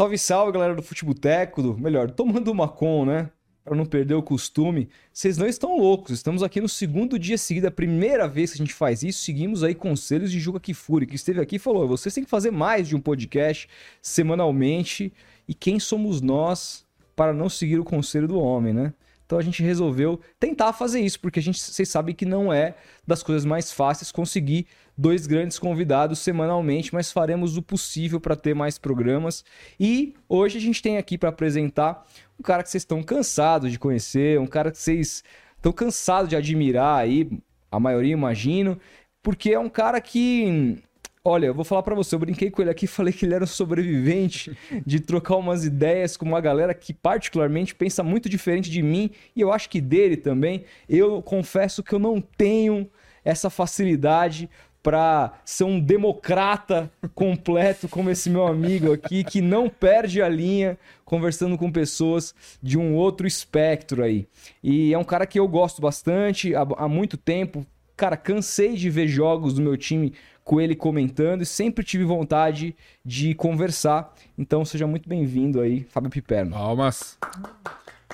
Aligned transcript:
Salve, 0.00 0.16
salve, 0.16 0.52
galera 0.52 0.74
do 0.74 0.82
Futeboteco, 0.82 1.62
do, 1.62 1.76
melhor, 1.76 2.10
tomando 2.10 2.50
uma 2.50 2.66
com, 2.66 3.04
né? 3.04 3.28
Para 3.62 3.76
não 3.76 3.84
perder 3.84 4.14
o 4.14 4.22
costume. 4.22 4.88
Vocês 5.12 5.36
não 5.36 5.46
estão 5.46 5.76
loucos, 5.76 6.12
estamos 6.12 6.42
aqui 6.42 6.58
no 6.58 6.70
segundo 6.70 7.18
dia 7.18 7.36
seguido, 7.36 7.66
a 7.66 7.70
primeira 7.70 8.26
vez 8.26 8.50
que 8.50 8.56
a 8.56 8.64
gente 8.64 8.72
faz 8.72 9.02
isso. 9.02 9.22
Seguimos 9.22 9.62
aí 9.62 9.74
conselhos 9.74 10.32
de 10.32 10.40
Juca 10.40 10.58
Kifuri, 10.58 11.06
que 11.06 11.16
esteve 11.16 11.42
aqui 11.42 11.56
e 11.56 11.58
falou: 11.58 11.86
vocês 11.86 12.14
têm 12.14 12.24
que 12.24 12.30
fazer 12.30 12.50
mais 12.50 12.88
de 12.88 12.96
um 12.96 12.98
podcast 12.98 13.68
semanalmente. 14.00 15.12
E 15.46 15.52
quem 15.52 15.78
somos 15.78 16.22
nós 16.22 16.86
para 17.14 17.34
não 17.34 17.50
seguir 17.50 17.78
o 17.78 17.84
conselho 17.84 18.26
do 18.26 18.40
homem, 18.40 18.72
né? 18.72 18.94
Então 19.26 19.38
a 19.38 19.42
gente 19.42 19.62
resolveu 19.62 20.18
tentar 20.38 20.72
fazer 20.72 21.00
isso, 21.00 21.20
porque 21.20 21.40
a 21.40 21.42
gente, 21.42 21.60
vocês 21.60 21.90
sabem 21.90 22.14
que 22.14 22.24
não 22.24 22.50
é 22.50 22.74
das 23.06 23.22
coisas 23.22 23.44
mais 23.44 23.70
fáceis 23.70 24.10
conseguir 24.10 24.66
dois 25.00 25.26
grandes 25.26 25.58
convidados 25.58 26.18
semanalmente, 26.18 26.92
mas 26.92 27.10
faremos 27.10 27.56
o 27.56 27.62
possível 27.62 28.20
para 28.20 28.36
ter 28.36 28.54
mais 28.54 28.76
programas. 28.76 29.42
E 29.78 30.14
hoje 30.28 30.58
a 30.58 30.60
gente 30.60 30.82
tem 30.82 30.98
aqui 30.98 31.16
para 31.16 31.30
apresentar 31.30 32.06
um 32.38 32.42
cara 32.42 32.62
que 32.62 32.68
vocês 32.68 32.82
estão 32.82 33.02
cansados 33.02 33.72
de 33.72 33.78
conhecer, 33.78 34.38
um 34.38 34.46
cara 34.46 34.70
que 34.70 34.78
vocês 34.78 35.24
estão 35.56 35.72
cansados 35.72 36.28
de 36.28 36.36
admirar 36.36 36.98
aí, 36.98 37.30
a 37.72 37.80
maioria 37.80 38.12
imagino, 38.12 38.78
porque 39.22 39.50
é 39.50 39.58
um 39.58 39.70
cara 39.70 40.00
que 40.00 40.78
Olha, 41.22 41.46
eu 41.46 41.54
vou 41.54 41.66
falar 41.66 41.82
para 41.82 41.94
você, 41.94 42.14
eu 42.14 42.18
brinquei 42.18 42.50
com 42.50 42.62
ele 42.62 42.70
aqui, 42.70 42.86
falei 42.86 43.12
que 43.12 43.26
ele 43.26 43.34
era 43.34 43.44
um 43.44 43.46
sobrevivente 43.46 44.56
de 44.86 45.00
trocar 45.00 45.36
umas 45.36 45.66
ideias 45.66 46.16
com 46.16 46.24
uma 46.24 46.40
galera 46.40 46.72
que 46.72 46.94
particularmente 46.94 47.74
pensa 47.74 48.02
muito 48.02 48.26
diferente 48.26 48.70
de 48.70 48.82
mim 48.82 49.10
e 49.36 49.42
eu 49.42 49.52
acho 49.52 49.68
que 49.68 49.82
dele 49.82 50.16
também. 50.16 50.64
Eu 50.88 51.20
confesso 51.20 51.82
que 51.82 51.94
eu 51.94 51.98
não 51.98 52.22
tenho 52.22 52.90
essa 53.22 53.50
facilidade 53.50 54.48
para 54.82 55.32
ser 55.44 55.64
um 55.64 55.78
democrata 55.78 56.90
completo 57.14 57.88
como 57.88 58.10
esse 58.10 58.30
meu 58.30 58.46
amigo 58.46 58.92
aqui, 58.92 59.22
que 59.22 59.40
não 59.40 59.68
perde 59.68 60.22
a 60.22 60.28
linha 60.28 60.78
conversando 61.04 61.58
com 61.58 61.70
pessoas 61.70 62.34
de 62.62 62.78
um 62.78 62.94
outro 62.94 63.26
espectro 63.26 64.02
aí. 64.02 64.26
E 64.62 64.94
é 64.94 64.98
um 64.98 65.04
cara 65.04 65.26
que 65.26 65.38
eu 65.38 65.46
gosto 65.46 65.82
bastante 65.82 66.54
há, 66.54 66.66
há 66.76 66.88
muito 66.88 67.16
tempo. 67.16 67.66
Cara, 67.96 68.16
cansei 68.16 68.74
de 68.74 68.88
ver 68.88 69.06
jogos 69.08 69.54
do 69.54 69.60
meu 69.60 69.76
time 69.76 70.14
com 70.42 70.60
ele 70.60 70.74
comentando 70.74 71.42
e 71.42 71.46
sempre 71.46 71.84
tive 71.84 72.04
vontade 72.04 72.74
de 73.04 73.34
conversar. 73.34 74.14
Então 74.38 74.64
seja 74.64 74.86
muito 74.86 75.08
bem-vindo 75.08 75.60
aí, 75.60 75.86
Fábio 75.90 76.10
Piperno. 76.10 76.52
Palmas. 76.52 77.18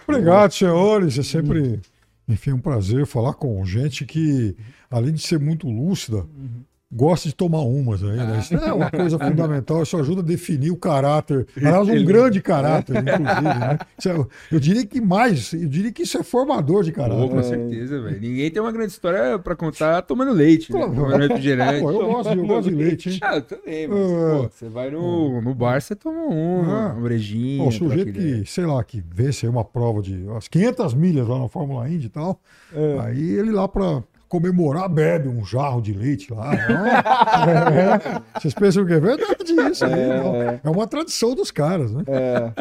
Obrigado, 0.07 0.53
senhores. 0.53 1.19
É 1.19 1.23
sempre, 1.23 1.81
enfim, 2.29 2.53
um 2.53 2.61
prazer 2.61 3.07
falar 3.07 3.35
com 3.35 3.65
gente 3.65 4.05
que, 4.05 4.57
além 4.91 5.13
de 5.13 5.23
ser 5.23 5.39
muito 5.39 5.69
lúcida, 5.69 6.19
uhum 6.19 6.65
gosta 6.91 7.29
de 7.29 7.35
tomar 7.35 7.63
umas 7.63 8.03
aí, 8.03 8.17
né? 8.17 8.39
Isso 8.41 8.55
é 8.55 8.73
uma 8.73 8.91
coisa 8.91 9.19
fundamental, 9.19 9.83
isso 9.83 9.97
ajuda 9.97 10.21
a 10.21 10.25
definir 10.25 10.71
o 10.71 10.77
caráter. 10.77 11.47
Aliás, 11.57 11.89
um 11.89 12.05
grande 12.05 12.41
caráter, 12.41 12.97
inclusive, 12.97 13.43
né? 13.43 13.79
É, 14.07 14.55
eu 14.55 14.61
diria 14.61 14.87
que 14.87 15.01
mais, 15.01 15.53
eu 15.53 15.69
diria 15.69 15.91
que 15.91 16.03
isso 16.03 16.17
é 16.17 16.23
formador 16.23 16.85
de 16.85 16.93
caráter. 16.93 17.25
Oh, 17.25 17.29
com 17.29 17.43
certeza, 17.43 18.01
velho. 18.01 18.21
Ninguém 18.21 18.51
tem 18.51 18.63
uma 18.63 18.71
grande 18.71 18.93
história 18.93 19.39
pra 19.39 19.57
contar 19.57 20.03
tomando 20.03 20.33
leite, 20.33 20.73
né? 20.73 20.81
Tomando 20.81 21.17
refrigerante. 21.17 21.81
Pô, 21.81 21.91
eu, 21.91 22.07
gosto, 22.07 22.33
eu 22.33 22.47
gosto 22.47 22.71
de 22.71 22.75
leite, 22.77 23.11
hein? 23.11 23.19
Ah, 23.23 23.37
eu 23.37 23.43
também, 23.43 23.89
mas, 23.89 23.99
é... 23.99 24.37
pô, 24.37 24.49
você 24.49 24.69
vai 24.69 24.91
no, 24.91 25.41
no 25.41 25.55
bar, 25.55 25.81
você 25.81 25.97
toma 25.97 26.21
um, 26.21 26.63
ah. 26.71 26.95
um 26.97 27.03
brejinho. 27.03 27.67
O 27.67 27.73
sujeito 27.73 28.13
que, 28.13 28.45
sei 28.47 28.65
lá, 28.65 28.83
que 28.85 29.03
vence 29.13 29.47
uma 29.49 29.65
prova 29.65 30.01
de 30.01 30.15
umas 30.23 30.47
500 30.47 30.95
milhas 30.95 31.27
lá 31.27 31.39
na 31.39 31.49
Fórmula 31.49 31.89
Indy 31.89 32.07
e 32.07 32.11
tal, 32.11 32.41
é. 32.73 32.99
aí 33.01 33.31
ele 33.31 33.51
lá 33.51 33.67
pra 33.67 34.03
comemorar, 34.37 34.89
bebe 34.89 35.29
um 35.29 35.45
jarro 35.45 35.81
de 35.81 35.93
leite 35.93 36.33
lá. 36.33 36.53
é, 36.55 38.39
vocês 38.39 38.53
pensam 38.53 38.85
que 38.85 38.93
é 38.93 39.01
verdade 39.01 39.53
isso? 39.71 39.85
É, 39.85 40.61
é 40.63 40.71
uma 40.71 40.87
tradição 40.87 41.35
dos 41.35 41.51
caras, 41.51 41.93
né? 41.93 42.05
É, 42.07 42.53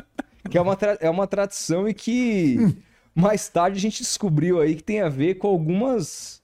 que 0.50 0.58
é 0.58 0.62
uma, 0.62 0.78
é 1.02 1.10
uma 1.10 1.28
tradição 1.28 1.88
e 1.88 1.94
que 1.94 2.58
hum. 2.60 2.74
mais 3.14 3.50
tarde 3.50 3.78
a 3.78 3.82
gente 3.82 4.02
descobriu 4.02 4.62
aí 4.62 4.76
que 4.76 4.84
tem 4.84 5.02
a 5.02 5.10
ver 5.10 5.36
com 5.36 5.48
algumas 5.48 6.44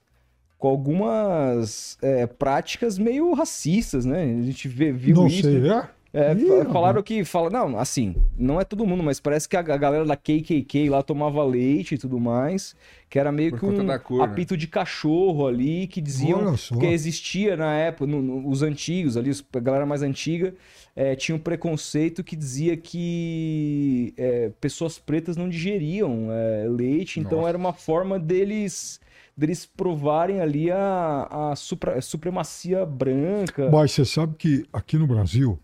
com 0.58 0.68
algumas 0.68 1.98
é, 2.04 2.28
práticas 2.28 3.00
meio 3.00 3.34
racistas, 3.34 4.06
né? 4.06 4.22
A 4.22 4.44
gente 4.44 4.68
vê, 4.68 4.92
viu 4.92 5.16
Não 5.16 5.28
isso. 5.28 5.42
Sei, 5.42 5.68
é? 5.68 5.90
É, 6.14 6.36
falaram 6.66 7.02
que 7.02 7.24
fala, 7.24 7.50
não, 7.50 7.80
assim, 7.80 8.16
não 8.38 8.60
é 8.60 8.66
todo 8.66 8.86
mundo, 8.86 9.02
mas 9.02 9.22
parece 9.22 9.48
que 9.48 9.56
a, 9.56 9.62
galera 9.62 10.04
da 10.04 10.18
KKK 10.18 10.90
lá 10.90 11.02
tomava 11.02 11.42
leite 11.46 11.96
e 11.96 11.98
tudo 11.98 12.20
mais, 12.20 12.76
que 13.10 13.18
era 13.18 13.32
meio 13.32 13.58
que 13.58 13.66
um 13.66 13.88
cor, 14.00 14.18
né? 14.18 14.24
apito 14.24 14.54
né? 14.54 14.58
de 14.58 14.68
cachorro 14.68 15.48
ali, 15.48 15.88
que 15.88 16.02
diziam 16.02 16.54
que 16.56 16.86
existia 16.86 17.56
na 17.56 17.74
época, 17.78 18.08
no, 18.08 18.22
no, 18.22 18.50
os 18.50 18.62
antigos 18.62 19.16
ali, 19.16 19.32
a 19.54 19.60
galera 19.60 19.86
mais 19.86 20.02
antiga, 20.02 20.54
é, 20.94 21.16
tinha 21.16 21.34
um 21.34 21.40
preconceito 21.40 22.26
que 22.26 22.36
dizia 22.36 22.76
que 22.76 24.14
é, 24.18 24.52
pessoas 24.60 25.00
pretas 25.00 25.38
não 25.38 25.48
digeriam 25.48 26.28
é, 26.30 26.68
leite, 26.68 27.22
então 27.22 27.38
Nossa. 27.38 27.50
era 27.50 27.58
uma 27.58 27.72
forma 27.72 28.20
deles 28.20 29.00
deles 29.38 29.66
provarem 29.66 30.42
ali 30.42 30.70
a, 30.70 31.52
a, 31.52 31.56
supra, 31.56 31.98
a 31.98 32.02
supremacia 32.02 32.86
branca. 32.86 33.70
Mas 33.72 33.94
você 33.94 34.04
sabe 34.04 34.36
que 34.38 34.66
aqui 34.74 34.98
no 34.98 35.08
Brasil 35.08 35.58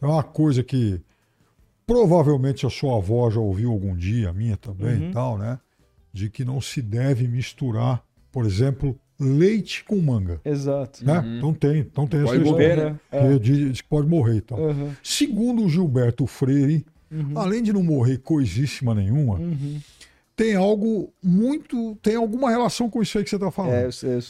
é 0.00 0.06
uma 0.06 0.22
coisa 0.22 0.62
que 0.62 1.00
provavelmente 1.86 2.64
a 2.64 2.70
sua 2.70 2.98
avó 2.98 3.28
já 3.30 3.40
ouviu 3.40 3.72
algum 3.72 3.96
dia, 3.96 4.30
a 4.30 4.32
minha 4.32 4.56
também 4.56 4.96
uhum. 4.96 5.10
e 5.10 5.12
tal, 5.12 5.36
né? 5.36 5.58
De 6.12 6.30
que 6.30 6.44
não 6.44 6.60
se 6.60 6.80
deve 6.80 7.26
misturar, 7.26 8.02
por 8.30 8.46
exemplo, 8.46 8.98
leite 9.18 9.84
com 9.84 9.96
manga. 9.96 10.40
Exato. 10.44 11.04
Né? 11.04 11.18
Uhum. 11.18 11.36
Então 11.36 11.54
tem, 11.54 11.78
então 11.80 12.06
tem 12.06 12.22
pode 12.22 12.40
essa 12.40 12.50
morrer, 12.50 12.70
história. 12.70 12.90
Né? 12.92 13.00
É. 13.10 13.82
Pode 13.88 14.08
morrer 14.08 14.36
e 14.36 14.40
tal. 14.40 14.58
Uhum. 14.58 14.92
Segundo 15.02 15.64
o 15.64 15.68
Gilberto 15.68 16.26
Freire, 16.26 16.86
uhum. 17.10 17.32
além 17.36 17.62
de 17.62 17.72
não 17.72 17.82
morrer 17.82 18.18
coisíssima 18.18 18.94
nenhuma, 18.94 19.34
uhum. 19.34 19.80
tem 20.34 20.54
algo 20.54 21.12
muito. 21.22 21.96
tem 21.96 22.16
alguma 22.16 22.50
relação 22.50 22.88
com 22.88 23.02
isso 23.02 23.18
aí 23.18 23.24
que 23.24 23.30
você 23.30 23.36
está 23.36 23.50
falando. 23.50 23.74
É, 23.74 23.84
eu, 23.84 24.10
eu 24.10 24.22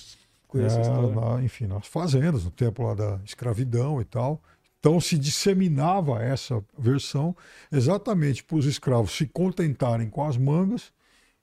conheço 0.48 0.78
é, 0.78 1.14
na, 1.14 1.42
enfim, 1.42 1.66
nas 1.66 1.86
fazendas, 1.86 2.44
no 2.44 2.50
tempo 2.50 2.82
lá 2.82 2.94
da 2.94 3.20
escravidão 3.24 4.00
e 4.00 4.04
tal. 4.04 4.42
Então 4.80 4.98
se 4.98 5.18
disseminava 5.18 6.22
essa 6.22 6.64
versão 6.76 7.36
exatamente 7.70 8.42
para 8.42 8.56
os 8.56 8.64
escravos 8.64 9.12
se 9.12 9.26
contentarem 9.26 10.08
com 10.08 10.24
as 10.24 10.38
mangas 10.38 10.90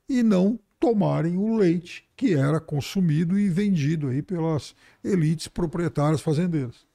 e 0.10 0.24
não 0.24 0.60
tomarem 0.80 1.38
o 1.38 1.56
leite 1.56 2.08
que 2.16 2.34
era 2.34 2.60
consumido 2.60 3.40
e 3.40 3.48
vendido 3.48 4.10
aí 4.10 4.22
pelas 4.24 4.76
elites 5.04 5.48
proprietárias 5.48 6.20
fazendeiras. 6.20 6.86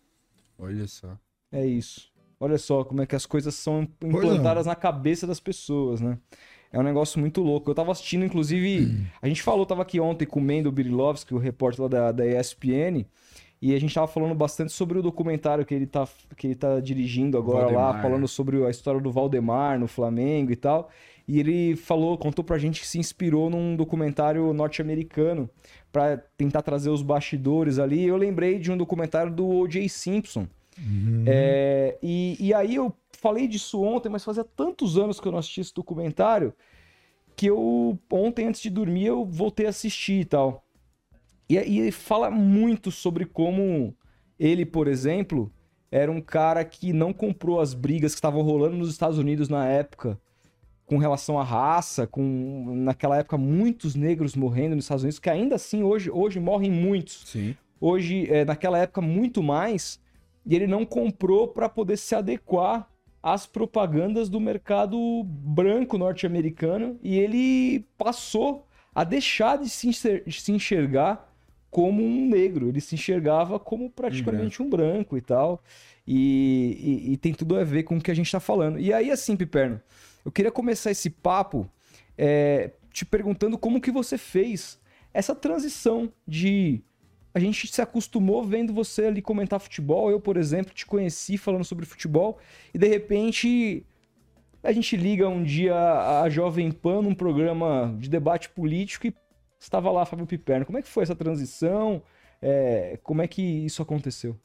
Olha 0.59 0.87
só. 0.87 1.17
É 1.51 1.65
isso. 1.65 2.11
Olha 2.41 2.59
só 2.59 2.83
como 2.83 3.03
é 3.03 3.07
que 3.07 3.15
as 3.15 3.25
coisas 3.25 3.55
são 3.55 3.89
implantadas 4.03 4.67
é. 4.67 4.71
na 4.71 4.75
cabeça 4.75 5.27
das 5.27 5.39
pessoas, 5.39 6.01
né? 6.01 6.19
É 6.73 6.79
um 6.79 6.83
negócio 6.83 7.21
muito 7.21 7.41
louco. 7.41 7.71
Eu 7.71 7.75
tava 7.75 7.93
assistindo, 7.93 8.25
inclusive, 8.25 9.07
a 9.21 9.29
gente 9.29 9.43
falou, 9.43 9.67
tava 9.67 9.83
aqui 9.83 10.01
ontem 10.01 10.25
comendo 10.25 10.71
o 10.71 10.73
Birilovski, 10.73 11.35
o 11.35 11.39
repórter 11.39 11.83
lá 11.83 11.89
da, 11.89 12.13
da 12.13 12.27
ESPN, 12.27 13.05
e 13.63 13.73
a 13.77 13.79
gente 13.79 13.95
tava 13.95 14.09
falando 14.09 14.35
bastante 14.35 14.73
sobre 14.73 14.99
o 14.99 15.03
documentário 15.03 15.65
que 15.65 15.73
ele 15.73 15.87
tá, 15.87 16.09
que 16.37 16.49
ele 16.49 16.57
tá 16.57 16.81
dirigindo 16.81 17.39
agora 17.39 17.67
Valdemar. 17.67 17.95
lá, 17.95 18.03
falando 18.03 18.27
sobre 18.27 18.67
a 18.67 18.69
história 18.69 19.01
do 19.01 19.13
Valdemar 19.13 19.79
no 19.79 19.87
Flamengo 19.87 20.51
e 20.51 20.57
tal. 20.57 20.91
E 21.29 21.39
ele 21.39 21.77
falou, 21.77 22.19
contou 22.19 22.45
pra 22.45 22.59
gente 22.59 22.81
que 22.81 22.87
se 22.89 22.99
inspirou 22.99 23.49
num 23.49 23.77
documentário 23.77 24.53
norte-americano 24.53 25.49
para 25.93 26.17
tentar 26.37 26.63
trazer 26.63 26.91
os 26.91 27.03
bastidores 27.03 27.79
ali. 27.79 28.05
Eu 28.05 28.17
lembrei 28.17 28.59
de 28.59 28.73
um 28.73 28.77
documentário 28.77 29.33
do 29.33 29.49
O.J. 29.49 29.89
Simpson. 29.89 30.49
Uhum. 30.77 31.23
É, 31.25 31.97
e, 32.03 32.37
e 32.41 32.53
aí 32.53 32.75
eu 32.75 32.93
falei 33.13 33.47
disso 33.47 33.81
ontem, 33.81 34.09
mas 34.09 34.25
fazia 34.25 34.43
tantos 34.43 34.99
anos 34.99 35.21
que 35.21 35.29
eu 35.29 35.31
não 35.31 35.39
assisti 35.39 35.61
esse 35.61 35.73
documentário 35.73 36.53
que 37.37 37.47
eu 37.47 37.99
ontem 38.11 38.49
antes 38.49 38.61
de 38.61 38.71
dormir 38.71 39.07
eu 39.07 39.25
voltei 39.25 39.67
a 39.67 39.71
assistir 39.71 40.21
e 40.21 40.25
tal. 40.25 40.65
E, 41.53 41.69
e 41.69 41.81
ele 41.81 41.93
fala 41.93 42.31
muito 42.31 42.91
sobre 42.91 43.27
como 43.27 43.95
ele, 44.39 44.65
por 44.65 44.89
exemplo, 44.89 45.53
era 45.91 46.11
um 46.11 46.21
cara 46.21 46.65
que 46.65 46.93
não 46.93 47.13
comprou 47.13 47.61
as 47.61 47.75
brigas 47.75 48.13
que 48.13 48.19
estavam 48.19 48.41
rolando 48.41 48.77
nos 48.77 48.89
Estados 48.89 49.19
Unidos 49.19 49.51
na 49.51 49.67
época 49.67 50.19
com 50.87 50.97
relação 50.97 51.39
à 51.39 51.45
raça, 51.45 52.07
com 52.07 52.75
naquela 52.77 53.19
época 53.19 53.37
muitos 53.37 53.95
negros 53.95 54.35
morrendo 54.35 54.77
nos 54.77 54.85
Estados 54.85 55.05
Unidos, 55.05 55.19
que 55.19 55.31
ainda 55.31 55.55
assim 55.55 55.83
hoje, 55.83 56.11
hoje 56.11 56.41
morrem 56.41 56.71
muitos. 56.71 57.23
Sim. 57.27 57.55
Hoje, 57.81 58.27
é, 58.31 58.45
naquela 58.45 58.79
época, 58.79 59.01
muito 59.01 59.43
mais. 59.43 60.01
E 60.45 60.55
ele 60.55 60.67
não 60.67 60.85
comprou 60.85 61.49
para 61.49 61.69
poder 61.69 61.97
se 61.97 62.15
adequar 62.15 62.89
às 63.23 63.47
propagandas 63.47 64.29
do 64.29 64.41
mercado 64.41 65.23
branco 65.25 65.97
norte-americano 65.97 66.99
e 67.03 67.19
ele 67.19 67.87
passou 67.97 68.67
a 68.95 69.05
deixar 69.05 69.59
de 69.59 69.69
se 69.69 70.53
enxergar 70.53 71.32
como 71.73 72.05
um 72.05 72.29
negro, 72.29 72.69
ele 72.69 72.83
se 72.83 72.97
enxergava 72.97 73.59
como 73.59 73.89
praticamente 73.89 74.63
um 74.63 74.69
branco, 74.69 75.17
e 75.17 75.23
tal. 75.23 75.65
E, 76.07 77.07
e, 77.07 77.13
e, 77.13 77.17
tem 77.17 77.33
tudo 77.33 77.57
a 77.57 77.65
ver 77.65 77.85
com 77.85 77.97
o 77.97 78.01
que 78.01 78.11
a 78.11 78.15
gente 78.15 78.27
está 78.27 78.39
falando. 78.39 78.79
E 78.79 78.93
aí, 78.93 79.11
assim, 79.11 79.35
Piperno, 79.35 79.81
eu 80.23 80.31
queria 80.31 80.53
começar 80.53 80.91
esse 80.91 81.09
papo 81.09 81.67
é, 82.19 82.73
te 82.93 83.07
perguntando 83.07 83.57
como 83.57 83.81
que 83.81 83.91
você 83.91 84.19
fez 84.19 84.79
essa 85.15 85.35
transição 85.35 86.13
de 86.29 86.83
a 87.33 87.39
gente 87.39 87.67
se 87.67 87.81
acostumou 87.81 88.45
vendo 88.45 88.75
você 88.75 89.07
ali 89.07 89.23
comentar 89.23 89.59
futebol. 89.59 90.11
Eu, 90.11 90.21
por 90.21 90.37
exemplo, 90.37 90.75
te 90.75 90.85
conheci 90.85 91.39
falando 91.39 91.65
sobre 91.65 91.87
futebol 91.87 92.39
e 92.75 92.79
de 92.79 92.87
repente 92.87 93.87
a 94.63 94.73
gente 94.73 94.95
liga 94.95 95.27
um 95.27 95.43
dia 95.43 95.75
a 96.23 96.29
Jovem 96.29 96.71
Pan 96.71 97.01
num 97.01 97.15
programa 97.15 97.97
de 97.99 98.11
debate 98.11 98.51
político 98.51 99.07
e 99.07 99.15
estava 99.65 99.91
lá 99.91 100.05
Fábio 100.05 100.27
Piperno. 100.27 100.67
Como 100.67 100.79
é 100.79 100.83
que 100.83 100.89
foi 100.89 101.03
essa 101.03 101.15
transição? 101.15 102.03
É, 102.41 102.99
como 103.05 103.23
é 103.23 103.29
que 103.29 103.41
isso 103.41 103.81
aconteceu? 103.83 104.37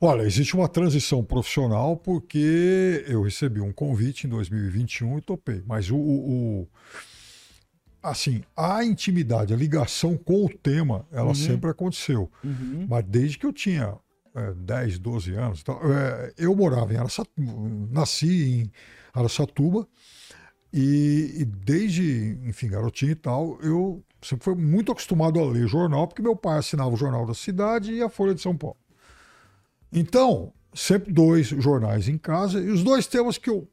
Olha, 0.00 0.22
existe 0.22 0.54
uma 0.54 0.66
transição 0.66 1.22
profissional 1.22 1.96
porque 1.96 3.04
eu 3.06 3.22
recebi 3.22 3.60
um 3.60 3.70
convite 3.70 4.26
em 4.26 4.30
2021 4.30 5.18
e 5.18 5.20
topei. 5.20 5.62
Mas 5.66 5.90
o, 5.90 5.96
o, 5.96 6.62
o 6.62 6.68
assim, 8.02 8.42
a 8.56 8.82
intimidade, 8.82 9.52
a 9.52 9.56
ligação 9.56 10.16
com 10.16 10.46
o 10.46 10.48
tema, 10.48 11.06
ela 11.12 11.28
uhum. 11.28 11.34
sempre 11.34 11.70
aconteceu. 11.70 12.30
Uhum. 12.42 12.86
Mas 12.88 13.04
desde 13.06 13.38
que 13.38 13.44
eu 13.44 13.52
tinha 13.52 13.94
é, 14.34 14.54
10, 14.54 14.98
12 14.98 15.34
anos, 15.34 15.60
então, 15.60 15.78
é, 15.82 16.32
eu 16.38 16.56
morava 16.56 16.94
em 16.94 16.96
Araçatuba, 16.96 17.52
nasci 17.90 18.62
em 18.62 18.72
Araçatuba, 19.12 19.86
e, 20.76 21.42
e, 21.42 21.44
desde, 21.44 22.36
enfim, 22.44 22.66
garotinho 22.66 23.12
e 23.12 23.14
tal, 23.14 23.60
eu 23.62 24.02
sempre 24.20 24.44
fui 24.44 24.56
muito 24.56 24.90
acostumado 24.90 25.38
a 25.38 25.44
ler 25.44 25.68
jornal, 25.68 26.08
porque 26.08 26.20
meu 26.20 26.34
pai 26.34 26.58
assinava 26.58 26.90
o 26.90 26.96
Jornal 26.96 27.24
da 27.24 27.32
Cidade 27.32 27.92
e 27.92 28.02
a 28.02 28.08
Folha 28.08 28.34
de 28.34 28.40
São 28.40 28.56
Paulo. 28.56 28.76
Então, 29.92 30.52
sempre 30.74 31.12
dois 31.12 31.46
jornais 31.46 32.08
em 32.08 32.18
casa, 32.18 32.58
e 32.58 32.70
os 32.70 32.82
dois 32.82 33.06
temas 33.06 33.38
que 33.38 33.48
eu 33.48 33.68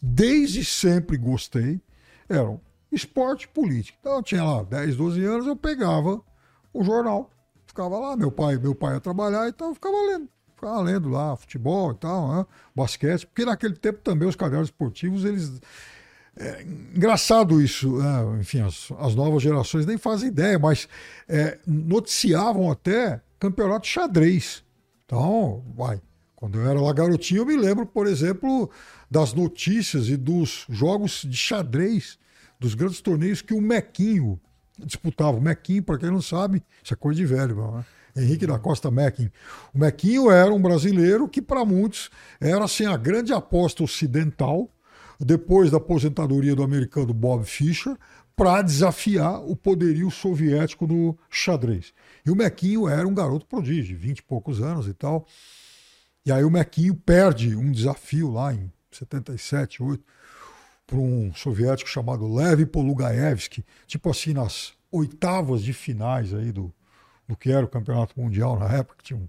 desde 0.00 0.64
sempre 0.64 1.16
gostei 1.16 1.80
eram 2.28 2.60
esporte 2.92 3.46
e 3.46 3.48
política. 3.48 3.98
Então, 4.00 4.14
eu 4.14 4.22
tinha 4.22 4.44
lá 4.44 4.62
10, 4.62 4.94
12 4.94 5.24
anos, 5.24 5.46
eu 5.48 5.56
pegava 5.56 6.22
o 6.72 6.84
jornal, 6.84 7.32
ficava 7.66 7.98
lá, 7.98 8.16
meu 8.16 8.30
pai, 8.30 8.56
meu 8.58 8.76
pai 8.76 8.94
ia 8.94 9.00
trabalhar, 9.00 9.48
então 9.48 9.70
eu 9.70 9.74
ficava 9.74 9.96
lendo. 10.06 10.28
Ficava 10.54 10.80
lendo 10.82 11.08
lá 11.08 11.34
futebol 11.34 11.90
e 11.90 11.96
tal, 11.96 12.32
né? 12.32 12.46
basquete, 12.76 13.26
porque 13.26 13.44
naquele 13.44 13.74
tempo 13.74 13.98
também 14.04 14.28
os 14.28 14.36
cadernos 14.36 14.68
esportivos, 14.68 15.24
eles 15.24 15.60
é, 16.36 16.62
engraçado 16.94 17.60
isso, 17.60 17.98
né? 17.98 18.40
enfim, 18.40 18.60
as, 18.60 18.88
as, 18.98 19.14
novas 19.14 19.42
gerações 19.42 19.84
nem 19.84 19.98
fazem 19.98 20.28
ideia, 20.28 20.58
mas 20.58 20.88
é, 21.28 21.58
noticiavam 21.66 22.70
até 22.70 23.20
campeonato 23.38 23.82
de 23.82 23.92
xadrez. 23.92 24.64
Então, 25.04 25.62
vai. 25.76 26.00
Quando 26.34 26.58
eu 26.58 26.68
era 26.68 26.80
lá 26.80 26.92
garotinho, 26.92 27.42
eu 27.42 27.46
me 27.46 27.56
lembro, 27.56 27.86
por 27.86 28.06
exemplo, 28.06 28.70
das 29.10 29.32
notícias 29.34 30.08
e 30.08 30.16
dos 30.16 30.64
jogos 30.68 31.22
de 31.28 31.36
xadrez, 31.36 32.18
dos 32.58 32.74
grandes 32.74 33.00
torneios 33.00 33.42
que 33.42 33.52
o 33.52 33.60
Mequinho 33.60 34.40
disputava. 34.78 35.36
O 35.36 35.40
Mequinho, 35.40 35.82
para 35.82 35.98
quem 35.98 36.10
não 36.10 36.22
sabe, 36.22 36.62
isso 36.82 36.94
é 36.94 36.96
coisa 36.96 37.20
de 37.20 37.26
velho, 37.26 37.70
né? 37.72 37.84
Henrique 38.14 38.46
da 38.46 38.58
Costa 38.58 38.90
Mequinho. 38.90 39.32
O 39.72 39.78
Mequinho 39.78 40.30
era 40.30 40.52
um 40.52 40.60
brasileiro 40.60 41.28
que, 41.28 41.40
para 41.40 41.64
muitos, 41.64 42.10
era 42.40 42.64
assim, 42.64 42.84
a 42.84 42.96
grande 42.96 43.32
aposta 43.32 43.82
ocidental 43.82 44.70
depois 45.24 45.70
da 45.70 45.76
aposentadoria 45.76 46.54
do 46.54 46.62
americano 46.62 47.14
Bob 47.14 47.44
Fischer, 47.44 47.96
para 48.34 48.62
desafiar 48.62 49.40
o 49.42 49.54
poderio 49.54 50.10
soviético 50.10 50.86
no 50.86 51.16
xadrez. 51.30 51.92
E 52.24 52.30
o 52.30 52.36
Mequinho 52.36 52.88
era 52.88 53.06
um 53.06 53.14
garoto 53.14 53.46
prodígio, 53.46 53.96
20 53.96 54.18
e 54.18 54.22
poucos 54.22 54.60
anos 54.60 54.88
e 54.88 54.94
tal. 54.94 55.26
E 56.24 56.32
aí 56.32 56.42
o 56.44 56.50
Mequinho 56.50 56.94
perde 56.94 57.54
um 57.54 57.70
desafio 57.70 58.30
lá 58.30 58.54
em 58.54 58.72
77, 58.90 59.82
8, 59.82 60.04
para 60.86 60.98
um 60.98 61.32
soviético 61.34 61.88
chamado 61.88 62.32
Lev 62.32 62.66
Polugaevsky, 62.66 63.64
tipo 63.86 64.10
assim, 64.10 64.32
nas 64.32 64.72
oitavas 64.90 65.62
de 65.62 65.72
finais 65.72 66.34
aí 66.34 66.52
do, 66.52 66.72
do 67.26 67.36
que 67.36 67.50
era 67.50 67.64
o 67.64 67.68
campeonato 67.68 68.18
mundial 68.20 68.58
na 68.58 68.66
época, 68.66 68.96
que 68.98 69.04
tinha 69.04 69.18
um, 69.18 69.28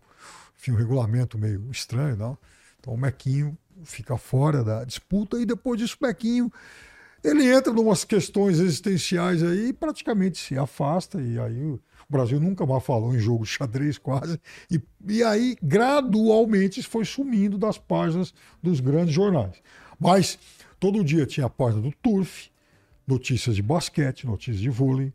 enfim, 0.57 0.71
um 0.71 0.75
regulamento 0.75 1.37
meio 1.37 1.69
estranho. 1.71 2.15
Não? 2.15 2.37
Então 2.79 2.93
o 2.93 2.97
Mequinho 2.97 3.57
fica 3.83 4.17
fora 4.17 4.63
da 4.63 4.83
disputa 4.83 5.37
e 5.37 5.45
depois 5.45 5.79
disso 5.79 5.97
o 5.99 6.05
Bequinho 6.05 6.51
ele 7.23 7.49
entra 7.49 7.71
em 7.71 7.79
umas 7.79 8.03
questões 8.03 8.59
existenciais 8.59 9.41
aí 9.41 9.69
e 9.69 9.73
praticamente 9.73 10.37
se 10.37 10.57
afasta 10.57 11.21
e 11.21 11.39
aí 11.39 11.63
o 11.63 11.79
Brasil 12.09 12.39
nunca 12.39 12.65
mais 12.65 12.83
falou 12.83 13.15
em 13.15 13.19
jogo 13.19 13.45
de 13.45 13.49
xadrez 13.49 13.97
quase 13.97 14.39
e, 14.69 14.81
e 15.07 15.23
aí 15.23 15.55
gradualmente 15.63 16.83
foi 16.83 17.05
sumindo 17.05 17.57
das 17.57 17.77
páginas 17.77 18.33
dos 18.61 18.81
grandes 18.81 19.13
jornais. 19.13 19.55
Mas 19.97 20.37
todo 20.79 21.03
dia 21.03 21.25
tinha 21.25 21.45
a 21.45 21.49
página 21.49 21.81
do 21.81 21.91
Turf, 21.93 22.49
notícias 23.07 23.55
de 23.55 23.61
basquete, 23.61 24.27
notícias 24.27 24.59
de 24.59 24.69
vôlei. 24.69 25.13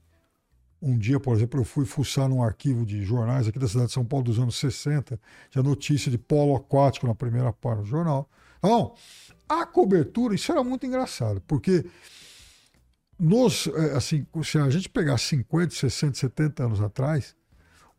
Um 0.81 0.97
dia, 0.97 1.19
por 1.21 1.37
exemplo, 1.37 1.61
eu 1.61 1.65
fui 1.65 1.85
fuçar 1.85 2.29
num 2.29 2.43
arquivo 2.43 2.87
de 2.87 3.03
jornais 3.03 3.49
aqui 3.49 3.59
da 3.59 3.69
cidade 3.69 3.89
de 3.89 3.93
São 3.93 4.05
Paulo 4.05 4.25
dos 4.25 4.39
anos 4.39 4.57
60, 4.57 5.21
tinha 5.51 5.63
notícia 5.63 6.11
de 6.11 6.17
polo 6.17 6.55
aquático 6.57 7.07
na 7.07 7.15
primeira 7.15 7.53
página 7.53 7.83
do 7.83 7.89
jornal. 7.89 8.31
Então, 8.59 8.95
a 9.49 9.65
cobertura, 9.65 10.35
isso 10.35 10.53
era 10.53 10.63
muito 10.63 10.85
engraçado, 10.87 11.41
porque 11.47 11.87
nos, 13.19 13.67
é, 13.67 13.97
assim, 13.97 14.27
se 14.45 14.59
a 14.59 14.71
gente 14.71 14.89
pegar 14.89 15.19
50, 15.19 15.75
60, 15.75 16.19
70 16.19 16.65
anos 16.65 16.81
atrás, 16.81 17.35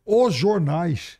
os 0.04 0.34
jornais 0.34 1.18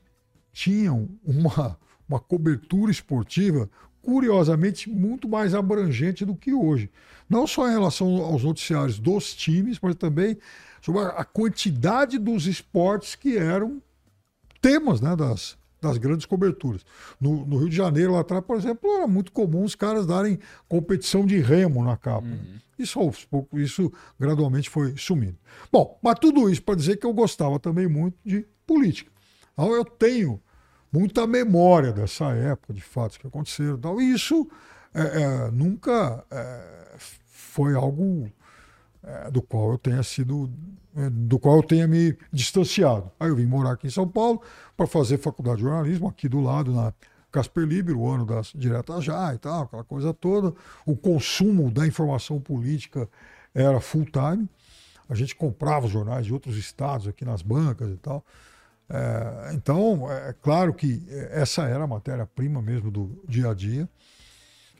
tinham 0.52 1.08
uma, 1.24 1.78
uma 2.08 2.18
cobertura 2.18 2.90
esportiva 2.90 3.68
curiosamente 4.02 4.88
muito 4.88 5.28
mais 5.28 5.54
abrangente 5.54 6.24
do 6.24 6.34
que 6.34 6.52
hoje. 6.52 6.90
Não 7.28 7.46
só 7.46 7.68
em 7.68 7.72
relação 7.72 8.16
aos 8.22 8.42
noticiários 8.42 8.98
dos 8.98 9.34
times, 9.34 9.78
mas 9.80 9.94
também 9.94 10.38
sobre 10.80 11.02
a 11.02 11.24
quantidade 11.24 12.18
dos 12.18 12.46
esportes 12.46 13.14
que 13.14 13.36
eram 13.36 13.82
temas 14.60 15.00
né, 15.00 15.14
das, 15.14 15.56
das 15.80 15.98
grandes 15.98 16.26
coberturas. 16.26 16.84
No, 17.20 17.44
no, 17.46 17.58
Rio 17.58 17.68
de 17.68 17.76
Janeiro, 17.76 18.12
lá 18.12 18.20
atrás, 18.20 18.44
por 18.44 18.56
exemplo, 18.56 18.90
era 18.90 19.06
muito 19.06 19.32
comum 19.32 19.64
os 19.64 19.74
caras 19.74 20.06
darem 20.06 20.38
competição 20.68 21.24
de 21.24 21.38
remo 21.38 21.84
na 21.84 21.96
capa. 21.96 22.26
Uhum. 22.26 22.58
Isso, 22.78 22.98
aos 22.98 23.24
poucos, 23.24 23.60
isso 23.60 23.92
gradualmente 24.18 24.70
foi 24.70 24.94
sumindo. 24.96 25.36
Bom, 25.70 25.98
mas 26.02 26.18
tudo 26.18 26.50
isso 26.50 26.62
para 26.62 26.74
dizer 26.74 26.96
que 26.96 27.06
eu 27.06 27.12
gostava 27.12 27.58
também 27.58 27.86
muito 27.86 28.16
de 28.24 28.46
política. 28.66 29.10
Então 29.52 29.74
eu 29.74 29.84
tenho 29.84 30.40
muita 30.92 31.26
memória 31.26 31.92
dessa 31.92 32.32
época, 32.32 32.72
de 32.72 32.80
fatos 32.80 33.16
que 33.16 33.26
aconteceram. 33.26 33.74
Então, 33.74 34.00
e 34.00 34.12
isso 34.12 34.48
é, 34.94 35.22
é, 35.22 35.50
nunca 35.50 36.24
é, 36.30 36.96
foi 37.26 37.74
algo 37.74 38.30
do 39.30 39.40
qual 39.40 39.72
eu 39.72 39.78
tenha 39.78 40.02
sido 40.02 40.50
é, 40.96 41.08
do 41.08 41.38
qual 41.38 41.56
eu 41.56 41.62
tenha 41.62 41.86
me 41.86 42.16
distanciado. 42.32 43.10
Aí 43.18 43.28
eu 43.28 43.36
vim 43.36 43.46
morar 43.46 43.72
aqui 43.72 43.86
em 43.86 43.90
São 43.90 44.08
Paulo 44.08 44.42
para 44.76 44.86
fazer 44.86 45.18
faculdade 45.18 45.58
de 45.58 45.62
jornalismo 45.62 46.08
aqui 46.08 46.28
do 46.28 46.40
lado 46.40 46.72
na 46.72 46.92
Casper 47.30 47.64
Libre, 47.64 47.94
o 47.94 48.08
ano 48.08 48.26
das 48.26 48.52
diretas 48.54 49.04
já 49.04 49.32
e 49.32 49.38
tal, 49.38 49.62
aquela 49.62 49.84
coisa 49.84 50.12
toda. 50.12 50.52
O 50.84 50.96
consumo 50.96 51.70
da 51.70 51.86
informação 51.86 52.40
política 52.40 53.08
era 53.54 53.80
full 53.80 54.04
time. 54.04 54.48
A 55.08 55.14
gente 55.14 55.34
comprava 55.36 55.86
os 55.86 55.92
jornais 55.92 56.26
de 56.26 56.32
outros 56.32 56.56
estados 56.56 57.06
aqui 57.06 57.24
nas 57.24 57.40
bancas 57.40 57.90
e 57.90 57.96
tal. 57.96 58.24
É, 58.88 59.52
então, 59.54 60.10
é 60.10 60.34
claro 60.42 60.74
que 60.74 61.04
essa 61.30 61.62
era 61.62 61.84
a 61.84 61.86
matéria-prima 61.86 62.60
mesmo 62.60 62.90
do 62.90 63.22
dia 63.28 63.50
a 63.50 63.54
dia. 63.54 63.88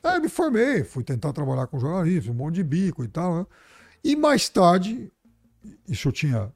Aí 0.03 0.17
eu 0.17 0.21
me 0.21 0.29
formei, 0.29 0.83
fui 0.83 1.03
tentar 1.03 1.31
trabalhar 1.31 1.67
com 1.67 1.79
jornalismo, 1.79 2.33
um 2.33 2.35
monte 2.35 2.55
de 2.55 2.63
bico 2.63 3.03
e 3.03 3.07
tal. 3.07 3.35
Né? 3.39 3.45
E 4.03 4.15
mais 4.15 4.49
tarde, 4.49 5.11
isso 5.87 6.07
eu 6.07 6.11
tinha 6.11 6.51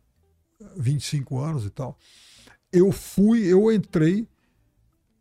25 0.78 1.38
anos 1.40 1.66
e 1.66 1.70
tal, 1.70 1.98
eu 2.72 2.92
fui, 2.92 3.42
eu 3.46 3.72
entrei 3.72 4.28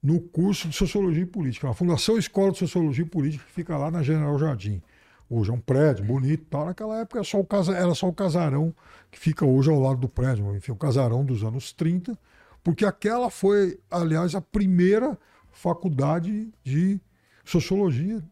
no 0.03 0.21
curso 0.21 0.69
de 0.69 0.77
Sociologia 0.77 1.23
e 1.23 1.27
Política, 1.27 1.67
na 1.67 1.75
Fundação 1.75 2.19
Escola 2.19 2.53
de 2.53 2.59
Sociologia 2.59 3.05
e 3.05 3.09
Política, 3.09 3.45
que 3.45 3.53
fica 3.53 3.77
lá 3.77 3.91
na 3.91 4.03
General 4.03 4.39
Jardim. 4.39 4.83
Hoje 5.29 5.51
é 5.51 5.53
um 5.55 5.61
prédio 5.61 6.05
bonito 6.05 6.43
e 6.43 6.47
tal. 6.47 6.67
Naquela 6.67 7.01
época 7.01 7.19
era 7.19 7.25
só, 7.25 7.41
o 7.41 7.45
casa, 7.45 7.75
era 7.75 7.95
só 7.95 8.09
o 8.09 8.13
casarão 8.13 8.75
que 9.11 9.19
fica 9.19 9.47
hoje 9.47 9.71
ao 9.71 9.81
lado 9.81 9.99
do 9.99 10.09
prédio, 10.09 10.55
enfim, 10.55 10.73
o 10.73 10.77
casarão 10.77 11.25
dos 11.25 11.43
anos 11.43 11.73
30, 11.73 12.19
porque 12.63 12.85
aquela 12.85 13.31
foi, 13.31 13.79
aliás, 13.91 14.35
a 14.35 14.41
primeira 14.41 15.19
faculdade 15.51 16.53
de 16.63 17.01
sociologia 17.45 18.23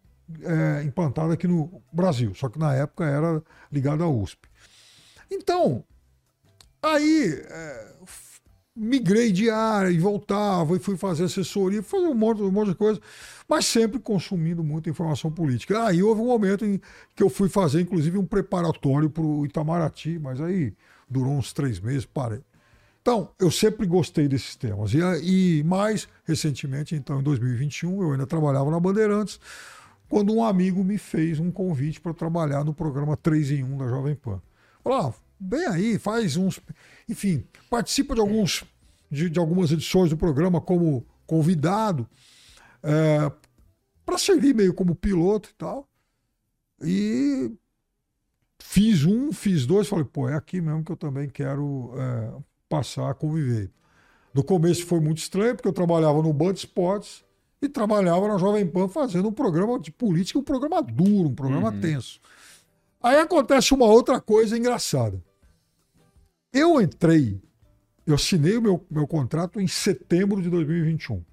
é, 0.43 0.83
implantada 0.85 1.33
aqui 1.35 1.47
no 1.47 1.83
Brasil, 1.93 2.35
só 2.35 2.49
que 2.49 2.59
na 2.59 2.75
época 2.75 3.05
era 3.05 3.43
ligada 3.71 4.05
à 4.05 4.09
USP. 4.09 4.49
Então, 5.31 5.85
aí 6.83 7.43
é, 7.49 7.93
migrei 8.75 9.31
de 9.31 9.51
área 9.51 9.91
e 9.91 9.99
voltava, 9.99 10.77
e 10.77 10.79
fui 10.79 10.97
fazer 10.97 11.25
assessoria, 11.25 11.83
fazer 11.83 12.07
um 12.07 12.15
monte, 12.15 12.43
um 12.43 12.51
monte 12.51 12.69
de 12.69 12.75
coisa, 12.75 13.01
mas 13.49 13.67
sempre 13.67 13.99
consumindo 13.99 14.65
muita 14.65 14.89
informação 14.89 15.31
política. 15.31 15.85
Aí 15.85 16.03
houve 16.03 16.21
um 16.21 16.27
momento 16.27 16.65
em 16.65 16.81
que 17.15 17.23
eu 17.23 17.29
fui 17.29 17.49
fazer, 17.49 17.83
inclusive, 17.83 18.17
um 18.17 18.25
preparatório 18.25 19.11
para 19.11 19.23
o 19.23 19.45
Itamaraty, 19.45 20.19
mas 20.19 20.41
aí 20.41 20.75
durou 21.09 21.35
uns 21.35 21.53
três 21.53 21.79
meses, 21.79 22.07
parei. 22.07 22.41
Então, 23.03 23.31
eu 23.39 23.51
sempre 23.51 23.85
gostei 23.85 24.29
desses 24.29 24.55
temas. 24.55 24.95
E, 24.95 24.99
e 25.59 25.65
mais 25.65 26.09
recentemente, 26.25 26.95
então, 26.95 27.21
em 27.21 27.23
2021, 27.23 28.01
eu 28.01 28.13
ainda 28.13 28.27
trabalhava 28.27 28.71
na 28.71 28.79
Bandeirantes, 28.79 29.41
quando 30.13 30.31
um 30.35 30.45
amigo 30.45 30.85
me 30.85 30.99
fez 30.99 31.41
um 31.41 31.51
convite 31.51 31.99
para 31.99 32.13
trabalhar 32.13 32.63
no 32.65 32.75
programa 32.75 33.17
3 33.17 33.53
em 33.53 33.65
1 33.65 33.79
da 33.79 33.89
Jovem 33.89 34.15
Pan. 34.15 34.43
Falou, 34.85 34.99
ah, 34.99 35.15
bem 35.41 35.67
aí, 35.67 35.99
faz 35.99 36.37
uns. 36.37 36.61
Enfim, 37.09 37.43
participa 37.71 38.15
de 38.15 38.21
alguns 38.21 38.63
de, 39.11 39.31
de 39.31 39.39
algumas 39.39 39.73
edições 39.73 40.11
do 40.11 40.17
programa 40.19 40.61
como 40.61 41.07
convidado, 41.27 42.07
é, 42.83 43.33
para 44.05 44.19
servir 44.19 44.55
meio 44.55 44.75
como 44.75 44.95
piloto 44.95 45.49
e 45.49 45.55
tal. 45.55 45.89
E 46.83 47.51
fiz 48.59 49.07
um, 49.07 49.33
fiz 49.33 49.65
dois, 49.65 49.89
falei, 49.89 50.05
pô, 50.05 50.29
é 50.29 50.35
aqui 50.35 50.61
mesmo 50.61 50.85
que 50.85 50.93
eu 50.93 50.97
também 50.99 51.27
quero 51.31 51.91
é, 51.97 52.35
passar 52.69 53.09
a 53.09 53.15
conviver. 53.15 53.71
No 54.35 54.45
começo 54.45 54.85
foi 54.85 55.01
muito 55.01 55.23
estranho, 55.23 55.55
porque 55.55 55.69
eu 55.69 55.73
trabalhava 55.73 56.23
no 56.23 56.35
Band 56.35 56.53
Esportes 56.53 57.25
e 57.67 57.69
trabalhava 57.69 58.29
na 58.29 58.39
Jovem 58.39 58.67
Pan 58.67 58.89
fazendo 58.89 59.29
um 59.29 59.33
programa 59.33 59.79
de 59.79 59.91
política, 59.91 60.39
um 60.39 60.43
programa 60.43 60.83
duro, 60.83 61.29
um 61.29 61.35
programa 61.35 61.71
uhum. 61.71 61.81
tenso. 61.81 62.21
Aí 63.03 63.17
acontece 63.19 63.75
uma 63.75 63.87
outra 63.87 64.21
coisa 64.21 64.57
engraçada. 64.57 65.23
Eu 66.53 66.81
entrei, 66.81 67.41
eu 68.07 68.15
assinei 68.15 68.57
o 68.57 68.63
meu, 68.63 68.87
meu 68.91 69.07
contrato 69.07 69.61
em 69.61 69.67
setembro 69.67 70.43
de 70.43 70.51
2021. 70.51 71.25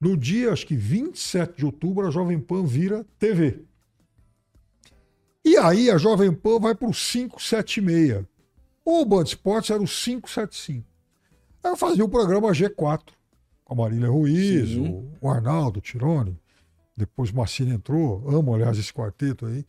No 0.00 0.16
dia, 0.16 0.52
acho 0.52 0.66
que 0.66 0.76
27 0.76 1.58
de 1.58 1.66
outubro, 1.66 2.06
a 2.06 2.10
Jovem 2.10 2.40
Pan 2.40 2.64
vira 2.64 3.04
TV. 3.18 3.62
E 5.44 5.56
aí 5.56 5.90
a 5.90 5.98
Jovem 5.98 6.32
Pan 6.32 6.58
vai 6.58 6.74
para 6.74 6.88
o 6.88 6.92
576. 6.92 8.24
O 8.84 9.04
Band 9.04 9.24
Esportes 9.24 9.70
era 9.70 9.82
o 9.82 9.86
575. 9.86 10.86
Aí 11.62 11.70
eu 11.70 11.76
fazia 11.76 12.04
o 12.04 12.08
programa 12.08 12.48
G4, 12.52 13.02
com 13.70 13.74
a 13.74 13.76
Marília 13.76 14.08
Ruiz, 14.08 14.70
o, 14.70 15.04
o, 15.20 15.30
Arnaldo 15.30 15.80
Tirone, 15.80 16.36
depois 16.96 17.30
o 17.30 17.36
Marcini 17.36 17.72
entrou, 17.72 18.28
amo, 18.28 18.52
aliás, 18.52 18.76
esse 18.76 18.92
quarteto 18.92 19.46
aí. 19.46 19.64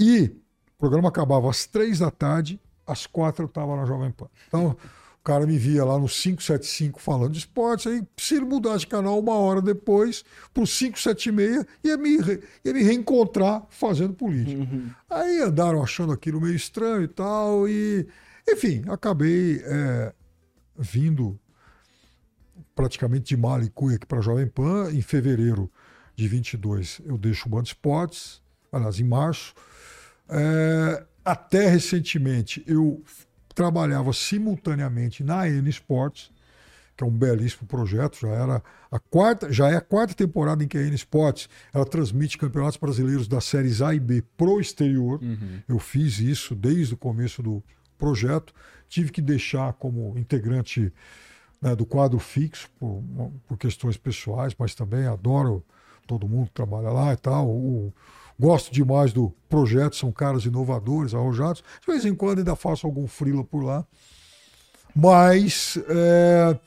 E 0.00 0.24
o 0.24 0.78
programa 0.78 1.10
acabava 1.10 1.48
às 1.48 1.64
três 1.64 2.00
da 2.00 2.10
tarde, 2.10 2.60
às 2.84 3.06
quatro 3.06 3.44
eu 3.44 3.46
estava 3.46 3.76
na 3.76 3.84
Jovem 3.86 4.10
Pan. 4.10 4.26
Então, 4.48 4.70
o 4.70 5.22
cara 5.22 5.46
me 5.46 5.56
via 5.56 5.84
lá 5.84 5.96
no 5.96 6.08
575 6.08 7.00
falando 7.00 7.30
de 7.30 7.38
esportes, 7.38 7.86
aí 7.86 8.02
se 8.16 8.34
ele 8.34 8.46
mudasse 8.46 8.80
de 8.80 8.88
canal 8.88 9.20
uma 9.20 9.36
hora 9.36 9.62
depois, 9.62 10.24
para 10.52 10.64
o 10.64 10.66
576, 10.66 11.64
ia 11.84 11.96
me, 11.96 12.16
ia 12.64 12.72
me 12.72 12.82
reencontrar 12.82 13.64
fazendo 13.70 14.12
política. 14.12 14.60
Uhum. 14.60 14.90
Aí 15.08 15.40
andaram 15.40 15.80
achando 15.80 16.12
aquilo 16.12 16.40
meio 16.40 16.56
estranho 16.56 17.04
e 17.04 17.08
tal, 17.08 17.68
e 17.68 18.08
enfim, 18.48 18.82
acabei 18.88 19.62
é, 19.64 20.12
vindo 20.76 21.38
praticamente 22.74 23.26
de 23.26 23.36
mala 23.36 23.64
e 23.64 23.70
cuia 23.70 23.96
aqui 23.96 24.06
para 24.06 24.20
Jovem 24.20 24.46
Pan. 24.46 24.90
Em 24.92 25.00
fevereiro 25.00 25.70
de 26.14 26.28
22 26.28 27.00
eu 27.04 27.16
deixo 27.18 27.46
o 27.46 27.50
Band 27.50 27.62
Esportes, 27.62 28.40
aliás, 28.72 28.98
em 29.00 29.04
março. 29.04 29.54
É, 30.28 31.04
até 31.24 31.68
recentemente 31.68 32.62
eu 32.66 33.02
trabalhava 33.54 34.12
simultaneamente 34.12 35.22
na 35.22 35.48
N 35.48 35.68
Sports, 35.70 36.30
que 36.96 37.04
é 37.04 37.06
um 37.06 37.10
belíssimo 37.10 37.66
projeto, 37.66 38.18
já 38.20 38.28
era 38.28 38.62
a 38.90 38.98
quarta, 38.98 39.52
já 39.52 39.70
é 39.70 39.76
a 39.76 39.80
quarta 39.80 40.14
temporada 40.14 40.62
em 40.62 40.68
que 40.68 40.78
a 40.78 40.82
N 40.82 40.94
Sports 40.94 41.48
ela 41.72 41.84
transmite 41.84 42.38
campeonatos 42.38 42.76
brasileiros 42.76 43.28
das 43.28 43.44
séries 43.44 43.80
A 43.82 43.94
e 43.94 44.00
B 44.00 44.22
pro 44.36 44.60
exterior. 44.60 45.20
Uhum. 45.22 45.60
Eu 45.68 45.78
fiz 45.78 46.18
isso 46.18 46.54
desde 46.54 46.94
o 46.94 46.96
começo 46.96 47.42
do 47.42 47.62
projeto 47.98 48.52
tive 48.94 49.10
que 49.10 49.20
deixar 49.20 49.72
como 49.74 50.16
integrante 50.18 50.92
né, 51.64 51.74
do 51.74 51.86
quadro 51.86 52.18
fixo 52.18 52.68
por, 52.78 53.02
por, 53.48 53.56
questões 53.56 53.96
pessoais, 53.96 54.54
mas 54.58 54.74
também 54.74 55.06
adoro 55.06 55.64
todo 56.06 56.28
mundo 56.28 56.48
que 56.48 56.52
trabalha 56.52 56.90
lá 56.90 57.14
e 57.14 57.16
tal. 57.16 57.48
O, 57.48 57.90
gosto 58.38 58.70
demais 58.70 59.14
do 59.14 59.32
projeto, 59.48 59.96
são 59.96 60.12
caras 60.12 60.44
inovadores, 60.44 61.14
arrojados. 61.14 61.64
De 61.80 61.86
vez 61.86 62.04
em 62.04 62.14
quando 62.14 62.40
ainda 62.40 62.54
faço 62.54 62.86
algum 62.86 63.06
frila 63.06 63.42
por 63.42 63.64
lá. 63.64 63.82
Mas 64.94 65.78
é, 65.88 66.58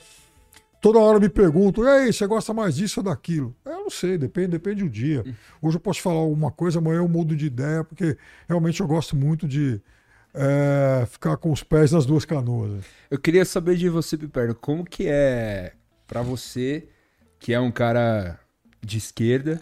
toda 0.81 0.97
hora 0.97 1.19
me 1.19 1.29
perguntam, 1.29 1.83
e 1.83 1.87
aí, 1.87 2.11
você 2.11 2.25
gosta 2.25 2.51
mais 2.51 2.75
disso 2.75 3.01
ou 3.01 3.03
daquilo? 3.03 3.55
Eu 3.63 3.81
não 3.81 3.89
sei, 3.91 4.17
depende, 4.17 4.47
depende 4.47 4.83
do 4.83 4.89
dia. 4.89 5.23
Hoje 5.61 5.77
eu 5.77 5.81
posso 5.81 6.01
falar 6.01 6.21
alguma 6.21 6.49
coisa, 6.49 6.79
amanhã 6.79 6.97
eu 6.97 7.07
mudo 7.07 7.35
de 7.35 7.45
ideia, 7.45 7.83
porque 7.83 8.17
realmente 8.49 8.81
eu 8.81 8.87
gosto 8.87 9.15
muito 9.15 9.47
de, 9.47 9.79
é, 10.33 11.05
ficar 11.05 11.37
com 11.37 11.51
os 11.51 11.63
pés 11.63 11.91
nas 11.91 12.05
duas 12.05 12.25
canoas. 12.25 12.85
Eu 13.09 13.19
queria 13.19 13.45
saber 13.45 13.75
de 13.75 13.89
você, 13.89 14.17
Piperno, 14.17 14.55
como 14.55 14.85
que 14.85 15.07
é 15.07 15.73
para 16.05 16.21
você, 16.21 16.87
que 17.39 17.53
é 17.53 17.59
um 17.59 17.71
cara 17.71 18.39
de 18.81 18.97
esquerda, 18.97 19.61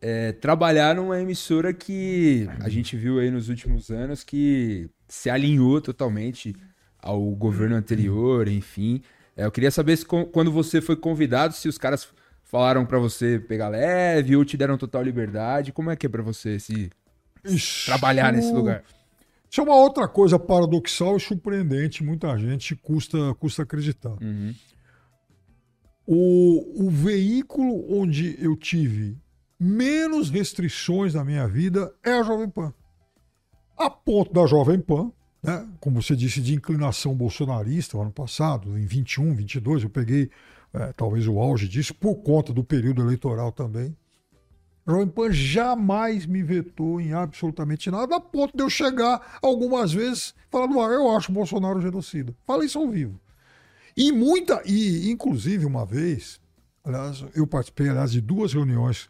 é, 0.00 0.32
trabalhar 0.32 0.96
numa 0.96 1.20
emissora 1.20 1.72
que 1.72 2.48
a 2.60 2.68
gente 2.68 2.96
viu 2.96 3.18
aí 3.18 3.30
nos 3.30 3.48
últimos 3.48 3.90
anos 3.90 4.24
que 4.24 4.90
se 5.08 5.30
alinhou 5.30 5.80
totalmente 5.80 6.54
ao 6.98 7.20
governo 7.30 7.76
anterior, 7.76 8.48
enfim. 8.48 9.02
É, 9.36 9.44
eu 9.44 9.50
queria 9.50 9.70
saber 9.70 9.96
se 9.96 10.04
quando 10.04 10.50
você 10.50 10.80
foi 10.80 10.96
convidado, 10.96 11.54
se 11.54 11.68
os 11.68 11.78
caras 11.78 12.08
falaram 12.44 12.84
para 12.84 12.98
você 12.98 13.38
pegar 13.38 13.68
leve 13.68 14.36
ou 14.36 14.44
te 14.44 14.56
deram 14.56 14.76
total 14.76 15.02
liberdade. 15.02 15.72
Como 15.72 15.90
é 15.90 15.96
que 15.96 16.06
é 16.06 16.08
para 16.08 16.22
você 16.22 16.58
se 16.58 16.90
trabalhar 17.86 18.32
nesse 18.32 18.52
lugar? 18.52 18.82
Isso 19.52 19.60
é 19.60 19.64
uma 19.64 19.76
outra 19.76 20.08
coisa 20.08 20.38
paradoxal 20.38 21.18
e 21.18 21.20
surpreendente, 21.20 22.02
muita 22.02 22.34
gente 22.38 22.74
custa, 22.74 23.34
custa 23.34 23.64
acreditar. 23.64 24.16
Uhum. 24.22 24.54
O, 26.06 26.86
o 26.86 26.90
veículo 26.90 27.84
onde 27.94 28.34
eu 28.42 28.56
tive 28.56 29.14
menos 29.60 30.30
restrições 30.30 31.12
na 31.12 31.22
minha 31.22 31.46
vida 31.46 31.94
é 32.02 32.12
a 32.12 32.22
Jovem 32.22 32.48
Pan. 32.48 32.72
A 33.76 33.90
ponto 33.90 34.32
da 34.32 34.46
Jovem 34.46 34.80
Pan, 34.80 35.12
né, 35.42 35.68
como 35.80 36.00
você 36.00 36.16
disse, 36.16 36.40
de 36.40 36.54
inclinação 36.54 37.14
bolsonarista, 37.14 37.98
ano 37.98 38.10
passado, 38.10 38.78
em 38.78 38.86
21, 38.86 39.34
22, 39.34 39.82
eu 39.82 39.90
peguei 39.90 40.30
é, 40.72 40.94
talvez 40.94 41.28
o 41.28 41.38
auge 41.38 41.68
disso, 41.68 41.94
por 41.94 42.14
conta 42.22 42.54
do 42.54 42.64
período 42.64 43.02
eleitoral 43.02 43.52
também. 43.52 43.94
Jovem 44.86 45.06
Pan 45.06 45.30
jamais 45.30 46.26
me 46.26 46.42
vetou 46.42 47.00
em 47.00 47.12
absolutamente 47.12 47.90
nada, 47.90 48.16
a 48.16 48.20
ponto 48.20 48.56
de 48.56 48.62
eu 48.62 48.68
chegar 48.68 49.38
algumas 49.40 49.92
vezes 49.92 50.34
falando, 50.50 50.80
ah, 50.80 50.88
eu 50.88 51.10
acho 51.16 51.30
o 51.30 51.34
Bolsonaro 51.34 51.80
genocida. 51.80 52.34
Falei 52.44 52.66
isso 52.66 52.78
ao 52.78 52.88
vivo. 52.88 53.20
E 53.96 54.10
muita, 54.10 54.60
e 54.66 55.10
inclusive 55.10 55.64
uma 55.64 55.86
vez, 55.86 56.40
aliás, 56.82 57.24
eu 57.34 57.46
participei, 57.46 57.88
aliás, 57.88 58.10
de 58.10 58.20
duas 58.20 58.52
reuniões 58.52 59.08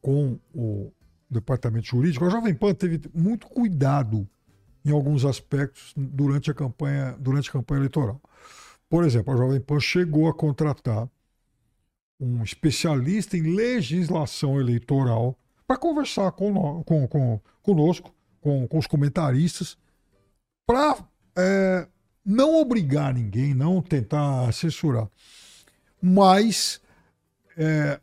com 0.00 0.38
o 0.54 0.90
departamento 1.30 1.86
jurídico. 1.86 2.24
A 2.24 2.30
Jovem 2.30 2.54
Pan 2.54 2.74
teve 2.74 3.00
muito 3.14 3.46
cuidado 3.46 4.28
em 4.84 4.90
alguns 4.90 5.24
aspectos 5.24 5.92
durante 5.96 6.50
a 6.50 6.54
campanha, 6.54 7.14
durante 7.20 7.50
a 7.50 7.52
campanha 7.52 7.80
eleitoral. 7.80 8.20
Por 8.88 9.04
exemplo, 9.04 9.32
a 9.32 9.36
Jovem 9.36 9.60
Pan 9.60 9.78
chegou 9.78 10.28
a 10.28 10.34
contratar 10.34 11.08
um 12.20 12.42
especialista 12.42 13.36
em 13.36 13.54
legislação 13.54 14.60
eleitoral 14.60 15.36
para 15.66 15.78
conversar 15.78 16.32
com, 16.32 16.82
com, 16.84 17.08
com, 17.08 17.40
conosco, 17.62 18.14
com, 18.40 18.68
com 18.68 18.78
os 18.78 18.86
comentaristas, 18.86 19.78
para 20.66 20.98
é, 21.36 21.88
não 22.24 22.60
obrigar 22.60 23.14
ninguém, 23.14 23.54
não 23.54 23.80
tentar 23.80 24.52
censurar, 24.52 25.08
mas 26.02 26.80
é, 27.56 28.00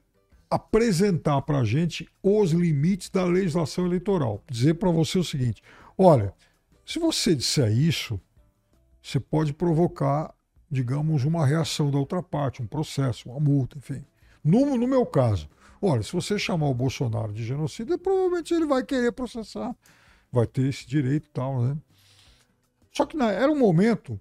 apresentar 0.50 1.42
para 1.42 1.60
a 1.60 1.66
gente 1.66 2.08
os 2.24 2.52
limites 2.52 3.10
da 3.10 3.26
legislação 3.26 3.86
eleitoral. 3.86 4.44
Dizer 4.50 4.76
para 4.76 4.90
você 4.90 5.20
o 5.20 5.24
seguinte: 5.24 5.62
olha, 5.98 6.34
se 6.86 7.00
você 7.00 7.36
disser 7.36 7.72
isso, 7.72 8.20
você 9.02 9.20
pode 9.20 9.54
provocar 9.54 10.34
digamos, 10.70 11.24
uma 11.24 11.46
reação 11.46 11.90
da 11.90 11.98
outra 11.98 12.22
parte, 12.22 12.62
um 12.62 12.68
processo, 12.68 13.30
uma 13.30 13.40
multa, 13.40 13.78
enfim. 13.78 14.04
No, 14.44 14.78
no 14.78 14.88
meu 14.88 15.06
caso, 15.06 15.50
olha, 15.82 16.04
se 16.04 16.12
você 16.12 16.38
chamar 16.38 16.68
o 16.68 16.74
Bolsonaro 16.74 17.34
de 17.34 17.44
genocida, 17.44 17.98
provavelmente 17.98 18.54
ele 18.54 18.66
vai 18.66 18.84
querer 18.84 19.12
processar, 19.12 19.76
vai 20.32 20.46
ter 20.46 20.68
esse 20.68 20.88
direito 20.88 21.28
e 21.28 21.32
tal, 21.32 21.62
né? 21.62 21.78
Só 22.92 23.06
que 23.06 23.16
né, 23.16 23.34
era 23.36 23.52
um 23.52 23.58
momento 23.58 24.20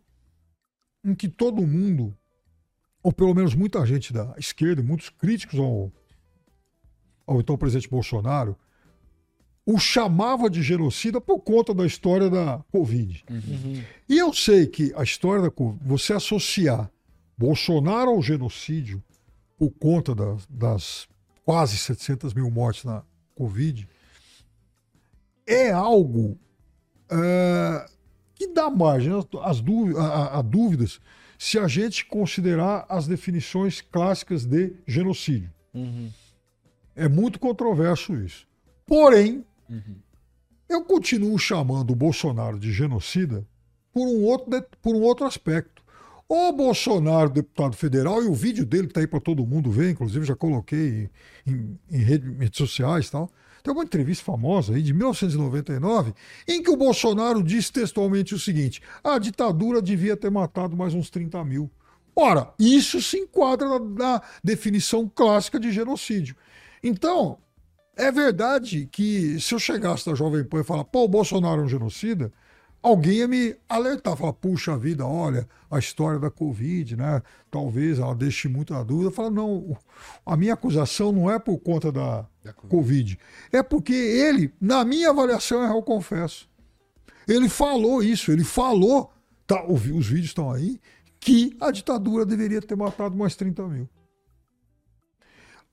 em 1.04 1.14
que 1.14 1.28
todo 1.28 1.66
mundo, 1.66 2.16
ou 3.02 3.12
pelo 3.12 3.34
menos 3.34 3.54
muita 3.54 3.84
gente 3.86 4.12
da 4.12 4.34
esquerda, 4.36 4.82
muitos 4.82 5.08
críticos 5.08 5.58
ao, 5.58 5.92
ao 7.26 7.40
então 7.40 7.56
presidente 7.56 7.88
Bolsonaro, 7.88 8.56
o 9.66 9.78
chamava 9.78 10.48
de 10.48 10.62
genocida 10.62 11.20
por 11.20 11.40
conta 11.40 11.74
da 11.74 11.84
história 11.84 12.30
da 12.30 12.62
Covid. 12.70 13.24
Uhum. 13.28 13.82
E 14.08 14.16
eu 14.16 14.32
sei 14.32 14.68
que 14.68 14.92
a 14.94 15.02
história 15.02 15.42
da 15.42 15.50
Covid, 15.50 15.80
você 15.84 16.12
associar 16.12 16.88
Bolsonaro 17.36 18.10
ao 18.10 18.22
genocídio 18.22 19.02
por 19.58 19.70
conta 19.70 20.14
das, 20.14 20.46
das 20.46 21.08
quase 21.44 21.76
700 21.76 22.32
mil 22.32 22.48
mortes 22.48 22.84
na 22.84 23.02
Covid, 23.34 23.88
é 25.44 25.72
algo 25.72 26.38
é, 27.10 27.86
que 28.36 28.46
dá 28.46 28.70
margem 28.70 29.12
às 29.42 29.60
dúvidas, 29.60 30.00
a, 30.00 30.38
a 30.38 30.42
dúvidas 30.42 31.00
se 31.36 31.58
a 31.58 31.66
gente 31.66 32.06
considerar 32.06 32.86
as 32.88 33.06
definições 33.08 33.80
clássicas 33.80 34.44
de 34.44 34.74
genocídio. 34.86 35.52
Uhum. 35.74 36.08
É 36.94 37.08
muito 37.08 37.38
controverso 37.38 38.14
isso. 38.14 38.46
Porém, 38.86 39.44
Uhum. 39.68 39.96
Eu 40.68 40.84
continuo 40.84 41.38
chamando 41.38 41.92
o 41.92 41.96
Bolsonaro 41.96 42.58
de 42.58 42.72
genocida 42.72 43.46
por 43.92 44.06
um 44.06 44.24
outro, 44.24 44.64
por 44.82 44.94
um 44.94 45.00
outro 45.00 45.26
aspecto. 45.26 45.82
O 46.28 46.52
Bolsonaro, 46.52 47.30
deputado 47.30 47.76
federal, 47.76 48.20
e 48.22 48.26
o 48.26 48.34
vídeo 48.34 48.66
dele 48.66 48.88
tá 48.88 48.98
aí 48.98 49.06
para 49.06 49.20
todo 49.20 49.46
mundo 49.46 49.70
ver, 49.70 49.90
inclusive 49.90 50.26
já 50.26 50.34
coloquei 50.34 51.08
em, 51.46 51.78
em 51.90 51.98
rede- 51.98 52.32
redes 52.32 52.58
sociais 52.58 53.06
e 53.06 53.12
tal. 53.12 53.30
Tem 53.62 53.72
uma 53.72 53.84
entrevista 53.84 54.24
famosa 54.24 54.74
aí 54.74 54.82
de 54.82 54.92
1999 54.92 56.12
em 56.48 56.62
que 56.62 56.70
o 56.70 56.76
Bolsonaro 56.76 57.42
diz 57.42 57.70
textualmente 57.70 58.34
o 58.34 58.38
seguinte: 58.38 58.82
a 59.04 59.18
ditadura 59.18 59.80
devia 59.80 60.16
ter 60.16 60.30
matado 60.30 60.76
mais 60.76 60.94
uns 60.94 61.10
30 61.10 61.44
mil. 61.44 61.70
Ora, 62.14 62.52
isso 62.58 63.00
se 63.00 63.18
enquadra 63.18 63.68
na, 63.68 63.78
na 63.78 64.22
definição 64.42 65.10
clássica 65.12 65.60
de 65.60 65.70
genocídio. 65.70 66.34
Então, 66.82 67.38
é 67.96 68.12
verdade 68.12 68.86
que 68.92 69.40
se 69.40 69.54
eu 69.54 69.58
chegasse 69.58 70.04
da 70.04 70.14
Jovem 70.14 70.44
Pan 70.44 70.60
e 70.60 70.64
falar, 70.64 70.84
pô, 70.84 71.04
o 71.04 71.08
Bolsonaro 71.08 71.62
é 71.62 71.64
um 71.64 71.68
genocida, 71.68 72.30
alguém 72.82 73.14
ia 73.14 73.28
me 73.28 73.56
alertar, 73.66 74.16
falar, 74.16 74.34
puxa 74.34 74.76
vida, 74.76 75.04
olha, 75.06 75.48
a 75.70 75.78
história 75.78 76.20
da 76.20 76.30
Covid, 76.30 76.94
né? 76.94 77.22
Talvez 77.50 77.98
ela 77.98 78.14
deixe 78.14 78.48
muita 78.48 78.84
dúvida. 78.84 79.10
Fala, 79.10 79.30
não, 79.30 79.76
a 80.24 80.36
minha 80.36 80.52
acusação 80.52 81.10
não 81.10 81.30
é 81.30 81.38
por 81.38 81.58
conta 81.58 81.90
da, 81.90 82.26
Da 82.44 82.52
Covid. 82.52 82.68
Covid. 82.68 83.18
É 83.50 83.62
porque 83.62 83.94
ele, 83.94 84.52
na 84.60 84.84
minha 84.84 85.08
avaliação, 85.08 85.62
eu 85.64 85.82
confesso. 85.82 86.48
Ele 87.26 87.48
falou 87.48 88.02
isso, 88.02 88.30
ele 88.30 88.44
falou, 88.44 89.10
tá, 89.46 89.64
os 89.66 90.06
vídeos 90.06 90.26
estão 90.26 90.52
aí, 90.52 90.78
que 91.18 91.56
a 91.60 91.70
ditadura 91.70 92.26
deveria 92.26 92.60
ter 92.60 92.76
matado 92.76 93.16
mais 93.16 93.34
30 93.34 93.66
mil. 93.66 93.88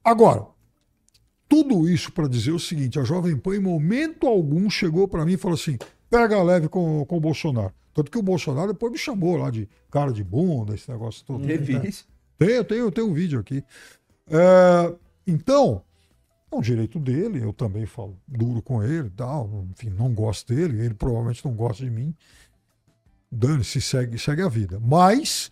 Agora, 0.04 0.48
tudo 1.54 1.88
isso 1.88 2.12
para 2.12 2.28
dizer 2.28 2.52
o 2.52 2.60
seguinte: 2.60 3.00
a 3.00 3.04
Jovem 3.04 3.38
Pan, 3.38 3.56
em 3.56 3.60
momento 3.60 4.26
algum, 4.26 4.68
chegou 4.72 5.08
para 5.08 5.24
mim 5.24 5.34
e 5.34 5.38
falou 5.38 5.54
assim: 5.54 5.78
pega 6.10 6.42
leve 6.42 6.68
com, 6.68 7.06
com 7.06 7.18
o 7.18 7.20
Bolsonaro. 7.20 7.72
Tanto 7.94 8.10
que 8.10 8.18
o 8.18 8.24
Bolsonaro 8.24 8.74
depois 8.74 8.92
me 8.92 8.98
chamou 8.98 9.38
lá 9.38 9.52
de 9.52 9.70
cara 9.92 10.12
de 10.12 10.24
bunda, 10.24 10.74
esse 10.74 10.90
negócio 10.90 11.24
todo. 11.24 11.46
Teve 11.46 11.78
né? 11.78 11.88
isso. 11.88 12.08
Tenho, 12.40 12.64
tenho, 12.64 12.92
tenho 12.92 13.08
um 13.08 13.14
vídeo 13.14 13.40
aqui. 13.40 13.64
É, 14.28 14.96
então, 15.28 15.84
é 16.52 16.56
um 16.56 16.60
direito 16.62 16.98
dele, 16.98 17.44
eu 17.44 17.54
também 17.54 17.86
falo 17.86 18.18
duro 18.28 18.60
com 18.64 18.84
ele, 18.84 19.12
tal, 19.12 19.68
enfim, 19.70 19.92
não 19.92 20.12
gosto 20.12 20.52
dele, 20.52 20.84
ele 20.84 20.96
provavelmente 20.96 21.46
não 21.46 21.54
gosta 21.54 21.86
de 21.86 21.92
mim. 21.92 22.16
Dane-se, 23.32 23.80
segue, 23.80 24.18
segue 24.18 24.42
a 24.42 24.50
vida. 24.50 24.80
Mas, 24.80 25.52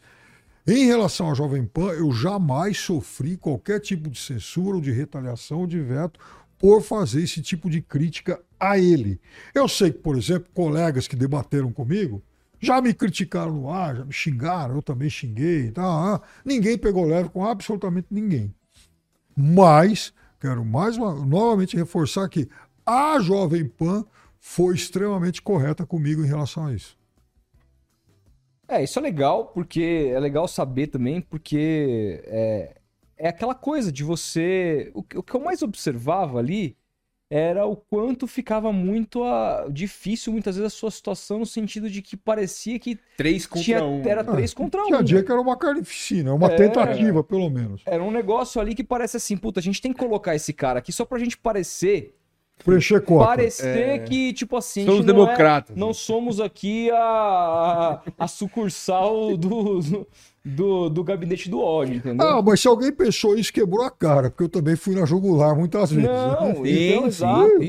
em 0.67 0.85
relação 0.85 1.31
à 1.31 1.33
Jovem 1.33 1.65
Pan, 1.65 1.91
eu 1.93 2.11
jamais 2.11 2.77
sofri 2.77 3.35
qualquer 3.35 3.79
tipo 3.79 4.09
de 4.09 4.19
censura 4.19 4.75
ou 4.75 4.81
de 4.81 4.91
retaliação 4.91 5.61
ou 5.61 5.67
de 5.67 5.79
veto 5.79 6.19
por 6.57 6.81
fazer 6.83 7.23
esse 7.23 7.41
tipo 7.41 7.69
de 7.69 7.81
crítica 7.81 8.39
a 8.59 8.77
ele. 8.77 9.19
Eu 9.55 9.67
sei 9.67 9.91
que, 9.91 9.97
por 9.97 10.15
exemplo, 10.15 10.49
colegas 10.53 11.07
que 11.07 11.15
debateram 11.15 11.71
comigo 11.71 12.21
já 12.59 12.79
me 12.79 12.93
criticaram 12.93 13.53
no 13.53 13.71
ar, 13.71 13.95
já 13.95 14.05
me 14.05 14.13
xingaram, 14.13 14.75
eu 14.75 14.83
também 14.83 15.09
xinguei. 15.09 15.71
Tá? 15.71 15.81
ah, 15.83 16.21
Ninguém 16.45 16.77
pegou 16.77 17.05
leve 17.05 17.29
com 17.29 17.43
absolutamente 17.43 18.07
ninguém. 18.11 18.53
Mas, 19.35 20.13
quero 20.39 20.63
mais 20.63 20.95
uma, 20.95 21.25
novamente 21.25 21.75
reforçar 21.75 22.29
que 22.29 22.47
a 22.85 23.19
Jovem 23.19 23.65
Pan 23.65 24.05
foi 24.39 24.75
extremamente 24.75 25.41
correta 25.41 25.85
comigo 25.87 26.23
em 26.23 26.27
relação 26.27 26.67
a 26.67 26.73
isso. 26.73 27.00
É, 28.71 28.81
isso 28.83 28.97
é 28.97 29.01
legal, 29.01 29.47
porque 29.47 30.11
é 30.13 30.19
legal 30.19 30.47
saber 30.47 30.87
também, 30.87 31.19
porque 31.19 32.21
é, 32.25 32.75
é 33.17 33.27
aquela 33.27 33.53
coisa 33.53 33.91
de 33.91 34.01
você. 34.03 34.89
O, 34.93 35.03
que- 35.03 35.17
o 35.17 35.21
que 35.23 35.33
eu 35.35 35.41
mais 35.41 35.61
observava 35.61 36.39
ali 36.39 36.77
era 37.29 37.65
o 37.65 37.75
quanto 37.75 38.27
ficava 38.27 38.71
muito 38.71 39.23
a- 39.25 39.67
difícil, 39.69 40.31
muitas 40.33 40.55
vezes, 40.55 40.73
a 40.73 40.75
sua 40.75 40.89
situação, 40.91 41.39
no 41.39 41.45
sentido 41.45 41.89
de 41.89 42.01
que 42.01 42.15
parecia 42.15 42.79
que 42.79 42.97
Três 43.17 43.45
contra 43.45 43.63
tinha, 43.63 43.83
um. 43.83 44.01
era 44.07 44.23
três 44.23 44.53
contra 44.53 44.81
um. 44.81 44.87
Tinha 44.87 45.03
dia 45.03 45.21
que 45.23 45.31
era 45.31 45.39
uma 45.41 45.57
carnificina, 45.57 46.33
uma 46.33 46.47
É. 46.47 46.55
tentativa, 46.55 47.21
pelo 47.23 47.49
menos. 47.49 47.81
Era 47.85 48.01
um 48.03 48.11
negócio 48.11 48.59
ali 48.61 48.73
que 48.73 48.83
parece 48.85 49.17
assim, 49.17 49.35
puta, 49.35 49.59
a 49.59 49.63
gente 49.63 49.81
tem 49.81 49.91
que 49.91 49.99
colocar 49.99 50.33
esse 50.33 50.53
cara 50.53 50.79
aqui 50.79 50.93
só 50.93 51.03
pra 51.03 51.19
gente 51.19 51.37
parecer. 51.37 52.15
Preencher 52.63 53.01
cota. 53.01 53.25
Parecer 53.27 53.67
É. 53.89 53.99
que, 53.99 54.33
tipo 54.33 54.55
assim. 54.57 54.85
Somos 54.85 55.05
não 55.05 55.13
é- 55.13 55.15
democratas. 55.25 55.75
não 55.75 55.93
somos 55.93 56.39
aqui 56.39 56.89
a, 56.91 56.97
a, 56.97 58.01
a 58.23 58.27
sucursal 58.27 59.35
do, 59.37 59.79
do, 60.43 60.89
do 60.89 61.03
gabinete 61.03 61.49
do 61.49 61.59
ódio, 61.59 61.95
entendeu? 61.95 62.27
Ah, 62.27 62.41
mas 62.41 62.59
se 62.61 62.67
alguém 62.67 62.91
pensou 62.91 63.37
isso, 63.37 63.51
quebrou 63.53 63.83
a 63.83 63.91
cara, 63.91 64.29
porque 64.29 64.43
eu 64.43 64.49
também 64.49 64.75
fui 64.75 64.95
na 64.95 65.05
jugular 65.05 65.55
muitas 65.55 65.91
vezes. 65.91 66.09
né? 66.09 66.15
Não, 66.15 66.63
Sim, 66.65 66.89
então, 66.89 67.01
sim, 67.01 67.07
exato. 67.07 67.63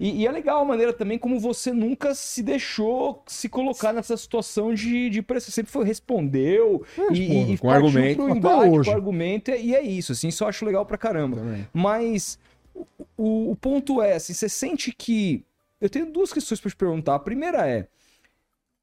E, 0.00 0.22
e 0.22 0.26
é 0.26 0.32
legal 0.32 0.60
a 0.62 0.64
maneira 0.64 0.92
também 0.92 1.16
como 1.16 1.38
você 1.38 1.72
nunca 1.72 2.12
se 2.12 2.42
deixou 2.42 3.22
se 3.24 3.48
colocar 3.48 3.92
nessa 3.92 4.16
situação 4.16 4.74
de, 4.74 5.08
de 5.08 5.22
pressão. 5.22 5.46
Você 5.46 5.52
sempre 5.52 5.70
foi, 5.70 5.84
respondeu 5.84 6.82
e, 7.12 7.18
e, 7.20 7.52
e 7.52 7.58
com 7.58 7.70
argumento, 7.70 8.16
pro 8.16 8.26
até 8.26 8.36
embate 8.38 8.68
hoje. 8.68 8.90
com 8.90 8.96
argumento, 8.96 9.50
e 9.52 9.66
e 9.66 9.74
é 9.76 9.80
isso, 9.80 10.10
assim, 10.10 10.26
isso 10.26 10.42
eu 10.42 10.48
acho 10.48 10.64
legal 10.64 10.84
pra 10.84 10.98
caramba. 10.98 11.36
Também. 11.36 11.68
Mas 11.72 12.36
o, 12.74 13.50
o, 13.50 13.56
ponto 13.56 14.02
é, 14.02 14.14
assim, 14.14 14.32
você 14.32 14.48
sente 14.48 14.92
que. 14.92 15.44
Eu 15.80 15.90
tenho 15.90 16.10
duas 16.10 16.32
questões 16.32 16.60
pra 16.60 16.70
te 16.70 16.76
perguntar. 16.76 17.14
A 17.14 17.20
primeira 17.20 17.68
é: 17.68 17.88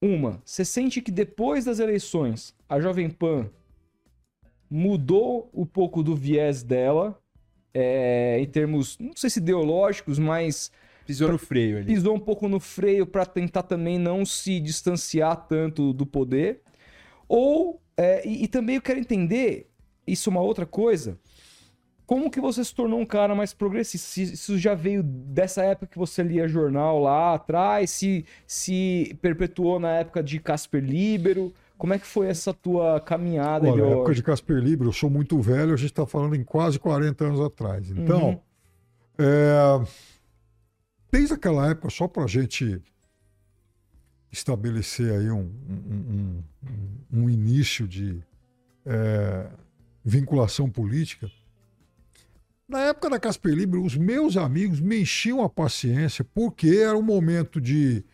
uma, 0.02 0.42
você 0.46 0.64
sente 0.64 1.02
que 1.02 1.12
depois 1.12 1.66
das 1.66 1.80
eleições 1.80 2.56
a 2.68 2.80
Jovem 2.80 3.10
Pan 3.10 3.50
mudou 4.70 5.50
um 5.54 5.66
pouco 5.66 6.04
do 6.04 6.16
viés 6.16 6.62
dela, 6.64 7.20
é, 7.74 8.40
em 8.40 8.46
termos, 8.46 8.98
não 9.00 9.14
sei 9.16 9.30
se 9.30 9.40
ideológicos, 9.40 10.20
mas 10.20 10.72
Pisou 11.06 11.32
no 11.32 11.40
freio 11.40 11.78
ali. 11.78 11.88
pisou 11.88 12.16
um 12.16 12.20
pouco 12.20 12.48
no 12.48 12.60
freio 12.60 13.08
pra 13.08 13.26
tentar 13.26 13.64
também 13.64 13.98
não 13.98 14.24
se 14.24 14.60
distanciar 14.60 15.48
tanto 15.48 15.92
do 15.92 16.06
poder. 16.06 16.62
Ou, 17.28 17.82
é, 17.98 18.28
e, 18.28 18.44
e 18.44 18.48
também 18.48 18.76
eu 18.76 18.82
quero 18.82 19.00
entender, 19.00 19.68
isso 20.06 20.30
é 20.30 20.32
uma 20.32 20.42
outra 20.42 20.66
coisa, 20.68 21.18
como 22.10 22.32
que 22.32 22.42
você 22.42 22.64
se 22.66 22.74
tornou 22.74 23.00
um 23.00 23.06
cara 23.06 23.36
mais 23.36 23.54
progressista? 23.54 24.08
Se 24.08 24.24
isso 24.24 24.58
já 24.58 24.74
veio 24.74 25.04
dessa 25.04 25.64
época 25.64 25.86
que 25.86 25.98
você 26.00 26.24
lia 26.24 26.48
jornal 26.48 27.00
lá 27.00 27.36
atrás, 27.36 27.92
se, 27.92 28.26
se 28.48 29.16
perpetuou 29.22 29.80
na 29.80 29.92
época 29.92 30.24
de 30.24 30.40
Casper 30.40 30.84
Libero, 30.84 31.54
como 31.78 31.94
é 31.94 32.00
que 32.00 32.08
foi 32.08 32.26
essa 32.26 32.52
tua 32.52 33.00
caminhada 33.00 33.68
Olha, 33.70 33.86
na 33.86 33.92
época 33.92 34.16
de 34.16 34.24
Casper 34.24 34.58
Libre, 34.58 34.88
eu 34.88 34.92
sou 34.92 35.08
muito 35.08 35.40
velho, 35.40 35.72
a 35.72 35.78
gente 35.78 35.92
está 35.92 36.04
falando 36.04 36.36
em 36.36 36.44
quase 36.44 36.80
40 36.80 37.26
anos 37.26 37.40
atrás. 37.42 37.92
Então, 37.92 38.30
Uhum. 38.30 38.40
é, 39.20 39.86
desde 41.12 41.36
aquela 41.36 41.70
época, 41.70 41.92
só 41.92 42.08
para 42.08 42.24
a 42.24 42.28
gente 42.28 42.82
estabelecer 44.32 45.12
aí 45.14 45.30
um, 45.30 45.42
um- 45.70 46.44
um- 47.14 47.22
um 47.22 47.30
início 47.30 47.88
de 47.88 48.20
é, 48.86 49.48
vinculação 50.04 50.68
política, 50.72 51.30
na 52.70 52.82
época 52.82 53.10
da 53.10 53.20
Casper 53.20 53.54
Libre, 53.54 53.80
os 53.80 53.98
meus 53.98 54.38
amigos 54.38 54.80
me 54.80 55.02
enchiam 55.02 55.42
a 55.44 55.50
paciência, 55.50 56.24
porque 56.24 56.68
era 56.70 56.96
um 56.96 57.02
momento 57.02 57.60
de 57.60 58.06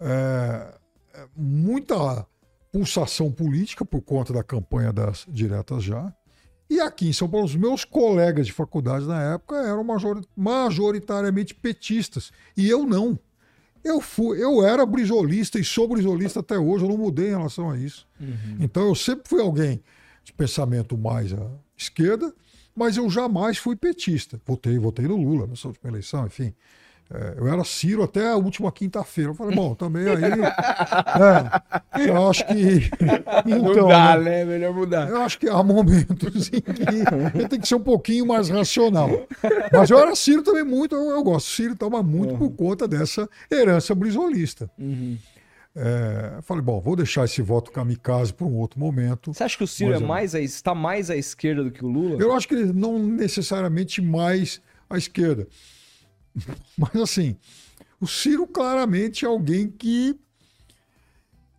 é, 0.00 0.74
é, 1.14 1.26
muita 1.36 2.24
pulsação 2.70 3.32
política 3.32 3.84
por 3.84 4.00
conta 4.00 4.32
da 4.32 4.44
campanha 4.44 4.92
das 4.92 5.26
diretas 5.28 5.82
já. 5.82 6.14
E 6.70 6.80
aqui 6.80 7.08
em 7.08 7.12
São 7.12 7.28
Paulo, 7.28 7.46
os 7.46 7.56
meus 7.56 7.84
colegas 7.84 8.46
de 8.46 8.52
faculdade 8.52 9.06
na 9.06 9.34
época 9.34 9.56
eram 9.56 9.82
majori- 9.82 10.26
majoritariamente 10.36 11.54
petistas. 11.54 12.30
E 12.56 12.68
eu 12.68 12.84
não. 12.86 13.18
Eu, 13.82 14.00
fui, 14.00 14.42
eu 14.42 14.62
era 14.62 14.84
brizolista 14.84 15.58
e 15.58 15.64
sou 15.64 15.88
brizolista 15.88 16.40
até 16.40 16.58
hoje, 16.58 16.84
eu 16.84 16.90
não 16.90 16.98
mudei 16.98 17.28
em 17.28 17.36
relação 17.36 17.70
a 17.70 17.78
isso. 17.78 18.06
Então 18.60 18.86
eu 18.86 18.94
sempre 18.94 19.28
fui 19.28 19.40
alguém 19.40 19.82
de 20.22 20.32
pensamento 20.32 20.98
mais 20.98 21.32
à 21.32 21.50
esquerda, 21.76 22.34
mas 22.78 22.96
eu 22.96 23.10
jamais 23.10 23.58
fui 23.58 23.74
petista. 23.74 24.40
Votei, 24.46 24.78
votei 24.78 25.06
no 25.06 25.16
Lula 25.16 25.46
nessa 25.46 25.66
última 25.66 25.90
eleição, 25.90 26.24
enfim. 26.26 26.54
É, 27.10 27.34
eu 27.38 27.48
era 27.48 27.64
Ciro 27.64 28.02
até 28.02 28.30
a 28.30 28.36
última 28.36 28.70
quinta-feira. 28.70 29.30
Eu 29.30 29.34
falei, 29.34 29.56
bom, 29.56 29.74
também 29.74 30.06
aí. 30.06 30.22
é, 31.98 32.10
eu 32.10 32.28
acho 32.28 32.46
que. 32.46 32.90
Então, 33.46 33.84
mudar, 33.84 34.18
né? 34.18 34.30
né? 34.30 34.44
Melhor 34.44 34.74
mudar. 34.74 35.08
Eu 35.08 35.22
acho 35.22 35.38
que 35.38 35.48
há 35.48 35.62
momentos 35.62 36.48
em 36.48 36.60
que 36.60 36.82
ele 37.34 37.48
tem 37.48 37.60
que 37.60 37.66
ser 37.66 37.76
um 37.76 37.82
pouquinho 37.82 38.26
mais 38.26 38.48
racional. 38.48 39.08
Mas 39.72 39.90
eu 39.90 39.98
era 39.98 40.14
Ciro 40.14 40.42
também 40.42 40.64
muito, 40.64 40.94
eu, 40.94 41.10
eu 41.10 41.22
gosto. 41.22 41.48
Ciro 41.48 41.74
toma 41.74 42.02
muito 42.02 42.36
por 42.36 42.50
conta 42.50 42.86
dessa 42.86 43.28
herança 43.50 43.94
brizolista. 43.94 44.70
Uhum. 44.78 45.16
É, 45.80 46.42
falei, 46.42 46.62
bom, 46.62 46.80
vou 46.80 46.96
deixar 46.96 47.24
esse 47.24 47.40
voto 47.40 47.70
kamikaze 47.70 48.32
para 48.32 48.44
um 48.46 48.56
outro 48.56 48.80
momento. 48.80 49.32
Você 49.32 49.44
acha 49.44 49.56
que 49.56 49.62
o 49.62 49.66
Ciro 49.66 49.92
é 49.92 49.98
mais 50.00 50.34
a- 50.34 50.40
está 50.40 50.74
mais 50.74 51.08
à 51.08 51.16
esquerda 51.16 51.62
do 51.62 51.70
que 51.70 51.84
o 51.84 51.88
Lula? 51.88 52.20
Eu 52.20 52.32
acho 52.34 52.48
que 52.48 52.54
ele 52.54 52.72
não 52.72 52.98
necessariamente 52.98 54.02
mais 54.02 54.60
à 54.90 54.98
esquerda. 54.98 55.46
Mas 56.76 56.96
assim, 56.96 57.36
o 58.00 58.06
Ciro 58.08 58.46
claramente 58.46 59.24
é 59.24 59.28
alguém 59.28 59.68
que 59.68 60.16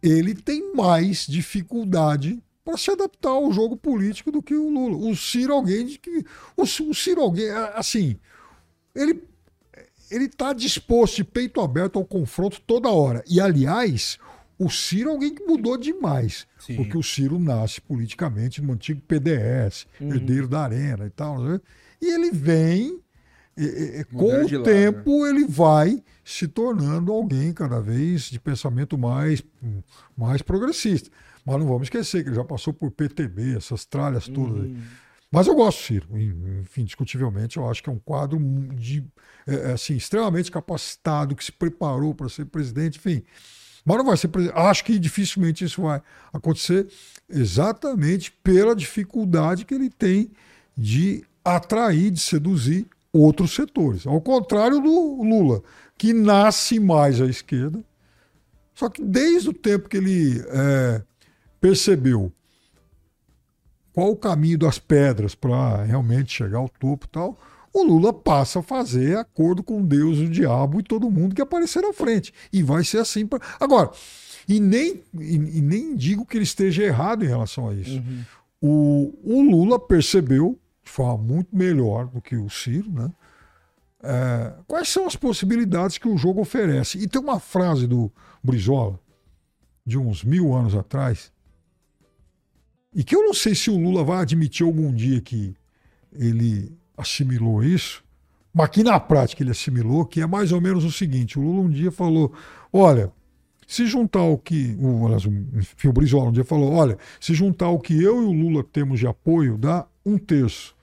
ele 0.02 0.34
tem 0.34 0.74
mais 0.76 1.26
dificuldade 1.28 2.42
para 2.64 2.78
se 2.78 2.92
adaptar 2.92 3.30
ao 3.30 3.52
jogo 3.52 3.76
político 3.76 4.32
do 4.32 4.42
que 4.42 4.54
o 4.54 4.70
Lula. 4.70 4.98
O 4.98 5.16
Ciro 5.16 5.54
é 5.54 5.56
alguém 5.56 5.86
de 5.86 5.98
que 5.98 6.26
o, 6.56 6.64
o 6.64 6.94
Ciro 6.94 7.22
é 7.22 7.24
alguém 7.24 7.50
assim, 7.74 8.18
ele 8.96 9.24
ele 10.12 10.26
está 10.26 10.54
disposto 10.54 11.18
de 11.18 11.24
peito 11.24 11.62
aberto 11.62 11.98
ao 12.00 12.06
confronto 12.06 12.60
toda 12.62 12.90
hora. 12.90 13.24
E 13.30 13.40
aliás, 13.40 14.18
O 14.62 14.70
Ciro 14.70 15.10
é 15.10 15.14
alguém 15.14 15.34
que 15.34 15.42
mudou 15.46 15.78
demais. 15.78 16.46
Sim. 16.60 16.76
Porque 16.76 16.98
o 16.98 17.02
Ciro 17.02 17.40
nasce 17.40 17.80
politicamente 17.80 18.62
no 18.62 18.74
antigo 18.74 19.00
PDS, 19.08 19.88
Uhum. 20.02 20.14
herdeiro 20.14 20.50
da 20.50 20.62
Arena 20.64 21.06
e 21.06 21.10
tal. 21.10 21.42
né? 21.42 21.62
E 22.02 22.14
ele 22.14 22.30
vem, 22.30 23.00
e- 23.58 23.64
e- 24.02 24.04
com 24.04 24.26
o 24.26 24.28
lado, 24.28 24.58
né? 24.60 24.64
tempo, 24.66 25.26
ele 25.26 25.46
vai 25.46 26.04
se 26.26 26.46
tornando 26.46 27.14
alguém 27.14 27.54
cada 27.54 27.80
vez 27.80 28.24
de 28.24 28.38
pensamento 28.38 28.98
mais, 28.98 29.42
mais 30.18 30.42
progressista. 30.42 31.10
Mas 31.46 31.58
não 31.58 31.66
vamos 31.66 31.84
esquecer 31.84 32.22
que 32.24 32.28
ele 32.30 32.36
já 32.36 32.44
passou 32.44 32.74
por 32.74 32.92
PTB, 32.92 33.56
essas 33.56 33.86
tralhas 33.86 34.28
todas 34.28 34.62
aí. 34.66 34.76
Mas 35.32 35.48
eu 35.48 35.56
gosto 35.56 35.84
Ciro. 35.84 36.08
Enfim, 36.62 36.84
discutivelmente, 36.84 37.58
eu 37.58 37.70
acho 37.70 37.84
que 37.84 37.90
é 37.90 37.94
um 37.94 38.00
quadro 38.00 38.40
de, 38.74 39.04
é, 39.48 39.56
é, 39.56 39.72
assim, 39.74 39.96
extremamente 39.96 40.52
capacitado, 40.52 41.36
que 41.36 41.46
se 41.46 41.52
preparou 41.52 42.16
para 42.16 42.30
ser 42.30 42.46
presidente, 42.46 42.98
enfim. 42.98 43.24
Mas 43.86 43.98
não 43.98 44.06
vai 44.06 44.18
ser 44.18 44.28
presidente. 44.30 44.58
Acho 44.58 44.84
que 44.84 44.98
dificilmente 44.98 45.64
isso 45.64 45.84
vai 45.84 46.02
acontecer 46.34 46.88
exatamente 47.30 48.32
pela 48.44 48.76
dificuldade 48.76 49.66
que 49.66 49.74
ele 49.74 49.90
tem 49.90 50.32
de 50.76 51.24
atrair, 51.44 52.12
de 52.12 52.20
seduzir 52.20 52.88
outros 53.14 53.54
setores. 53.54 54.08
Ao 54.08 54.20
contrário 54.22 54.82
do 54.82 55.24
Lula, 55.24 55.62
que 55.98 56.14
nasce 56.14 56.80
mais 56.80 57.22
à 57.22 57.26
esquerda. 57.26 57.84
Só 58.74 58.90
que 58.90 59.04
desde 59.04 59.50
o 59.50 59.54
tempo 59.54 59.90
que 59.90 59.98
ele 59.98 60.44
é, 60.48 61.02
percebeu 61.60 62.32
qual 63.94 64.12
o 64.12 64.16
caminho 64.16 64.58
das 64.58 64.80
pedras 64.80 65.36
para 65.36 65.84
realmente 65.84 66.34
chegar 66.34 66.60
ao 66.60 66.70
topo 66.70 67.06
e 67.06 67.10
tal, 67.10 67.38
o 67.74 67.84
Lula 67.84 68.12
passa 68.12 68.60
a 68.60 68.64
fazer 68.64 69.18
acordo 69.18 69.62
com 69.64 69.84
Deus, 69.84 70.18
o 70.20 70.30
diabo 70.30 70.80
e 70.80 70.84
todo 70.84 71.10
mundo 71.12 71.36
que 71.36 71.42
aparecer 71.42 71.82
na 71.82 71.94
frente. 71.94 72.34
E 72.52 72.64
vai 72.64 72.84
ser 72.84 73.00
assim. 73.00 73.26
Pra... 73.28 73.40
Agora, 73.60 73.92
e 74.48 74.60
nem, 74.60 75.04
e, 75.20 75.36
e 75.36 75.62
nem 75.62 75.96
digo 75.96 76.26
que 76.26 76.38
ele 76.38 76.44
esteja 76.44 76.84
errado 76.84 77.24
em 77.24 77.28
relação 77.28 77.70
a 77.70 77.74
isso. 77.74 78.02
O, 78.62 79.14
o 79.24 79.42
Lula 79.42 79.80
percebeu, 79.80 80.58
de 80.84 80.90
forma 80.90 81.24
muito 81.24 81.56
melhor 81.56 82.08
do 82.08 82.22
que 82.22 82.36
o 82.36 82.50
Ciro, 82.50 82.92
né? 82.92 83.12
É, 84.02 84.54
quais 84.66 84.88
são 84.88 85.06
as 85.06 85.16
possibilidades 85.16 85.98
que 85.98 86.08
o 86.08 86.18
jogo 86.18 86.42
oferece. 86.42 86.98
E 86.98 87.08
tem 87.08 87.22
uma 87.22 87.40
frase 87.40 87.86
do 87.86 88.12
Brizola, 88.42 89.00
de 89.86 89.98
uns 89.98 90.24
mil 90.24 90.54
anos 90.54 90.74
atrás, 90.74 91.32
e 92.94 93.04
que 93.04 93.16
eu 93.16 93.24
não 93.24 93.34
sei 93.34 93.54
se 93.54 93.70
o 93.70 93.78
Lula 93.78 94.04
vai 94.04 94.22
admitir 94.22 94.66
algum 94.66 94.94
dia 94.94 95.22
que 95.22 95.56
ele 96.12 96.72
assimilou 96.98 97.64
isso, 97.64 98.04
mas 98.54 98.70
que 98.70 98.84
na 98.84 99.00
prática 99.00 99.44
ele 99.44 99.52
assimilou, 99.52 100.06
que 100.06 100.22
é 100.22 100.26
mais 100.26 100.52
ou 100.52 100.60
menos 100.60 100.84
o 100.84 100.92
seguinte: 100.92 101.38
o 101.38 101.42
Lula 101.42 101.62
um 101.62 101.70
dia 101.70 101.92
falou: 101.92 102.34
olha, 102.74 103.12
se 103.68 103.86
juntar 103.86 104.24
o 104.24 104.38
que. 104.38 104.76
O, 104.80 105.08
enfim, 105.56 105.88
o 105.88 105.94
Brizola 105.94 106.30
um 106.30 106.32
dia 106.32 106.44
falou: 106.44 106.74
olha, 106.74 106.98
se 107.20 107.34
juntar 107.34 107.70
o 107.70 107.80
que 107.80 107.94
eu 108.02 108.24
e 108.24 108.26
o 108.26 108.32
Lula 108.32 108.64
temos 108.64 109.00
de 109.00 109.08
apoio, 109.08 109.58
dá 109.58 109.86
um 110.06 110.18
terço. 110.18 110.76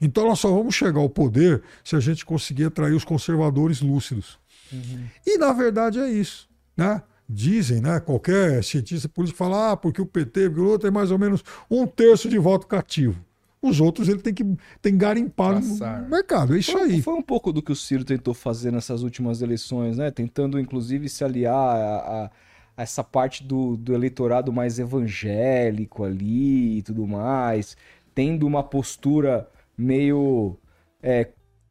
Então 0.00 0.28
nós 0.28 0.38
só 0.38 0.48
vamos 0.48 0.76
chegar 0.76 1.00
ao 1.00 1.10
poder 1.10 1.62
se 1.82 1.96
a 1.96 2.00
gente 2.00 2.24
conseguir 2.24 2.66
atrair 2.66 2.94
os 2.94 3.04
conservadores 3.04 3.80
lúcidos. 3.80 4.38
E 5.26 5.36
na 5.38 5.52
verdade 5.52 5.98
é 5.98 6.08
isso. 6.08 6.48
Né? 6.76 7.02
Dizem, 7.28 7.80
né? 7.82 8.00
Qualquer 8.00 8.64
cientista 8.64 9.08
político 9.08 9.36
fala, 9.38 9.72
ah, 9.72 9.76
porque 9.76 10.00
o 10.00 10.06
PT, 10.06 10.48
Lula 10.48 10.78
tem 10.78 10.90
mais 10.90 11.10
ou 11.10 11.18
menos 11.18 11.44
um 11.70 11.86
terço 11.86 12.28
de 12.28 12.38
voto 12.38 12.66
cativo. 12.66 13.22
Os 13.60 13.80
outros 13.80 14.08
ele 14.08 14.20
tem 14.20 14.32
que, 14.32 14.44
tem 14.80 14.92
que 14.92 14.98
garimpar 14.98 15.56
Passar. 15.56 16.02
no 16.02 16.08
mercado. 16.08 16.54
É 16.54 16.58
isso 16.58 16.72
Foi, 16.72 16.82
aí. 16.82 17.02
foi 17.02 17.14
um 17.14 17.22
pouco 17.22 17.52
do 17.52 17.60
que 17.60 17.72
o 17.72 17.76
Ciro 17.76 18.04
tentou 18.04 18.32
fazer 18.32 18.70
nessas 18.70 19.02
últimas 19.02 19.42
eleições, 19.42 19.98
né? 19.98 20.10
Tentando, 20.10 20.58
inclusive, 20.58 21.08
se 21.08 21.22
aliar 21.24 21.54
a, 21.54 22.24
a- 22.24 22.30
a 22.76 22.82
essa 22.82 23.02
parte 23.02 23.42
do, 23.44 23.76
do 23.76 23.92
eleitorado 23.92 24.52
mais 24.52 24.78
evangélico 24.78 26.04
ali 26.04 26.78
e 26.78 26.82
tudo 26.82 27.06
mais, 27.06 27.76
tendo 28.14 28.46
uma 28.46 28.62
postura 28.62 29.48
meio, 29.76 30.56
é, 31.02 31.28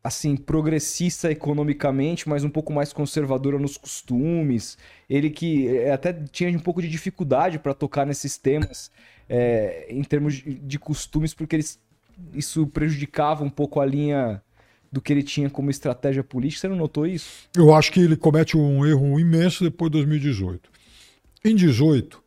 assim, 0.08 0.38
progressista 0.38 1.30
economicamente, 1.30 2.30
mas 2.30 2.44
um 2.44 2.50
pouco 2.50 2.72
mais 2.72 2.94
conservadora 2.94 3.60
nos 3.60 3.76
costumes. 3.78 4.78
Ele 5.10 5.30
que 5.30 5.68
é, 5.68 5.92
até 5.92 6.14
tinha 6.14 6.50
um 6.50 6.60
pouco 6.60 6.82
de 6.82 6.88
dificuldade 6.88 7.60
para 7.60 7.74
tocar 7.74 8.06
nesses 8.06 8.38
temas 8.38 8.90
é, 9.30 9.86
em 9.90 10.04
termos 10.04 10.36
de, 10.36 10.54
de 10.54 10.80
costumes, 10.80 11.34
porque 11.34 11.58
eles, 11.58 11.78
isso 12.34 12.66
prejudicava 12.68 13.44
um 13.44 13.50
pouco 13.50 13.82
a 13.82 13.86
linha 13.86 14.42
do 14.90 15.02
que 15.02 15.12
ele 15.12 15.24
tinha 15.24 15.50
como 15.50 15.70
estratégia 15.70 16.24
política. 16.24 16.62
Você 16.62 16.68
não 16.70 16.78
notou 16.78 17.06
isso? 17.06 17.50
Eu 17.54 17.74
acho 17.74 17.92
que 17.92 18.00
ele 18.00 18.16
comete 18.16 18.56
um 18.56 18.86
erro 18.86 19.20
imenso 19.20 19.66
depois 19.66 19.92
de 19.92 19.98
2018. 19.98 20.70
Em 21.44 21.54
18, 21.54 22.24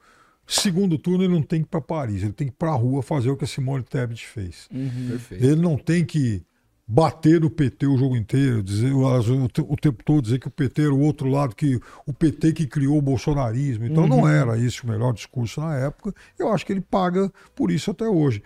segundo 0.46 0.98
turno, 0.98 1.24
ele 1.24 1.32
não 1.32 1.42
tem 1.42 1.62
que 1.62 1.66
ir 1.66 1.70
para 1.70 1.80
Paris, 1.80 2.22
ele 2.22 2.34
tem 2.34 2.48
que 2.48 2.52
ir 2.52 2.56
para 2.58 2.72
a 2.72 2.76
rua 2.76 3.02
fazer 3.02 3.30
o 3.30 3.36
que 3.38 3.44
a 3.44 3.48
Simone 3.48 3.82
Tebet 3.82 4.26
fez. 4.26 4.68
Perfeito. 5.08 5.42
Ele 5.42 5.56
não 5.56 5.78
tem 5.78 6.04
que 6.04 6.42
bater 6.92 7.40
no 7.40 7.48
PT 7.48 7.86
o 7.86 7.96
jogo 7.96 8.16
inteiro, 8.16 8.64
dizer 8.64 8.92
o, 8.92 9.48
te- 9.48 9.60
o 9.60 9.76
tempo 9.76 10.02
todo 10.02 10.22
dizer 10.24 10.40
que 10.40 10.48
o 10.48 10.50
PT 10.50 10.82
era 10.82 10.92
o 10.92 10.98
outro 11.00 11.28
lado, 11.28 11.54
que 11.54 11.78
o 12.04 12.12
PT 12.12 12.52
que 12.52 12.66
criou 12.66 12.98
o 12.98 13.02
bolsonarismo. 13.02 13.84
Então 13.86 14.08
não 14.08 14.28
era 14.28 14.58
esse 14.58 14.82
o 14.82 14.88
melhor 14.88 15.12
discurso 15.12 15.60
na 15.60 15.76
época. 15.76 16.12
Eu 16.36 16.52
acho 16.52 16.66
que 16.66 16.72
ele 16.72 16.80
paga 16.80 17.32
por 17.54 17.70
isso 17.70 17.92
até 17.92 18.08
hoje. 18.08 18.42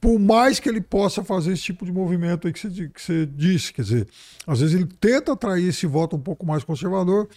Por 0.00 0.18
mais 0.18 0.58
que 0.58 0.70
ele 0.70 0.80
possa 0.80 1.22
fazer 1.22 1.52
esse 1.52 1.64
tipo 1.64 1.84
de 1.84 1.92
movimento 1.92 2.46
aí 2.46 2.52
que 2.54 2.60
você, 2.60 2.88
que 2.88 3.02
você 3.02 3.26
disse, 3.26 3.74
quer 3.74 3.82
dizer, 3.82 4.08
às 4.46 4.60
vezes 4.60 4.74
ele 4.74 4.86
tenta 4.98 5.32
atrair 5.32 5.68
esse 5.68 5.86
voto 5.86 6.16
um 6.16 6.20
pouco 6.20 6.46
mais 6.46 6.64
conservador, 6.64 7.28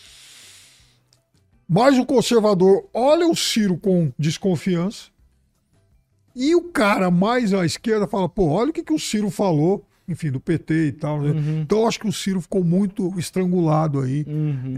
mas 1.67 1.97
o 1.99 2.05
conservador 2.05 2.87
olha 2.93 3.27
o 3.27 3.35
Ciro 3.35 3.77
com 3.77 4.09
desconfiança 4.17 5.09
e 6.33 6.55
o 6.55 6.63
cara 6.63 7.11
mais 7.11 7.53
à 7.53 7.65
esquerda 7.65 8.07
fala, 8.07 8.29
pô, 8.29 8.47
olha 8.47 8.69
o 8.69 8.73
que, 8.73 8.83
que 8.83 8.93
o 8.93 8.99
Ciro 8.99 9.29
falou, 9.29 9.85
enfim, 10.07 10.29
do 10.31 10.39
PT 10.39 10.87
e 10.87 10.91
tal. 10.91 11.21
né? 11.21 11.31
Então 11.61 11.79
eu 11.81 11.87
acho 11.87 11.99
que 11.99 12.07
o 12.07 12.11
Ciro 12.13 12.39
ficou 12.41 12.63
muito 12.63 13.17
estrangulado 13.19 13.99
aí 14.01 14.25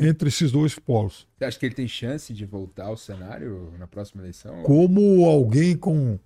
entre 0.02 0.30
esses 0.30 0.52
dois 0.52 0.76
polos. 0.80 1.28
Você 1.38 1.46
acha 1.46 1.60
que 1.60 1.66
ele 1.66 1.76
tem 1.76 1.88
chance 1.88 2.34
de 2.34 2.46
voltar 2.46 2.86
ao 2.86 2.98
cenário 2.98 3.74
na 3.78 3.88
próxima 3.88 4.22
eleição? 4.24 4.64
Como 4.64 5.26
alguém 5.26 5.76
com. 5.76 6.18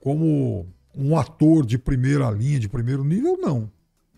Como 0.00 0.66
um 0.96 1.16
ator 1.16 1.64
de 1.66 1.78
primeira 1.78 2.30
linha, 2.30 2.58
de 2.58 2.68
primeiro 2.68 3.04
nível, 3.04 3.36
não. 3.40 3.70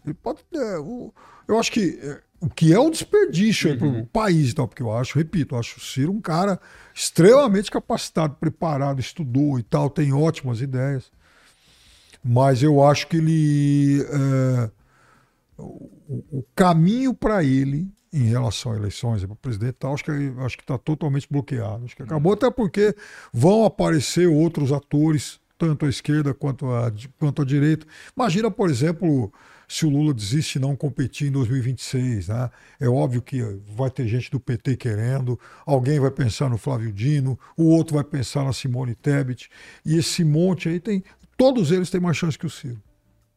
Ele 0.05 0.15
pode. 0.15 0.41
é, 0.55 0.79
o- 0.79 1.13
eu 1.49 1.59
acho 1.59 1.73
que. 1.73 1.99
é, 2.03 2.21
o 2.43 2.49
que 2.49 2.73
é 2.73 2.81
um 2.81 2.91
desperdício 2.91 3.77
para 3.77 3.87
o 3.87 4.07
país 4.07 4.51
e 4.51 4.55
tal, 4.55 4.67
porque 4.67 4.83
eu 4.83 4.91
acho, 4.97 5.19
repito, 5.19 5.55
eu 5.55 5.59
acho 5.59 5.77
o 5.77 5.81
Ciro 5.81 6.11
um 6.11 6.23
cara 6.23 6.59
extremamente 6.95 7.71
capacitado, 7.71 8.35
preparado, 8.41 8.99
estudou 8.99 9.59
e 9.59 9.63
tal, 9.63 9.91
tem 9.91 10.11
ótimas 10.15 10.63
ideias. 10.63 11.13
Mas 12.23 12.63
eu 12.63 12.83
acho 12.83 13.07
que 13.07 13.17
ele. 13.17 14.03
é, 14.03 14.71
o, 15.59 15.91
o 16.39 16.45
caminho 16.55 17.15
para 17.15 17.45
ele 17.45 17.89
em 18.13 18.25
relação 18.25 18.73
a 18.73 18.77
eleições 18.77 19.25
para 19.25 19.37
presidente 19.37 19.77
tal, 19.79 19.95
acho 19.95 20.05
que 20.05 20.11
acho 20.11 20.57
que 20.57 20.65
está 20.65 20.77
totalmente 20.77 21.29
bloqueado. 21.31 21.85
Acho 21.85 21.95
que 21.95 22.03
acabou 22.03 22.33
até 22.33 22.51
porque 22.51 22.95
vão 23.33 23.65
aparecer 23.65 24.27
outros 24.27 24.73
atores, 24.73 25.41
tanto 25.57 25.87
à 25.87 25.89
esquerda 25.89 26.35
quanto 26.35 26.67
à, 26.71 26.93
quanto 27.19 27.43
à 27.43 27.45
direita. 27.45 27.87
Imagina, 28.17 28.51
por 28.51 28.69
exemplo, 28.69 29.33
se 29.69 29.87
o 29.87 29.89
Lula 29.89 30.13
desiste 30.13 30.59
e 30.59 30.61
não 30.61 30.75
competir 30.75 31.29
em 31.29 31.31
2026, 31.31 32.27
né? 32.27 32.51
É 32.81 32.89
óbvio 32.89 33.23
que 33.23 33.41
vai 33.69 33.89
ter 33.89 34.09
gente 34.09 34.29
do 34.29 34.41
PT 34.41 34.77
querendo, 34.77 35.39
alguém 35.65 36.01
vai 36.01 36.11
pensar 36.11 36.51
no 36.51 36.59
Flávio 36.59 36.93
Dino, 36.93 37.39
o 37.57 37.67
outro 37.69 37.95
vai 37.95 38.03
pensar 38.03 38.43
na 38.43 38.53
Simone 38.53 38.97
Tebet, 38.97 39.49
e 39.87 39.97
esse 39.97 40.25
monte 40.25 40.69
aí 40.69 40.81
tem, 40.81 41.05
todos 41.41 41.73
eles 41.73 41.89
têm 41.89 42.03
mais 42.03 42.19
chance 42.19 42.39
que 42.39 42.45
o 42.45 42.51
Ciro. 42.51 42.79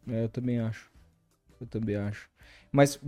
É, 0.10 0.26
eu 0.26 0.30
também 0.30 0.60
acho. 0.60 0.92
Eu 1.62 1.68
também 1.68 1.96
acho. 1.96 2.30
Mas 2.70 3.00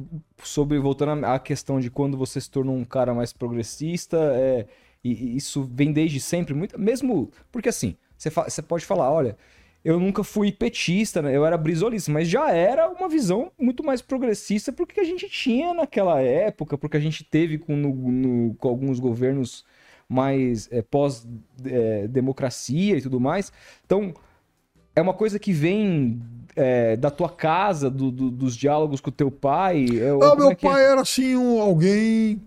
sobre 0.42 0.80
voltando 0.80 1.26
à 1.26 1.38
questão 1.38 1.82
de 1.82 1.92
quando 1.92 2.16
você 2.18 2.40
se 2.40 2.50
tornou 2.50 2.74
um 2.78 2.86
cara 2.86 3.14
mais 3.14 3.34
progressista, 3.34 4.16
é, 4.34 4.66
e, 5.04 5.12
e 5.12 5.36
isso 5.36 5.64
vem 5.64 5.92
desde 5.92 6.22
sempre, 6.22 6.54
muito, 6.54 6.80
mesmo 6.80 7.30
porque 7.52 7.68
assim, 7.68 7.98
você, 8.18 8.32
fa- 8.32 8.50
você 8.50 8.62
pode 8.62 8.86
falar, 8.86 9.12
olha, 9.12 9.36
eu 9.84 10.00
nunca 10.00 10.24
fui 10.24 10.50
petista, 10.50 11.22
né? 11.22 11.36
eu 11.36 11.46
era 11.46 11.58
brisolista, 11.58 12.10
mas 12.10 12.30
já 12.30 12.50
era 12.52 12.88
uma 12.90 13.10
visão 13.10 13.52
muito 13.60 13.84
mais 13.84 14.02
progressista 14.02 14.72
porque 14.72 15.02
a 15.02 15.04
gente 15.04 15.28
tinha 15.30 15.74
naquela 15.74 16.22
época, 16.22 16.78
porque 16.78 16.96
a 16.96 17.02
gente 17.02 17.22
teve 17.26 17.58
com, 17.58 17.76
no- 17.76 17.94
no- 17.94 18.56
com 18.56 18.70
alguns 18.70 18.98
governos 19.00 19.66
mais 20.08 20.70
é, 20.72 20.82
pós-democracia 20.82 22.96
e 22.98 23.02
tudo 23.02 23.20
mais. 23.20 23.52
Então, 23.86 24.14
é 24.96 25.02
uma 25.02 25.14
coisa 25.14 25.38
que 25.38 25.52
vem 25.52 26.22
é, 26.56 26.96
da 26.96 27.12
tua 27.12 27.30
casa, 27.30 27.90
do- 27.90 28.10
do- 28.12 28.32
dos 28.32 28.56
diálogos 28.56 29.02
com 29.02 29.10
o 29.10 29.14
teu 29.14 29.30
pai? 29.30 29.86
É, 30.00 30.10
como 30.12 30.36
meu 30.38 30.50
é 30.50 30.52
é? 30.54 30.56
pai 30.56 30.86
era 30.86 31.02
assim, 31.02 31.36
um, 31.36 31.62
alguém 31.62 32.42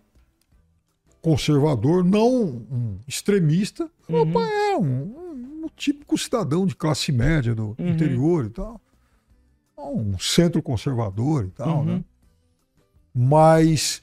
conservador, 1.21 2.05
não 2.05 2.29
um 2.71 2.99
extremista. 3.07 3.91
Meu 4.09 4.23
Uhum. 4.23 4.33
pai 4.33 4.45
era 4.69 4.79
um, 4.79 4.85
um- 4.85 5.65
um 5.65 5.69
típico 5.77 6.17
cidadão 6.17 6.65
de 6.67 6.75
classe 6.75 7.13
média 7.13 7.55
do 7.55 7.77
Uhum. 7.79 7.89
interior 7.91 8.47
e 8.47 8.51
tal. 8.51 8.81
Um 9.77 10.19
centro 10.19 10.63
conservador 10.63 11.45
e 11.45 11.51
tal, 11.51 11.79
Uhum. 11.79 11.85
né? 11.85 12.05
Mas 13.15 14.01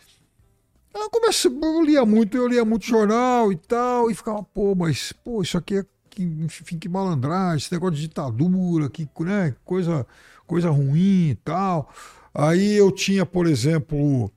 Eu 0.97 1.09
comecei, 1.09 1.51
eu 1.51 1.81
lia 1.83 2.05
muito, 2.05 2.37
eu 2.37 2.47
lia 2.47 2.63
muito 2.63 2.85
jornal 2.85 3.51
e 3.51 3.57
tal, 3.57 4.09
e 4.09 4.15
ficava, 4.15 4.41
pô, 4.43 4.73
mas, 4.73 5.11
pô, 5.11 5.41
isso 5.41 5.57
aqui 5.57 5.79
é 5.79 5.85
que, 6.15 6.23
enfim, 6.23 6.79
que 6.79 6.87
malandragem, 6.87 7.57
esse 7.57 7.71
negócio 7.71 7.95
de 7.95 8.01
ditadura, 8.01 8.89
que, 8.89 9.07
né, 9.19 9.53
coisa, 9.65 10.07
coisa 10.47 10.69
ruim 10.69 11.29
e 11.29 11.35
tal. 11.35 11.93
Aí 12.33 12.73
eu 12.73 12.91
tinha, 12.91 13.25
por 13.25 13.45
exemplo, 13.45 14.31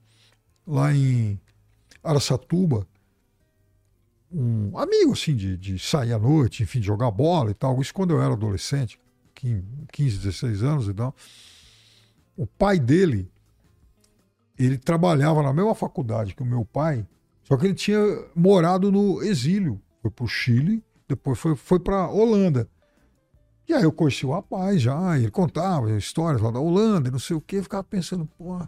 lá 0.66 0.92
em 0.94 1.40
Aracatuba, 2.02 2.86
um 4.30 4.76
amigo 4.76 5.12
assim 5.12 5.34
de, 5.34 5.56
de 5.56 5.78
sair 5.78 6.12
à 6.12 6.18
noite, 6.18 6.62
enfim, 6.62 6.80
de 6.80 6.86
jogar 6.86 7.10
bola 7.10 7.50
e 7.50 7.54
tal. 7.54 7.80
Isso 7.80 7.94
quando 7.94 8.10
eu 8.10 8.20
era 8.20 8.34
adolescente, 8.34 9.00
15, 9.34 10.18
16 10.18 10.62
anos 10.62 10.88
e 10.88 10.94
tal. 10.94 11.14
O 12.36 12.46
pai 12.46 12.78
dele, 12.78 13.30
ele 14.58 14.76
trabalhava 14.76 15.42
na 15.42 15.52
mesma 15.52 15.74
faculdade 15.74 16.34
que 16.34 16.42
o 16.42 16.46
meu 16.46 16.64
pai, 16.64 17.06
só 17.42 17.56
que 17.56 17.66
ele 17.66 17.74
tinha 17.74 17.98
morado 18.34 18.92
no 18.92 19.22
exílio. 19.22 19.80
Foi 20.02 20.10
para 20.10 20.24
o 20.24 20.28
Chile, 20.28 20.84
depois 21.08 21.38
foi, 21.38 21.56
foi 21.56 21.80
para 21.80 22.08
Holanda. 22.08 22.68
E 23.68 23.74
aí 23.74 23.82
eu 23.82 23.92
conheci 23.92 24.24
o 24.24 24.32
rapaz 24.32 24.80
já, 24.80 25.18
ele 25.18 25.30
contava 25.30 25.90
histórias 25.96 26.40
lá 26.40 26.50
da 26.50 26.58
Holanda, 26.58 27.10
não 27.10 27.18
sei 27.18 27.36
o 27.36 27.40
quê, 27.40 27.62
ficava 27.62 27.84
pensando, 27.84 28.26
pô, 28.38 28.58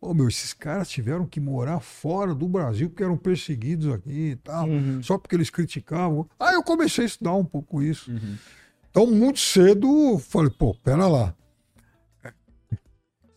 oh, 0.00 0.14
meu, 0.14 0.28
esses 0.28 0.52
caras 0.52 0.88
tiveram 0.88 1.26
que 1.26 1.40
morar 1.40 1.80
fora 1.80 2.34
do 2.34 2.46
Brasil 2.46 2.88
porque 2.88 3.02
eram 3.02 3.16
perseguidos 3.16 3.92
aqui 3.92 4.30
e 4.30 4.36
tal, 4.36 4.68
uhum. 4.68 5.02
só 5.02 5.18
porque 5.18 5.34
eles 5.34 5.50
criticavam. 5.50 6.28
Aí 6.38 6.54
eu 6.54 6.62
comecei 6.62 7.04
a 7.04 7.06
estudar 7.06 7.34
um 7.34 7.44
pouco 7.44 7.82
isso. 7.82 8.10
Uhum. 8.12 8.36
Então, 8.90 9.06
muito 9.08 9.40
cedo, 9.40 10.18
falei, 10.18 10.50
pô, 10.50 10.72
pera 10.72 11.08
lá. 11.08 11.34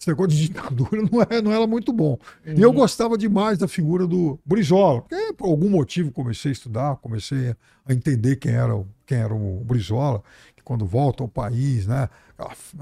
Esse 0.07 0.11
negócio 0.11 0.29
de 0.29 0.47
ditadura 0.47 1.01
não, 1.11 1.21
é, 1.21 1.41
não 1.41 1.51
era 1.51 1.67
muito 1.67 1.91
bom. 1.91 2.17
Uhum. 2.45 2.53
E 2.55 2.61
eu 2.61 2.69
uhum. 2.69 2.75
gostava 2.75 3.17
demais 3.17 3.57
da 3.57 3.67
figura 3.67 4.07
do 4.07 4.39
Brizola, 4.45 5.01
porque 5.01 5.33
por 5.33 5.47
algum 5.47 5.69
motivo 5.69 6.11
comecei 6.11 6.51
a 6.51 6.53
estudar, 6.53 6.95
comecei 6.97 7.53
a 7.85 7.93
entender 7.93 8.37
quem 8.37 8.53
era, 8.53 8.81
quem 9.05 9.17
era 9.17 9.33
o 9.33 9.63
Brizola, 9.65 10.23
que 10.55 10.63
quando 10.63 10.85
volta 10.85 11.23
ao 11.23 11.27
país, 11.27 11.85
né? 11.87 12.07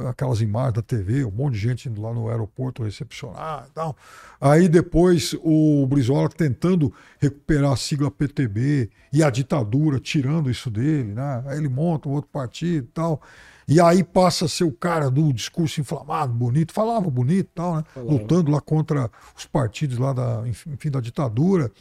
aquelas 0.09 0.41
imagens 0.41 0.73
da 0.73 0.81
TV, 0.81 1.23
um 1.23 1.31
monte 1.31 1.53
de 1.53 1.59
gente 1.59 1.87
indo 1.87 2.01
lá 2.01 2.13
no 2.13 2.29
aeroporto 2.29 2.83
recepcionar 2.83 3.65
e 3.69 3.71
tal. 3.73 3.95
Aí 4.39 4.67
depois 4.67 5.33
o 5.41 5.87
Brizola 5.87 6.27
tentando 6.27 6.93
recuperar 7.19 7.71
a 7.71 7.77
sigla 7.77 8.11
PTB 8.11 8.89
e 9.13 9.23
a 9.23 9.29
ditadura 9.29 9.97
tirando 9.97 10.51
isso 10.51 10.69
dele, 10.69 11.13
né? 11.13 11.43
Aí 11.47 11.57
ele 11.57 11.69
monta 11.69 12.09
um 12.09 12.11
outro 12.11 12.29
partido 12.31 12.85
e 12.85 12.91
tal. 12.93 13.21
E 13.67 13.81
aí 13.81 14.03
passa 14.03 14.45
a 14.45 14.47
ser 14.47 14.63
o 14.63 14.71
cara 14.71 15.09
do 15.09 15.33
discurso 15.33 15.81
inflamado, 15.81 16.31
bonito, 16.31 16.71
falava 16.71 17.09
bonito 17.09 17.47
e 17.47 17.55
tal, 17.55 17.77
né? 17.77 17.83
Lutando 17.95 18.51
lá 18.51 18.61
contra 18.61 19.09
os 19.35 19.45
partidos 19.45 19.97
lá 19.97 20.13
da, 20.13 20.43
enfim, 20.45 20.91
da 20.91 20.99
ditadura 20.99 21.71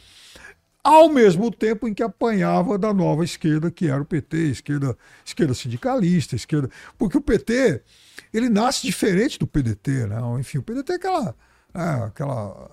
ao 0.85 1.09
mesmo 1.09 1.49
tempo 1.49 1.87
em 1.87 1.95
que 1.95 2.03
apanhava 2.03 2.77
da 2.77 2.93
nova 2.93 3.23
esquerda, 3.23 3.71
que 3.71 3.87
era 3.87 3.99
o 3.99 4.05
PT, 4.05 4.37
esquerda, 4.51 4.95
esquerda 5.25 5.55
sindicalista, 5.55 6.35
esquerda. 6.35 6.69
Porque 6.95 7.17
o 7.17 7.21
PT, 7.21 7.81
ele 8.31 8.49
nasce 8.49 8.85
diferente 8.85 9.39
do 9.39 9.47
PDT, 9.47 10.05
né? 10.05 10.17
Enfim, 10.39 10.59
o 10.59 10.63
PDT 10.63 10.91
é 10.91 10.95
aquela, 10.95 11.35
é, 11.73 12.03
aquela 12.05 12.69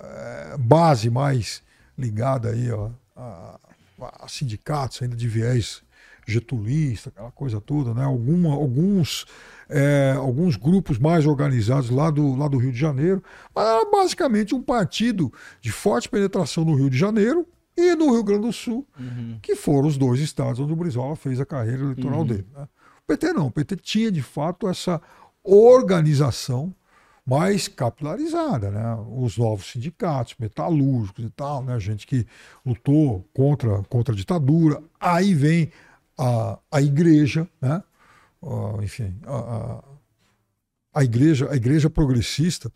é, 0.00 0.56
base 0.58 1.10
mais 1.10 1.60
ligada 1.98 2.50
aí, 2.50 2.70
ó, 2.70 2.90
a, 3.16 3.58
a, 4.20 4.28
sindicatos 4.28 5.02
ainda 5.02 5.16
de 5.16 5.26
viés 5.26 5.82
getulista, 6.26 7.08
aquela 7.08 7.30
coisa 7.30 7.60
toda, 7.60 7.94
né? 7.94 8.04
Alguma, 8.04 8.52
alguns, 8.52 9.24
é, 9.68 10.14
alguns 10.16 10.56
grupos 10.56 10.98
mais 10.98 11.24
organizados 11.24 11.88
lá 11.88 12.10
do, 12.10 12.34
lá 12.34 12.48
do 12.48 12.58
Rio 12.58 12.72
de 12.72 12.78
Janeiro, 12.78 13.22
mas 13.54 13.66
era 13.66 13.90
basicamente 13.90 14.54
um 14.54 14.62
partido 14.62 15.32
de 15.60 15.70
forte 15.70 16.08
penetração 16.08 16.64
no 16.64 16.74
Rio 16.74 16.90
de 16.90 16.98
Janeiro, 16.98 17.46
e 17.76 17.94
no 17.94 18.10
Rio 18.10 18.24
Grande 18.24 18.46
do 18.46 18.52
Sul, 18.52 18.86
uhum. 18.98 19.38
que 19.42 19.54
foram 19.54 19.86
os 19.86 19.98
dois 19.98 20.18
estados 20.18 20.58
onde 20.58 20.72
o 20.72 20.76
Brizola 20.76 21.14
fez 21.14 21.38
a 21.38 21.44
carreira 21.44 21.82
eleitoral 21.82 22.20
uhum. 22.20 22.26
dele. 22.26 22.46
Né? 22.54 22.66
O 23.02 23.06
PT 23.06 23.32
não, 23.34 23.48
o 23.48 23.50
PT 23.50 23.76
tinha 23.76 24.10
de 24.10 24.22
fato 24.22 24.66
essa 24.66 25.00
organização 25.44 26.74
mais 27.24 27.66
capilarizada, 27.66 28.70
né? 28.70 28.96
Os 29.16 29.36
novos 29.36 29.72
sindicatos, 29.72 30.36
metalúrgicos 30.38 31.24
e 31.24 31.30
tal, 31.30 31.62
né? 31.62 31.78
Gente 31.80 32.06
que 32.06 32.24
lutou 32.64 33.28
contra, 33.34 33.82
contra 33.88 34.14
a 34.14 34.16
ditadura. 34.16 34.80
Aí 34.98 35.34
vem 35.34 35.72
a, 36.18 36.58
a 36.70 36.80
igreja, 36.80 37.48
né? 37.60 37.82
Uh, 38.42 38.82
enfim, 38.82 39.18
a, 39.24 39.82
a, 40.94 41.04
igreja, 41.04 41.50
a 41.50 41.56
igreja 41.56 41.90
progressista, 41.90 42.70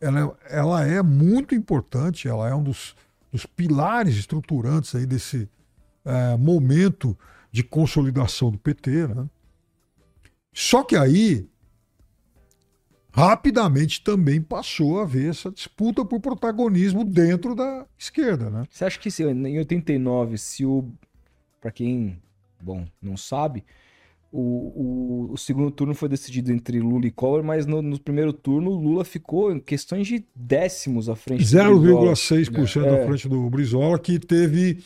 ela, 0.00 0.36
ela 0.48 0.86
é 0.86 1.02
muito 1.02 1.54
importante, 1.54 2.28
ela 2.28 2.48
é 2.48 2.54
um 2.54 2.62
dos 2.62 2.94
dos 3.36 3.44
pilares 3.44 4.16
estruturantes 4.16 4.94
aí 4.94 5.04
desse 5.04 5.48
é, 6.04 6.36
momento 6.36 7.16
de 7.52 7.62
consolidação 7.62 8.50
do 8.50 8.58
PT. 8.58 9.08
Né? 9.08 9.28
Só 10.52 10.82
que 10.82 10.96
aí, 10.96 11.46
rapidamente 13.12 14.02
também 14.02 14.40
passou 14.40 15.00
a 15.00 15.02
haver 15.02 15.30
essa 15.30 15.50
disputa 15.50 16.04
por 16.04 16.20
protagonismo 16.20 17.04
dentro 17.04 17.54
da 17.54 17.86
esquerda. 17.98 18.48
Né? 18.48 18.66
Você 18.70 18.84
acha 18.84 18.98
que 18.98 19.10
se, 19.10 19.22
em 19.22 19.58
89, 19.58 20.38
se 20.38 20.64
o. 20.64 20.90
Para 21.60 21.70
quem, 21.72 22.22
bom, 22.60 22.84
não 23.00 23.16
sabe, 23.16 23.64
o, 24.32 24.40
o, 24.40 25.32
o, 25.32 25.38
segundo 25.38 25.70
turno 25.70 25.94
foi 25.94 26.08
decidido 26.08 26.52
entre 26.52 26.78
Lula 26.80 27.06
e 27.06 27.10
Collor, 27.10 27.42
mas 27.42 27.64
no, 27.64 27.80
no 27.80 27.98
primeiro 27.98 28.32
turno 28.32 28.70
Lula 28.70 29.04
ficou 29.04 29.52
em 29.52 29.58
questões 29.58 30.06
de 30.06 30.24
décimos 30.34 31.08
à 31.08 31.16
frente 31.16 31.44
0,6% 31.44 32.84
é. 32.84 33.02
à 33.02 33.06
frente 33.06 33.28
do 33.28 33.48
Brizola, 33.48 33.98
que 33.98 34.18
teve 34.18 34.82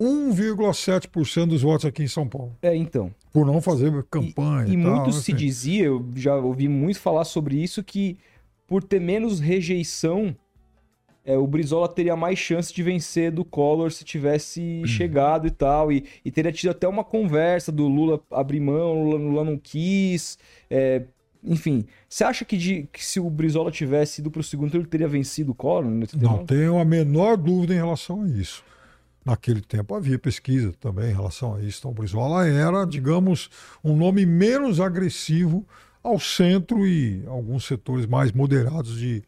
1,7% 0.00 1.46
dos 1.46 1.62
votos 1.62 1.84
aqui 1.84 2.02
em 2.02 2.08
São 2.08 2.26
Paulo. 2.26 2.56
É, 2.62 2.74
então. 2.74 3.14
Por 3.32 3.44
não 3.46 3.60
fazer 3.60 3.92
campanha. 4.10 4.66
E, 4.66 4.74
e, 4.74 4.80
e 4.80 4.82
tal, 4.82 5.02
muito 5.02 5.12
se 5.12 5.32
dizia, 5.32 5.84
eu 5.84 6.08
já 6.16 6.36
ouvi 6.36 6.66
muito 6.66 6.98
falar 6.98 7.24
sobre 7.24 7.62
isso, 7.62 7.84
que 7.84 8.16
por 8.66 8.82
ter 8.82 9.00
menos 9.00 9.40
rejeição 9.40 10.34
é, 11.30 11.38
o 11.38 11.46
Brizola 11.46 11.86
teria 11.86 12.16
mais 12.16 12.38
chance 12.38 12.74
de 12.74 12.82
vencer 12.82 13.30
do 13.30 13.44
Collor 13.44 13.92
se 13.92 14.04
tivesse 14.04 14.82
hum. 14.82 14.86
chegado 14.86 15.46
e 15.46 15.50
tal. 15.50 15.92
E, 15.92 16.04
e, 16.24 16.30
teria 16.30 16.50
tido 16.50 16.70
até 16.70 16.88
uma 16.88 17.04
conversa 17.04 17.70
do 17.70 17.86
Lula 17.86 18.20
abrir 18.32 18.58
mão, 18.58 19.04
Lula, 19.04 19.18
Lula 19.18 19.44
não 19.44 19.56
quis. 19.56 20.36
É, 20.68 21.02
enfim, 21.44 21.86
você 22.08 22.24
acha 22.24 22.44
que, 22.44 22.56
de, 22.56 22.88
que, 22.92 23.04
se 23.04 23.20
o 23.20 23.30
Brizola 23.30 23.70
tivesse 23.70 24.20
ido 24.20 24.28
para 24.30 24.40
o 24.40 24.44
segundo 24.44 24.70
turno, 24.70 24.82
ele 24.82 24.90
teria 24.90 25.06
vencido 25.06 25.52
o 25.52 25.54
Collor? 25.54 25.84
Não 25.84 26.44
tenho 26.44 26.78
a 26.80 26.84
menor 26.84 27.36
dúvida 27.36 27.74
em 27.74 27.78
relação 27.78 28.22
a 28.22 28.28
isso. 28.28 28.64
Naquele 29.24 29.60
tempo 29.60 29.94
havia 29.94 30.18
pesquisa 30.18 30.72
também 30.80 31.10
em 31.10 31.14
relação 31.14 31.54
a 31.54 31.62
isso. 31.62 31.78
Então, 31.78 31.92
o 31.92 31.94
Brizola 31.94 32.48
era, 32.48 32.84
digamos, 32.84 33.50
um 33.84 33.94
nome 33.94 34.26
menos 34.26 34.80
agressivo 34.80 35.64
ao 36.02 36.18
centro 36.18 36.84
e 36.86 37.22
alguns 37.26 37.66
setores 37.66 38.06
mais 38.06 38.32
moderados 38.32 38.98
de, 38.98 39.22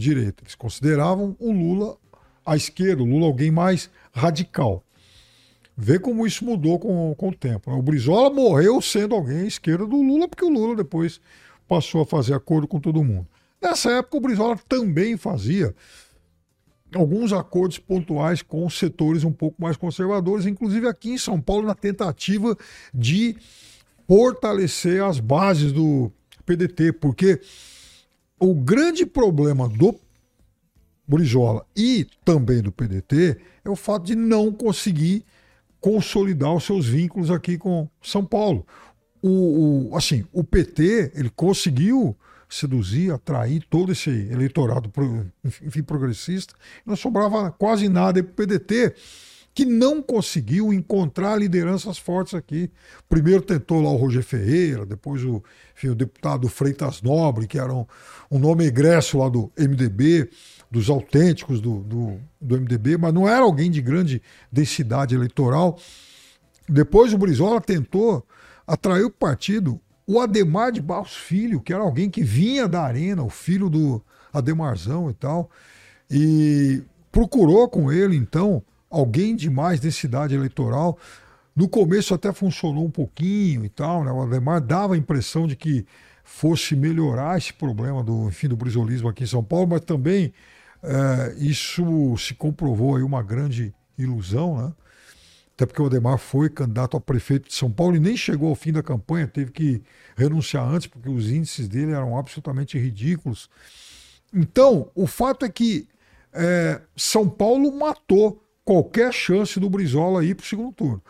direita. 0.00 0.42
Eles 0.42 0.54
consideravam 0.54 1.36
o 1.38 1.52
Lula 1.52 1.96
à 2.44 2.56
esquerda, 2.56 3.02
o 3.02 3.06
Lula 3.06 3.26
alguém 3.26 3.50
mais 3.50 3.90
radical. 4.12 4.82
Vê 5.76 5.98
como 5.98 6.26
isso 6.26 6.44
mudou 6.44 6.78
com, 6.78 7.14
com 7.16 7.28
o 7.28 7.34
tempo. 7.34 7.70
Né? 7.70 7.76
O 7.76 7.82
Brizola 7.82 8.30
morreu 8.30 8.80
sendo 8.80 9.14
alguém 9.14 9.40
à 9.40 9.46
esquerda 9.46 9.86
do 9.86 10.02
Lula, 10.02 10.28
porque 10.28 10.44
o 10.44 10.50
Lula 10.50 10.76
depois 10.76 11.20
passou 11.68 12.02
a 12.02 12.06
fazer 12.06 12.34
acordo 12.34 12.66
com 12.66 12.80
todo 12.80 13.04
mundo. 13.04 13.26
Nessa 13.62 13.90
época, 13.92 14.16
o 14.16 14.20
Brizola 14.20 14.58
também 14.68 15.16
fazia 15.16 15.74
alguns 16.94 17.32
acordos 17.32 17.78
pontuais 17.78 18.42
com 18.42 18.68
setores 18.68 19.22
um 19.22 19.32
pouco 19.32 19.62
mais 19.62 19.76
conservadores, 19.76 20.46
inclusive 20.46 20.88
aqui 20.88 21.10
em 21.12 21.18
São 21.18 21.40
Paulo, 21.40 21.66
na 21.66 21.74
tentativa 21.74 22.56
de 22.92 23.36
fortalecer 24.08 25.02
as 25.04 25.20
bases 25.20 25.72
do 25.72 26.10
PDT, 26.44 26.92
porque 26.94 27.40
o 28.40 28.54
grande 28.54 29.04
problema 29.04 29.68
do 29.68 29.94
Brizola 31.06 31.66
e 31.76 32.06
também 32.24 32.62
do 32.62 32.72
PDT 32.72 33.36
é 33.64 33.68
o 33.68 33.76
fato 33.76 34.06
de 34.06 34.16
não 34.16 34.50
conseguir 34.50 35.24
consolidar 35.80 36.54
os 36.54 36.64
seus 36.64 36.86
vínculos 36.86 37.30
aqui 37.30 37.58
com 37.58 37.88
São 38.02 38.24
Paulo. 38.24 38.66
O, 39.22 39.90
o, 39.90 39.96
assim, 39.96 40.24
o 40.32 40.42
PT 40.42 41.12
ele 41.14 41.30
conseguiu 41.30 42.16
seduzir, 42.48 43.12
atrair 43.12 43.62
todo 43.68 43.92
esse 43.92 44.10
eleitorado 44.10 44.90
enfim, 45.62 45.82
progressista. 45.82 46.54
Não 46.84 46.96
sobrava 46.96 47.50
quase 47.50 47.88
nada 47.88 48.22
para 48.22 48.32
o 48.32 48.34
PDT 48.34 48.94
que 49.54 49.64
não 49.64 50.00
conseguiu 50.00 50.72
encontrar 50.72 51.36
lideranças 51.36 51.98
fortes 51.98 52.34
aqui. 52.34 52.70
Primeiro 53.08 53.42
tentou 53.42 53.82
lá 53.82 53.90
o 53.90 53.96
Roger 53.96 54.22
Ferreira, 54.22 54.86
depois 54.86 55.24
o, 55.24 55.42
enfim, 55.76 55.88
o 55.88 55.94
deputado 55.94 56.48
Freitas 56.48 57.02
Nobre, 57.02 57.46
que 57.46 57.58
era 57.58 57.72
um, 57.72 57.84
um 58.30 58.38
nome 58.38 58.64
egresso 58.64 59.18
lá 59.18 59.28
do 59.28 59.50
MDB, 59.58 60.30
dos 60.70 60.88
autênticos 60.88 61.60
do, 61.60 61.80
do, 61.80 62.20
do, 62.40 62.60
MDB, 62.60 62.96
mas 62.96 63.12
não 63.12 63.28
era 63.28 63.42
alguém 63.42 63.70
de 63.70 63.82
grande 63.82 64.22
densidade 64.52 65.14
eleitoral. 65.14 65.78
Depois 66.68 67.12
o 67.12 67.18
Brizola 67.18 67.60
tentou 67.60 68.24
atrair 68.66 69.04
o 69.04 69.10
partido 69.10 69.80
o 70.10 70.18
Ademar 70.18 70.72
de 70.72 70.82
Barros 70.82 71.14
Filho, 71.14 71.60
que 71.60 71.72
era 71.72 71.84
alguém 71.84 72.10
que 72.10 72.20
vinha 72.20 72.66
da 72.66 72.82
arena, 72.82 73.22
o 73.22 73.30
filho 73.30 73.70
do 73.70 74.02
Ademarzão 74.32 75.08
e 75.08 75.14
tal. 75.14 75.48
E 76.10 76.82
procurou 77.12 77.68
com 77.68 77.92
ele, 77.92 78.16
então, 78.16 78.60
alguém 78.90 79.36
de 79.36 79.48
mais 79.48 79.78
densidade 79.78 80.34
eleitoral. 80.34 80.98
No 81.54 81.68
começo 81.68 82.12
até 82.12 82.32
funcionou 82.32 82.84
um 82.84 82.90
pouquinho 82.90 83.64
e 83.64 83.68
tal, 83.68 84.04
né? 84.04 84.10
O 84.10 84.22
Ademar 84.22 84.60
dava 84.60 84.94
a 84.94 84.98
impressão 84.98 85.46
de 85.46 85.54
que 85.54 85.86
fosse 86.24 86.76
melhorar 86.76 87.38
esse 87.38 87.52
problema 87.52 88.02
do, 88.02 88.28
enfim, 88.28 88.48
do 88.48 88.56
brisolismo 88.56 89.08
aqui 89.08 89.24
em 89.24 89.26
São 89.26 89.42
Paulo, 89.42 89.68
mas 89.68 89.80
também 89.82 90.32
é, 90.82 91.34
isso 91.38 92.16
se 92.18 92.34
comprovou 92.34 92.96
aí 92.96 93.02
uma 93.02 93.22
grande 93.22 93.74
ilusão, 93.98 94.56
né? 94.56 94.72
Até 95.54 95.66
porque 95.66 95.82
o 95.82 95.86
Ademar 95.86 96.16
foi 96.16 96.48
candidato 96.48 96.96
a 96.96 97.00
prefeito 97.00 97.48
de 97.48 97.54
São 97.54 97.70
Paulo 97.70 97.94
e 97.94 98.00
nem 98.00 98.16
chegou 98.16 98.48
ao 98.48 98.54
fim 98.54 98.72
da 98.72 98.82
campanha, 98.82 99.26
teve 99.26 99.50
que 99.50 99.82
renunciar 100.16 100.66
antes, 100.66 100.86
porque 100.86 101.10
os 101.10 101.30
índices 101.30 101.68
dele 101.68 101.92
eram 101.92 102.16
absolutamente 102.16 102.78
ridículos. 102.78 103.50
Então, 104.32 104.90
o 104.94 105.06
fato 105.06 105.44
é 105.44 105.50
que 105.50 105.86
é, 106.32 106.80
São 106.96 107.28
Paulo 107.28 107.76
matou 107.76 108.42
qualquer 108.74 109.12
chance 109.12 109.58
do 109.58 109.68
Brizola 109.68 110.24
ir 110.24 110.36
para 110.36 110.44
o 110.44 110.46
segundo 110.46 110.72
turno. 110.72 111.02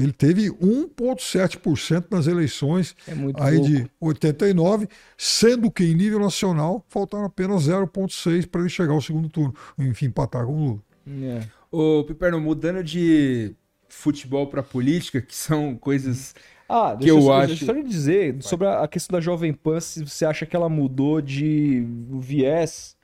Ele 0.00 0.12
teve 0.12 0.50
1,7% 0.50 2.06
nas 2.10 2.26
eleições 2.26 2.96
É 3.06 3.14
muito 3.14 3.40
aí 3.42 3.60
de 3.60 3.90
89, 4.00 4.88
sendo 5.18 5.70
que 5.70 5.84
em 5.84 5.94
nível 5.94 6.18
nacional 6.18 6.84
faltaram 6.88 7.26
apenas 7.26 7.64
0,6 7.68 8.46
para 8.48 8.62
ele 8.62 8.70
chegar 8.70 8.92
ao 8.94 9.00
segundo 9.02 9.28
turno. 9.28 9.54
Enfim, 9.78 10.06
empatar 10.06 10.46
com 10.46 10.52
o 10.52 10.58
Lula. 10.66 10.82
É. 11.22 11.46
Ô, 11.70 12.02
Piperno, 12.04 12.40
mudando 12.40 12.82
de 12.82 13.54
futebol 13.88 14.46
pra 14.48 14.62
política, 14.62 15.20
que 15.20 15.34
são 15.36 15.76
coisas. 15.76 16.34
Ah, 16.68 16.96
Que 17.00 17.08
eu 17.10 17.20
só, 17.22 17.34
acho- 17.38 17.46
deixa 17.48 17.62
eu 17.64 17.66
só 17.66 17.72
lhe 17.72 17.82
dizer 17.84 18.36
sobre 18.40 18.66
a 18.66 18.80
a 18.82 18.88
questão 18.88 19.16
da 19.16 19.20
Jovem 19.20 19.52
Pan, 19.52 19.78
se 19.78 20.02
você 20.04 20.24
acha 20.24 20.44
que 20.46 20.56
ela 20.56 20.68
mudou 20.68 21.20
de 21.20 21.86
viés 22.18 22.96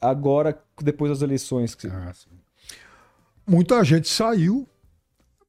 agora, 0.00 0.56
depois 0.80 1.10
das 1.10 1.22
eleições. 1.22 1.74
que- 1.74 1.88
Ah, 1.88 2.12
sim. 2.14 2.30
Muita 3.46 3.82
gente 3.84 4.08
saiu, 4.08 4.66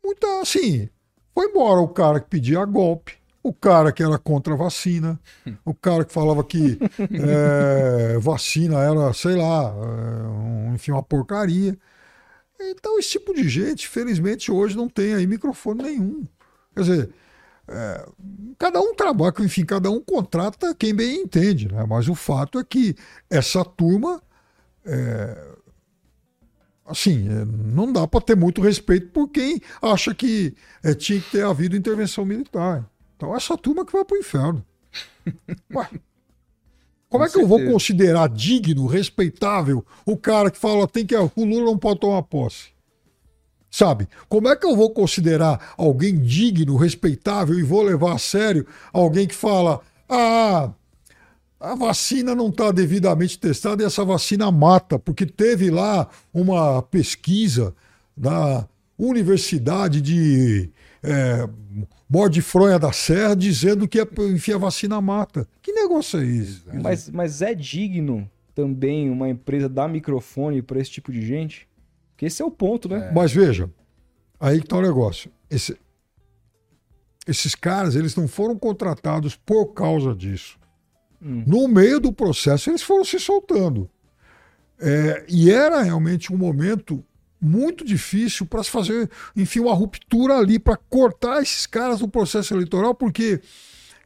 muita 0.03 0.41
assim, 0.41 0.89
foi 1.33 1.47
embora 1.49 1.79
o 1.81 1.87
cara 1.87 2.19
que 2.19 2.29
pedia 2.29 2.63
golpe, 2.65 3.13
o 3.43 3.53
cara 3.53 3.91
que 3.91 4.03
era 4.03 4.17
contra 4.19 4.53
a 4.53 4.57
vacina, 4.57 5.19
o 5.65 5.73
cara 5.73 6.05
que 6.05 6.13
falava 6.13 6.43
que 6.43 6.77
é, 7.11 8.17
vacina 8.19 8.79
era, 8.79 9.13
sei 9.13 9.35
lá, 9.35 9.73
é, 9.73 10.27
um- 10.27 10.75
enfim, 10.75 10.91
uma 10.91 11.03
porcaria. 11.03 11.77
Então, 12.59 12.97
esse 12.99 13.09
tipo 13.11 13.33
de 13.33 13.47
gente, 13.47 13.87
felizmente, 13.87 14.51
hoje 14.51 14.75
não 14.75 14.89
tem 14.89 15.13
aí 15.13 15.27
microfone 15.27 15.83
nenhum. 15.83 16.23
Quer 16.75 16.81
dizer, 16.81 17.09
é, 17.67 18.05
cada 18.57 18.79
um 18.81 18.95
trabalha, 18.95 19.33
enfim, 19.41 19.65
cada 19.65 19.91
um 19.91 20.01
contrata 20.01 20.73
quem 20.75 20.93
bem 20.93 21.21
entende, 21.21 21.67
né? 21.71 21.85
Mas 21.87 22.07
o 22.09 22.15
fato 22.15 22.59
é 22.59 22.63
que 22.63 22.95
essa 23.29 23.63
turma, 23.63 24.21
é, 24.85 25.47
assim, 26.87 27.27
é, 27.27 27.45
não 27.45 27.91
dá 27.91 28.07
para 28.07 28.21
ter 28.21 28.35
muito 28.35 28.61
respeito 28.61 29.09
por 29.09 29.27
quem 29.27 29.61
acha 29.81 30.15
que 30.15 30.55
é, 30.83 30.93
tinha 30.93 31.19
que 31.19 31.31
ter 31.31 31.45
havido 31.45 31.75
intervenção 31.75 32.25
militar. 32.25 32.89
Então, 33.15 33.35
essa 33.35 33.57
turma 33.57 33.85
que 33.85 33.91
vai 33.91 34.05
pro 34.05 34.17
inferno. 34.17 34.65
Ué, 35.73 35.89
como 37.09 37.23
Com 37.23 37.25
é 37.25 37.29
que 37.29 37.37
eu 37.37 37.47
vou 37.47 37.57
certeza. 37.57 37.73
considerar 37.73 38.29
digno, 38.29 38.85
respeitável, 38.85 39.85
o 40.05 40.17
cara 40.17 40.51
que 40.51 40.57
fala 40.57 40.87
tem 40.87 41.05
que 41.05 41.15
o 41.15 41.31
Lula 41.37 41.65
não 41.65 41.77
pode 41.77 41.99
tomar 41.99 42.21
posse? 42.23 42.69
Sabe? 43.69 44.07
Como 44.27 44.47
é 44.47 44.55
que 44.55 44.65
eu 44.65 44.75
vou 44.75 44.89
considerar 44.91 45.73
alguém 45.77 46.17
digno, 46.17 46.75
respeitável 46.75 47.57
e 47.57 47.63
vou 47.63 47.81
levar 47.81 48.13
a 48.13 48.17
sério 48.17 48.65
alguém 48.91 49.27
que 49.27 49.35
fala: 49.35 49.81
ah, 50.09 50.71
a 51.59 51.73
vacina 51.75 52.35
não 52.35 52.49
está 52.49 52.71
devidamente 52.71 53.39
testada 53.39 53.81
e 53.81 53.85
essa 53.85 54.03
vacina 54.05 54.51
mata, 54.51 54.99
porque 54.99 55.25
teve 55.25 55.69
lá 55.71 56.07
uma 56.33 56.81
pesquisa 56.83 57.73
da 58.15 58.67
Universidade 58.97 60.01
de 60.01 60.71
é, 61.03 61.47
da 62.79 62.91
Serra 62.91 63.35
dizendo 63.35 63.87
que 63.87 63.99
enfim, 64.33 64.53
a 64.53 64.57
vacina 64.57 64.99
mata. 65.01 65.47
Que 65.61 65.71
negócio 65.71 66.19
é 66.19 66.25
esse? 66.25 66.61
Mas, 66.81 67.09
mas 67.09 67.41
é 67.41 67.53
digno 67.53 68.29
também 68.55 69.09
uma 69.09 69.29
empresa 69.29 69.69
dar 69.69 69.87
microfone 69.87 70.61
para 70.63 70.79
esse 70.79 70.89
tipo 70.91 71.11
de 71.11 71.23
gente? 71.25 71.67
Porque 72.11 72.25
esse 72.25 72.41
é 72.41 72.45
o 72.45 72.49
ponto, 72.49 72.89
né? 72.89 73.11
Mas 73.13 73.31
veja, 73.31 73.69
aí 74.39 74.59
que 74.59 74.67
tá 74.67 74.77
o 74.77 74.81
negócio. 74.81 75.29
Esse- 75.49 75.77
esses 77.27 77.53
caras, 77.53 77.95
eles 77.95 78.15
não 78.15 78.27
foram 78.27 78.57
contratados 78.57 79.35
por 79.35 79.67
causa 79.73 80.15
disso. 80.15 80.57
Hum. 81.21 81.43
No 81.45 81.67
meio 81.67 81.99
do 81.99 82.13
processo, 82.13 82.69
eles 82.69 82.81
foram 82.81 83.03
se 83.03 83.19
soltando. 83.19 83.89
É, 84.79 85.25
e 85.27 85.51
era 85.51 85.81
realmente 85.81 86.31
um 86.31 86.37
momento 86.37 87.03
muito 87.39 87.83
difícil 87.85 88.45
para 88.45 88.63
se 88.63 88.69
fazer, 88.69 89.09
enfim, 89.35 89.59
uma 89.59 89.73
ruptura 89.73 90.37
ali, 90.37 90.59
para 90.59 90.75
cortar 90.75 91.41
esses 91.41 91.65
caras 91.65 91.99
do 91.99 92.07
processo 92.07 92.53
eleitoral, 92.53 92.93
porque 92.93 93.41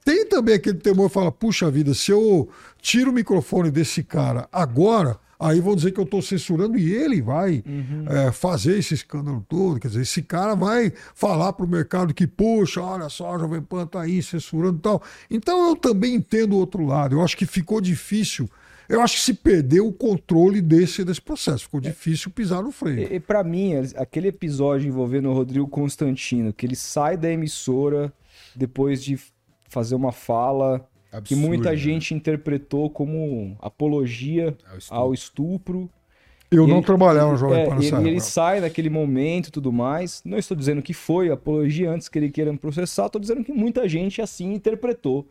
tem 0.03 0.25
também 0.25 0.55
aquele 0.55 0.77
temor 0.79 1.09
fala: 1.09 1.31
puxa 1.31 1.69
vida, 1.69 1.93
se 1.93 2.11
eu 2.11 2.49
tiro 2.81 3.11
o 3.11 3.13
microfone 3.13 3.69
desse 3.69 4.03
cara 4.03 4.47
agora, 4.51 5.17
aí 5.41 5.59
vão 5.59 5.75
dizer 5.75 5.91
que 5.91 5.99
eu 5.99 6.03
estou 6.03 6.21
censurando 6.21 6.77
e 6.77 6.93
ele 6.93 7.21
vai 7.21 7.63
é, 8.07 8.31
fazer 8.31 8.77
esse 8.77 8.93
escândalo 8.93 9.43
todo. 9.49 9.79
Quer 9.79 9.87
dizer, 9.87 10.01
esse 10.01 10.21
cara 10.21 10.55
vai 10.55 10.93
falar 11.15 11.51
para 11.53 11.65
o 11.65 11.69
mercado 11.69 12.13
que, 12.13 12.27
puxa, 12.27 12.81
olha 12.81 13.09
só, 13.09 13.35
a 13.35 13.39
Jovem 13.39 13.61
Pan 13.61 13.83
está 13.83 14.01
aí 14.01 14.21
censurando 14.21 14.77
e 14.77 14.81
tal. 14.81 15.01
Então 15.29 15.69
eu 15.69 15.75
também 15.75 16.15
entendo 16.15 16.53
o 16.53 16.57
outro 16.57 16.85
lado. 16.85 17.15
Eu 17.15 17.21
acho 17.23 17.35
que 17.35 17.45
ficou 17.45 17.81
difícil. 17.81 18.47
Eu 18.87 19.01
acho 19.01 19.15
que 19.15 19.21
se 19.21 19.33
perdeu 19.33 19.87
o 19.87 19.93
controle 19.93 20.61
desse, 20.61 21.03
desse 21.03 21.21
processo. 21.21 21.63
Ficou 21.63 21.79
difícil 21.79 22.29
pisar 22.29 22.61
no 22.61 22.71
freio. 22.71 23.11
E, 23.11 23.15
e 23.15 23.19
para 23.19 23.43
mim, 23.43 23.73
aquele 23.95 24.27
episódio 24.27 24.87
envolvendo 24.87 25.29
o 25.29 25.33
Rodrigo 25.33 25.67
Constantino, 25.67 26.53
que 26.53 26.65
ele 26.65 26.75
sai 26.75 27.17
da 27.17 27.31
emissora 27.31 28.13
depois 28.55 29.03
de 29.03 29.17
fazer 29.69 29.95
uma 29.95 30.11
fala 30.11 30.85
que 31.11 31.17
Absurdo, 31.17 31.41
muita 31.41 31.71
né? 31.71 31.75
gente 31.75 32.13
interpretou 32.13 32.89
como 32.89 33.55
apologia 33.59 34.55
Ao 34.69 34.77
estupro. 34.77 34.97
ao 34.97 35.13
estupro. 35.13 35.89
Eu 36.49 36.65
E 36.65 36.69
não 36.69 36.77
ele- 36.77 36.85
trabalhava 36.85 37.31
no 37.31 37.37
Jovem 37.37 37.61
é, 37.61 37.65
Pan 37.67 37.77
ele, 37.81 38.09
ele 38.09 38.19
sai 38.21 38.59
naquele 38.59 38.89
momento 38.89 39.47
e 39.47 39.51
tudo 39.51 39.71
mais. 39.71 40.21
Não 40.25 40.37
estou 40.37 40.55
dizendo 40.55 40.81
que 40.81 40.93
foi 40.93 41.29
apologia 41.29 41.89
antes 41.91 42.07
que 42.09 42.19
ele 42.19 42.29
queira 42.29 42.51
me 42.51 42.57
processar, 42.57 43.05
estou 43.05 43.21
dizendo 43.21 43.43
que 43.43 43.51
muita 43.53 43.87
gente 43.87 44.21
assim 44.21 44.53
interpretou. 44.53 45.27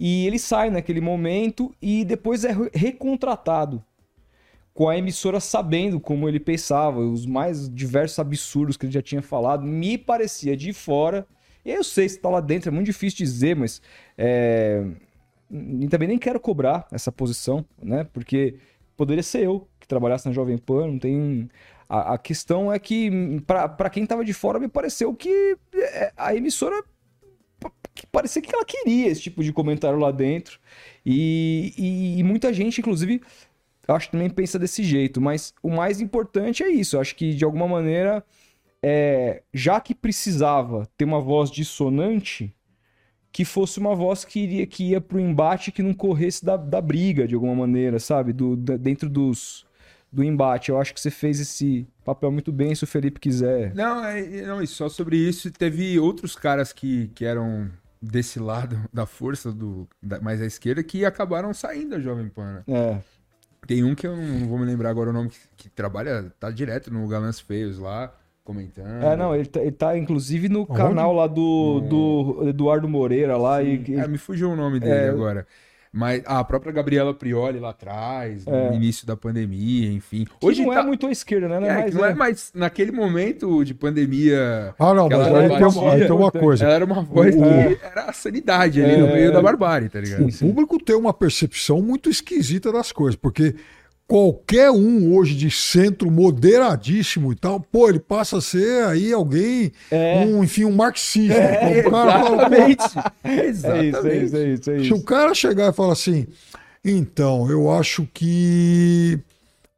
E 0.00 0.26
ele 0.26 0.38
sai 0.38 0.68
naquele 0.70 1.00
momento 1.00 1.74
e 1.80 2.04
depois 2.04 2.44
é 2.44 2.52
re- 2.52 2.70
recontratado 2.74 3.82
com 4.74 4.88
a 4.88 4.96
emissora 4.96 5.38
sabendo 5.40 6.00
como 6.00 6.28
ele 6.28 6.40
pensava, 6.40 7.00
os 7.00 7.26
mais 7.26 7.68
diversos 7.68 8.18
absurdos 8.18 8.76
que 8.76 8.86
ele 8.86 8.92
já 8.92 9.02
tinha 9.02 9.22
falado, 9.22 9.62
me 9.64 9.96
parecia 9.98 10.56
de 10.56 10.72
fora. 10.72 11.26
E 11.64 11.70
aí 11.70 11.76
eu 11.76 11.84
sei 11.84 12.08
se 12.08 12.18
tá 12.18 12.28
lá 12.28 12.40
dentro, 12.40 12.68
é 12.68 12.72
muito 12.72 12.86
difícil 12.86 13.18
dizer, 13.18 13.54
mas 13.56 13.80
é, 14.18 14.84
e 15.50 15.88
também 15.88 16.08
nem 16.08 16.18
quero 16.18 16.40
cobrar 16.40 16.86
essa 16.92 17.12
posição, 17.12 17.64
né? 17.82 18.04
Porque 18.12 18.56
poderia 18.96 19.22
ser 19.22 19.44
eu 19.44 19.68
que 19.78 19.86
trabalhasse 19.86 20.26
na 20.26 20.32
Jovem 20.32 20.58
Pan, 20.58 20.86
não 20.88 20.98
tem. 20.98 21.48
A, 21.88 22.14
a 22.14 22.18
questão 22.18 22.72
é 22.72 22.78
que, 22.78 23.10
pra 23.46 23.90
quem 23.90 24.06
tava 24.06 24.24
de 24.24 24.32
fora, 24.32 24.58
me 24.58 24.68
pareceu 24.68 25.14
que 25.14 25.56
é, 25.74 26.12
a 26.16 26.34
emissora. 26.34 26.82
que 27.94 28.06
parecia 28.06 28.40
que 28.42 28.54
ela 28.54 28.64
queria 28.64 29.08
esse 29.08 29.20
tipo 29.22 29.42
de 29.42 29.52
comentário 29.52 29.98
lá 29.98 30.10
dentro. 30.10 30.58
E, 31.04 31.72
e- 31.76 32.18
e 32.20 32.22
muita 32.22 32.52
gente, 32.52 32.80
inclusive, 32.80 33.20
acho 33.88 34.06
que 34.08 34.12
também 34.12 34.30
pensa 34.30 34.58
desse 34.58 34.82
jeito. 34.84 35.20
Mas 35.20 35.54
o 35.62 35.70
mais 35.70 36.00
importante 36.00 36.62
é 36.62 36.70
isso. 36.70 36.96
Eu 36.96 37.00
acho 37.00 37.16
que, 37.16 37.34
de 37.34 37.44
alguma 37.44 37.68
maneira, 37.68 38.24
é, 38.82 39.42
já 39.52 39.80
que 39.80 39.94
precisava 39.94 40.86
ter 40.96 41.04
uma 41.04 41.20
voz 41.20 41.50
dissonante, 41.50 42.54
que 43.32 43.44
fosse 43.44 43.78
uma 43.78 43.94
voz 43.94 44.24
que 44.24 44.40
iria 44.40 44.66
que 44.66 44.90
ia 44.90 45.00
pro 45.00 45.18
embate 45.20 45.72
que 45.72 45.82
não 45.82 45.94
corresse 45.94 46.44
da, 46.44 46.56
da 46.56 46.80
briga 46.80 47.26
de 47.26 47.34
alguma 47.34 47.54
maneira, 47.54 47.98
sabe? 47.98 48.32
Do, 48.32 48.56
da- 48.56 48.76
dentro 48.76 49.08
dos 49.08 49.64
do 50.12 50.22
embate. 50.22 50.68
Eu 50.70 50.78
acho 50.78 50.92
que 50.92 51.00
você 51.00 51.10
fez 51.10 51.40
esse 51.40 51.86
papel 52.04 52.30
muito 52.30 52.52
bem, 52.52 52.74
se 52.74 52.84
o 52.84 52.86
Felipe 52.86 53.18
quiser. 53.18 53.74
Não, 53.74 54.04
é, 54.04 54.42
não, 54.42 54.60
e 54.62 54.66
só 54.66 54.86
sobre 54.88 55.16
isso, 55.16 55.50
teve 55.50 55.98
outros 55.98 56.36
caras 56.36 56.70
que, 56.72 57.08
que 57.14 57.24
eram 57.24 57.70
desse 58.00 58.38
lado 58.38 58.78
da 58.92 59.06
força, 59.06 59.50
do, 59.50 59.88
da- 60.02 60.20
mais 60.20 60.42
à 60.42 60.44
esquerda, 60.44 60.82
que 60.82 61.04
acabaram 61.06 61.54
saindo 61.54 61.90
da 61.90 62.00
Jovem 62.00 62.28
Pan. 62.28 62.52
né? 62.54 62.64
É, 62.68 63.00
Tem 63.66 63.82
um 63.82 63.94
que 63.94 64.06
eu 64.06 64.14
não, 64.14 64.40
não 64.40 64.48
vou 64.48 64.58
me 64.58 64.66
lembrar 64.66 64.90
agora 64.90 65.08
o 65.08 65.12
nome, 65.14 65.30
que, 65.30 65.38
que 65.56 65.68
trabalha, 65.70 66.30
tá 66.38 66.50
direto 66.50 66.92
no 66.92 67.08
Galãs 67.08 67.40
Feios 67.40 67.78
lá, 67.78 68.12
comentando. 68.44 69.02
é 69.02 69.16
não, 69.16 69.34
ele 69.34 69.46
tá, 69.46 69.60
ele 69.60 69.72
tá, 69.72 69.96
inclusive 69.96 70.48
no 70.48 70.60
Aonde? 70.60 70.72
canal 70.74 71.12
lá 71.14 71.26
do, 71.26 71.80
No- 71.82 71.88
do 72.42 72.48
Eduardo 72.48 72.88
Moreira 72.88 73.36
lá 73.36 73.62
e, 73.62 73.82
e- 73.88 73.94
É, 73.96 74.06
me 74.08 74.18
fugiu 74.18 74.50
o 74.50 74.56
nome 74.56 74.80
dele 74.80 74.92
É. 74.92 75.08
agora. 75.08 75.46
Mas 75.94 76.22
a 76.24 76.42
própria 76.42 76.72
Gabriela 76.72 77.12
Prioli 77.12 77.60
lá 77.60 77.68
atrás, 77.68 78.46
É. 78.46 78.70
no 78.70 78.74
início 78.76 79.06
da 79.06 79.14
pandemia, 79.14 79.92
enfim. 79.92 80.24
que 80.24 80.46
Hoje 80.46 80.64
não 80.64 80.72
tá- 80.72 80.80
é 80.80 80.82
muito 80.82 81.06
à 81.06 81.10
esquerda, 81.12 81.46
né? 81.48 81.60
Não 81.60 81.66
É, 81.66 81.70
é 81.70 81.74
mais, 81.82 81.94
não 81.94 82.04
é 82.06 82.10
é. 82.10 82.14
mais 82.14 82.50
naquele 82.54 82.90
momento 82.92 83.62
de 83.62 83.74
pandemia. 83.74 84.74
Ah, 84.78 84.94
não, 84.94 85.06
mas 85.06 85.20
aí 85.20 85.34
era 85.44 85.48
tem, 85.58 85.66
uma- 85.66 85.92
aí 85.92 86.00
tem 86.00 86.10
uma 86.12 86.32
coisa. 86.32 86.64
Ela 86.64 86.74
era 86.74 86.84
uma 86.86 87.02
voz 87.02 87.34
O- 87.36 87.38
que 87.42 87.78
era 87.84 88.04
a 88.06 88.12
sanidade 88.14 88.82
ali 88.82 88.96
no 88.96 89.06
É. 89.08 89.12
meio 89.12 89.32
da 89.34 89.42
barbárie, 89.42 89.90
tá 89.90 90.00
ligado? 90.00 90.26
O 90.26 90.38
público 90.38 90.82
tem 90.82 90.96
uma 90.96 91.12
percepção 91.12 91.82
muito 91.82 92.08
esquisita 92.08 92.72
das 92.72 92.90
coisas, 92.90 93.14
porque 93.14 93.54
qualquer 94.12 94.70
um 94.70 95.14
hoje 95.16 95.34
de 95.34 95.50
centro 95.50 96.10
moderadíssimo 96.10 97.32
e 97.32 97.34
tal, 97.34 97.58
pô, 97.58 97.88
ele 97.88 97.98
passa 97.98 98.36
a 98.36 98.40
ser 98.42 98.84
aí 98.84 99.10
alguém, 99.10 99.72
É. 99.90 100.22
um, 100.26 100.44
enfim, 100.44 100.66
um 100.66 100.72
marxista. 100.72 101.32
É, 101.32 101.80
o 101.86 101.90
cara 101.90 102.12
fala, 102.22 102.36
exatamente. 102.60 102.84
É 103.24 103.46
isso, 103.48 103.66
é 103.66 103.86
isso, 103.86 104.36
é 104.36 104.48
isso, 104.52 104.70
é 104.70 104.78
se 104.84 104.92
o 104.92 105.02
cara 105.02 105.32
chegar 105.34 105.70
e 105.70 105.72
falar 105.74 105.94
assim, 105.94 106.26
então, 106.84 107.50
eu 107.50 107.70
acho 107.70 108.06
que 108.12 109.18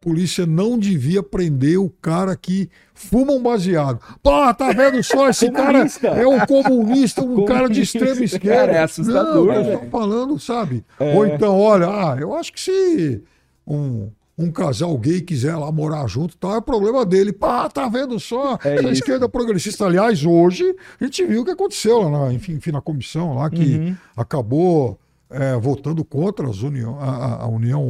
a 0.02 0.04
polícia 0.04 0.44
não 0.44 0.76
devia 0.76 1.22
prender 1.22 1.78
o 1.78 1.88
cara 1.88 2.34
que 2.34 2.68
fuma 2.92 3.34
um 3.34 3.40
baseado. 3.40 4.00
Pô, 4.20 4.52
tá 4.52 4.72
vendo 4.72 5.00
só? 5.04 5.28
Esse 5.30 5.48
cara 5.48 5.74
Comunista. 5.74 6.08
é 6.08 6.26
um 6.26 6.40
comunista, 6.44 7.22
um 7.22 7.44
cara 7.44 7.68
de 7.68 7.86
Comunista. 7.86 7.98
extrema 7.98 8.24
esquerda. 8.24 8.56
Cara, 8.66 8.72
é 8.72 8.82
assustador, 8.82 9.46
Não, 9.46 9.54
eu 9.54 9.64
velho. 9.64 9.78
tô 9.78 9.86
falando, 9.90 10.40
sabe? 10.40 10.84
Ou 10.98 11.24
então, 11.24 11.56
olha, 11.56 11.86
ah, 11.86 12.16
eu 12.18 12.34
acho 12.34 12.52
que 12.52 12.60
se 12.60 13.22
um, 13.64 14.10
um 14.36 14.50
casal 14.50 14.96
gay 14.98 15.20
quiser 15.20 15.54
lá 15.56 15.70
morar 15.70 16.06
junto, 16.08 16.36
tal, 16.36 16.56
é 16.56 16.60
problema 16.60 17.04
dele. 17.06 17.32
Pá, 17.32 17.68
tá 17.68 17.88
vendo 17.88 18.18
só? 18.18 18.58
É 18.64 18.76
isso. 18.76 18.88
esquerda 18.88 19.28
progressista, 19.28 19.86
aliás, 19.86 20.24
hoje 20.24 20.74
a 21.00 21.04
gente 21.04 21.24
viu 21.24 21.42
o 21.42 21.44
que 21.44 21.52
aconteceu 21.52 22.00
lá, 22.02 22.10
na, 22.26 22.32
enfim, 22.32 22.54
enfim, 22.54 22.72
na 22.72 22.80
comissão 22.80 23.34
lá, 23.34 23.48
que 23.48 23.76
Uhum. 23.76 23.96
acabou 24.16 24.98
é, 25.30 25.56
votando 25.56 26.04
contra 26.04 26.48
as 26.48 26.62
união, 26.62 26.98
a, 27.00 27.04
a- 27.10 27.42
a 27.42 27.46
união 27.48 27.88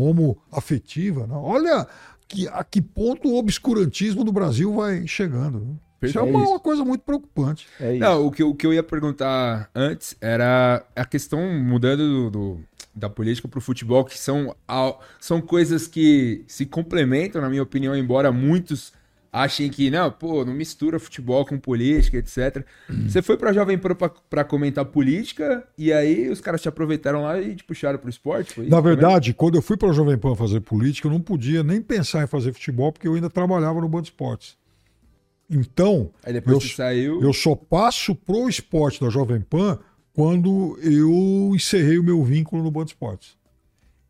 homoafetiva. 0.53 1.27
Né? 1.27 1.35
Olha 1.37 1.87
que, 2.29 2.49
a 2.49 2.65
que 2.65 2.81
ponto 2.81 3.29
o 3.29 3.37
obscurantismo 3.37 4.25
do 4.25 4.33
Brasil 4.33 4.73
vai 4.75 5.07
chegando. 5.07 5.61
né? 5.61 5.75
Isso 6.03 6.19
é 6.19 6.23
É 6.23 6.25
uma, 6.25 6.41
isso. 6.43 6.51
uma 6.51 6.61
coisa 6.61 6.85
muito 6.85 7.01
preocupante. 7.03 7.67
É 7.81 7.93
isso. 7.93 8.01
Não, 8.01 8.27
o 8.27 8.31
que, 8.31 8.43
eu- 8.43 8.51
o 8.51 8.55
que 8.55 8.67
eu 8.67 8.73
ia 8.75 8.83
perguntar 8.83 9.69
antes 9.75 10.15
era 10.21 10.85
a 10.95 11.05
questão 11.05 11.41
mudando 11.63 11.99
do, 11.99 12.31
do- 12.31 12.61
da 12.95 13.11
política 13.11 13.49
para 13.49 13.59
o 13.59 13.63
futebol, 13.63 14.05
que 14.05 14.19
são, 14.19 14.55
são 15.21 15.41
coisas 15.41 15.87
que 15.87 16.45
se 16.47 16.65
complementam, 16.65 17.43
na 17.43 17.49
minha 17.51 17.63
opinião, 17.63 17.97
embora 17.97 18.31
muitos 18.31 18.93
achem 19.33 19.69
que, 19.69 19.91
não, 19.91 20.13
pô, 20.13 20.45
não 20.45 20.55
mistura 20.55 21.01
futebol 21.01 21.45
com 21.45 21.59
política, 21.59 22.17
etc. 22.19 22.65
Você 23.09 23.21
foi 23.21 23.37
pra 23.37 23.53
Jovem 23.53 23.77
Pan 23.77 23.97
pra, 23.97 24.09
pra 24.09 24.45
comentar 24.45 24.85
política 24.85 25.67
e 25.77 25.93
aí 25.93 26.29
os 26.29 26.41
caras 26.41 26.63
te 26.63 26.69
aproveitaram 26.69 27.23
lá 27.25 27.41
e 27.41 27.57
te 27.57 27.65
puxaram 27.65 27.99
pro 27.99 28.09
esporte? 28.09 28.57
Na 28.59 28.63
isso 28.63 28.71
também? 28.71 28.83
verdade, 28.83 29.35
quando 29.35 29.57
eu 29.57 29.63
fui 29.63 29.77
para 29.77 29.91
a 29.91 29.93
Jovem 29.93 30.17
Pan 30.17 30.37
fazer 30.37 30.61
política, 30.61 31.09
eu 31.09 31.13
não 31.13 31.21
podia 31.21 31.65
nem 31.65 31.83
pensar 31.83 32.23
em 32.23 32.29
fazer 32.29 32.53
futebol, 32.53 32.93
porque 32.93 33.09
eu 33.09 33.15
ainda 33.15 33.29
trabalhava 33.29 33.81
no 33.81 33.89
Band 33.89 34.03
Esportes. 34.03 34.57
Então, 35.51 36.11
Aí 36.25 36.33
depois 36.33 36.63
eu, 36.63 36.71
saiu. 36.71 37.21
eu 37.21 37.33
só 37.33 37.57
passo 37.57 38.15
pro 38.15 38.49
esporte 38.49 39.01
da 39.01 39.11
Jovem 39.11 39.41
Pan 39.41 39.81
quando 40.15 40.79
eu 40.81 41.53
encerrei 41.55 41.99
o 41.99 42.03
meu 42.05 42.23
vínculo 42.25 42.63
no 42.63 42.71
Band 42.71 42.85
Esportes. 42.85 43.37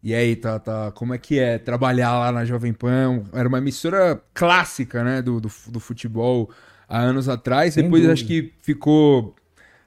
E 0.03 0.15
aí, 0.15 0.37
tá, 0.37 0.59
tá, 0.59 0.93
como 0.93 1.15
é 1.15 1.19
que 1.19 1.39
é 1.39 1.57
trabalhar 1.59 2.13
lá 2.19 2.31
na 2.31 2.45
Jovem 2.45 2.75
Pan? 2.75 3.23
Era 3.33 3.49
uma 3.49 3.57
emissora 3.57 4.23
clássica, 4.35 5.03
né, 5.03 5.23
do, 5.23 5.41
do, 5.41 5.51
do 5.69 5.81
futebol 5.81 6.51
há 6.87 6.99
anos 7.01 7.27
atrás. 7.27 7.73
Sem 7.73 7.85
Depois 7.85 8.03
dúvida. 8.03 8.13
acho 8.13 8.27
que 8.27 8.53
ficou 8.61 9.35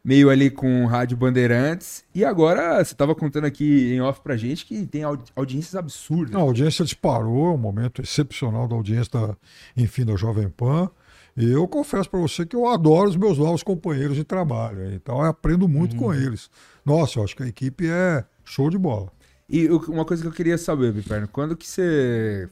meio 0.03 0.31
ali 0.31 0.49
com 0.49 0.87
Rádio 0.87 1.15
Bandeirantes. 1.15 2.03
E 2.15 2.25
agora 2.25 2.83
você 2.83 2.95
tava 2.95 3.13
contando 3.13 3.45
aqui 3.45 3.93
em 3.93 4.01
off 4.01 4.21
pra 4.21 4.35
gente 4.35 4.65
que 4.65 4.87
tem 4.87 5.03
audi- 5.03 5.31
audiências 5.35 5.75
absurdas. 5.75 6.33
A 6.35 6.39
audiência 6.39 6.83
disparou, 6.83 7.47
é 7.47 7.51
um 7.51 7.57
momento 7.57 8.01
excepcional 8.01 8.67
da 8.67 8.75
audiência, 8.75 9.11
da, 9.13 9.37
enfim, 9.75 10.03
da 10.03 10.15
Jovem 10.15 10.49
Pan. 10.49 10.89
E 11.37 11.49
eu 11.51 11.67
confesso 11.67 12.09
para 12.09 12.19
você 12.19 12.45
que 12.45 12.55
eu 12.55 12.67
adoro 12.67 13.09
os 13.09 13.15
meus 13.15 13.37
novos 13.37 13.61
companheiros 13.61 14.15
de 14.17 14.23
trabalho. 14.23 14.91
Então 14.93 15.19
eu 15.19 15.25
aprendo 15.25 15.67
muito 15.67 15.95
com 15.95 16.11
eles. 16.13 16.49
Nossa, 16.83 17.19
eu 17.19 17.23
acho 17.23 17.35
que 17.35 17.43
a 17.43 17.47
equipe 17.47 17.87
é 17.87 18.25
show 18.43 18.69
de 18.71 18.77
bola. 18.77 19.11
E 19.47 19.67
uma 19.69 20.03
coisa 20.03 20.23
que 20.23 20.27
eu 20.27 20.33
queria 20.33 20.57
saber, 20.57 20.91
Biperno, 20.91 21.27
quando 21.27 21.55
que 21.55 21.67
você 21.67 22.49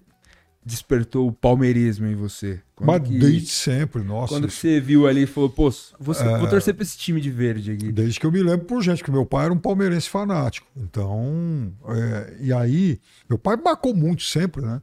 despertou 0.63 1.27
o 1.27 1.31
palmeirismo 1.31 2.07
em 2.07 2.15
você? 2.15 2.61
Quando 2.75 2.87
Mas 2.87 3.07
que, 3.07 3.19
desde 3.19 3.49
sempre, 3.49 4.03
nossa. 4.03 4.33
quando 4.33 4.47
que 4.47 4.53
você 4.53 4.79
viu 4.79 5.07
ali 5.07 5.23
e 5.23 5.27
falou, 5.27 5.49
pô, 5.49 5.69
você, 5.99 6.23
É. 6.23 6.37
vou 6.37 6.49
torcer 6.49 6.73
pra 6.73 6.83
esse 6.83 6.97
time 6.97 7.21
de 7.21 7.29
verde 7.29 7.71
aqui. 7.71 7.91
Desde 7.91 8.19
que 8.19 8.25
eu 8.25 8.31
me 8.31 8.41
lembro 8.41 8.65
por 8.65 8.81
gente, 8.81 9.03
que 9.03 9.11
meu 9.11 9.25
pai 9.25 9.45
era 9.45 9.53
um 9.53 9.57
palmeirense 9.57 10.09
fanático. 10.09 10.67
Então, 10.75 11.71
é, 11.89 12.37
e 12.39 12.51
aí, 12.53 12.99
meu 13.29 13.37
pai 13.37 13.57
marcou 13.63 13.93
muito 13.95 14.23
sempre, 14.23 14.61
né? 14.63 14.81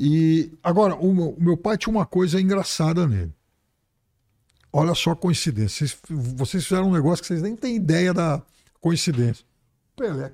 E 0.00 0.56
agora, 0.62 0.94
o 0.94 1.12
meu, 1.40 1.56
pai 1.56 1.76
tinha 1.76 1.92
uma 1.92 2.06
coisa 2.06 2.40
engraçada 2.40 3.04
nele. 3.04 3.34
Olha 4.72 4.94
só 4.94 5.10
a 5.10 5.16
coincidência. 5.16 5.88
Vocês, 5.88 5.98
vocês 6.08 6.64
fizeram 6.64 6.88
um 6.88 6.92
negócio 6.92 7.20
que 7.20 7.26
vocês 7.26 7.42
nem 7.42 7.56
têm 7.56 7.74
ideia 7.74 8.14
da 8.14 8.40
coincidência. 8.80 9.44
Pelé. 9.96 10.32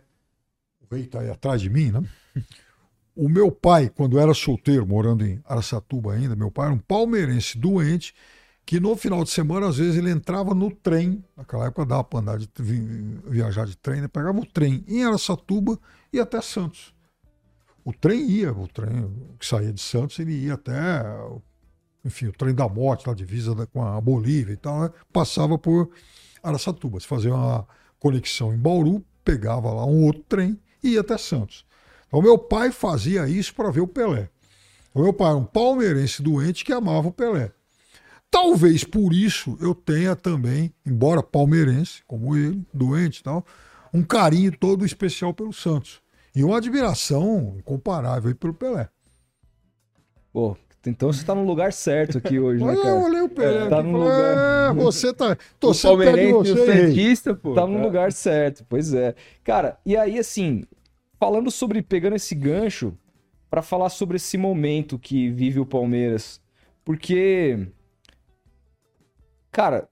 O 0.82 0.94
rei 0.94 1.06
tá 1.06 1.20
aí 1.20 1.30
atrás 1.30 1.62
de 1.62 1.70
mim, 1.70 1.90
né? 1.90 2.02
O 3.16 3.26
meu 3.26 3.50
pai, 3.50 3.88
quando 3.88 4.18
era 4.18 4.34
solteiro, 4.34 4.86
morando 4.86 5.24
em 5.24 5.40
Araçatuba 5.46 6.12
ainda, 6.12 6.36
meu 6.36 6.50
pai 6.50 6.66
era 6.66 6.74
um 6.74 6.78
palmeirense 6.78 7.56
doente 7.56 8.14
que 8.66 8.80
no 8.80 8.96
final 8.96 9.22
de 9.24 9.30
semana, 9.30 9.68
às 9.68 9.76
vezes, 9.76 9.96
ele 9.96 10.10
entrava 10.10 10.54
no 10.54 10.70
trem, 10.70 11.22
naquela 11.36 11.66
época 11.66 11.86
dava 11.86 12.04
para 12.04 12.20
andar 12.20 12.38
de, 12.38 12.48
vi- 12.58 13.20
viajar 13.26 13.66
de 13.66 13.76
trem, 13.76 14.00
né? 14.00 14.08
pegava 14.08 14.38
o 14.38 14.46
trem 14.46 14.84
em 14.88 15.04
Araçatuba 15.04 15.78
e 16.12 16.18
até 16.18 16.40
Santos. 16.40 16.93
O 17.84 17.92
trem 17.92 18.28
ia, 18.30 18.52
o 18.52 18.66
trem 18.66 19.12
que 19.38 19.46
saía 19.46 19.72
de 19.72 19.80
Santos, 19.80 20.18
ele 20.18 20.32
ia 20.32 20.54
até, 20.54 20.72
enfim, 22.04 22.26
o 22.26 22.32
trem 22.32 22.54
da 22.54 22.68
morte, 22.68 23.06
na 23.06 23.14
divisa 23.14 23.54
da- 23.54 23.66
com 23.66 23.84
a 23.84 24.00
Bolívia 24.00 24.54
e 24.54 24.56
tal, 24.56 24.80
né? 24.80 24.90
passava 25.12 25.58
por 25.58 25.90
Araçatuba. 26.42 26.98
Se 26.98 27.06
fazia 27.06 27.34
uma 27.34 27.66
conexão 27.98 28.54
em 28.54 28.58
Bauru, 28.58 29.04
pegava 29.24 29.72
lá 29.72 29.84
um 29.84 30.04
outro 30.04 30.22
trem 30.28 30.58
e 30.82 30.90
ia 30.90 31.00
até 31.00 31.18
Santos. 31.18 31.64
Então, 32.06 32.22
meu 32.22 32.38
pai 32.38 32.70
fazia 32.70 33.28
isso 33.28 33.54
para 33.54 33.70
ver 33.70 33.80
o 33.80 33.88
Pelé. 33.88 34.30
O 34.94 35.02
meu 35.02 35.12
pai 35.12 35.28
era 35.28 35.36
um 35.36 35.44
palmeirense 35.44 36.22
doente 36.22 36.64
que 36.64 36.72
amava 36.72 37.08
o 37.08 37.12
Pelé. 37.12 37.50
Talvez 38.30 38.82
por 38.84 39.12
isso 39.12 39.56
eu 39.60 39.74
tenha 39.74 40.16
também, 40.16 40.72
embora 40.86 41.22
palmeirense, 41.22 42.02
como 42.06 42.36
ele, 42.36 42.64
doente 42.72 43.18
e 43.18 43.22
tal, 43.22 43.44
um 43.92 44.02
carinho 44.02 44.56
todo 44.56 44.84
especial 44.84 45.32
pelo 45.32 45.52
Santos. 45.52 46.00
E 46.34 46.42
uma 46.44 46.58
admiração 46.58 47.54
incomparável 47.58 48.28
aí 48.28 48.34
pelo 48.34 48.54
Pelé. 48.54 48.88
Pô, 50.32 50.56
então 50.86 51.12
você 51.12 51.24
tá 51.24 51.34
no 51.34 51.44
lugar 51.44 51.72
certo 51.72 52.18
aqui 52.18 52.38
hoje, 52.38 52.62
né, 52.62 52.72
Olha, 52.72 52.76
eu 52.76 52.82
cara? 52.82 53.04
olhei 53.04 53.20
o 53.22 53.28
Pelé 53.28 53.68
Tá 53.68 53.78
aqui 53.78 53.88
e 53.88 53.92
no 53.92 53.98
falei, 53.98 54.12
lugar. 54.12 54.70
é, 54.70 54.72
você 54.74 55.12
tá. 55.14 55.36
O 55.60 55.60
Torcendo 55.60 55.98
perto 55.98 56.20
de 56.22 56.32
palmeirense 56.32 56.48
e 56.48 56.52
o 56.52 56.66
santista, 56.66 57.34
pô. 57.34 57.54
Tá 57.54 57.66
no 57.66 57.78
tá- 57.78 57.82
lugar 57.82 58.12
certo, 58.12 58.64
pois 58.68 58.92
é. 58.92 59.14
Cara, 59.44 59.78
e 59.86 59.96
aí 59.96 60.18
assim, 60.18 60.64
falando 61.18 61.50
sobre, 61.50 61.82
pegando 61.82 62.16
esse 62.16 62.34
gancho, 62.34 62.96
pra 63.48 63.62
falar 63.62 63.88
sobre 63.88 64.16
esse 64.16 64.36
momento 64.36 64.98
que 64.98 65.30
vive 65.30 65.60
o 65.60 65.66
Palmeiras, 65.66 66.40
porque, 66.84 67.68
cara, 69.50 69.88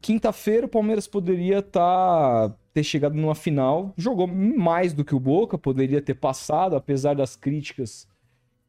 quinta-feira 0.00 0.66
o 0.66 0.68
Palmeiras 0.68 1.06
poderia 1.08 1.62
tá, 1.62 2.54
ter 2.78 2.84
chegado 2.84 3.14
numa 3.16 3.34
final, 3.34 3.92
jogou 3.96 4.28
mais 4.28 4.92
do 4.92 5.04
que 5.04 5.14
o 5.14 5.18
Boca, 5.18 5.58
poderia 5.58 6.00
ter 6.00 6.14
passado, 6.14 6.76
apesar 6.76 7.14
das 7.16 7.34
críticas 7.34 8.06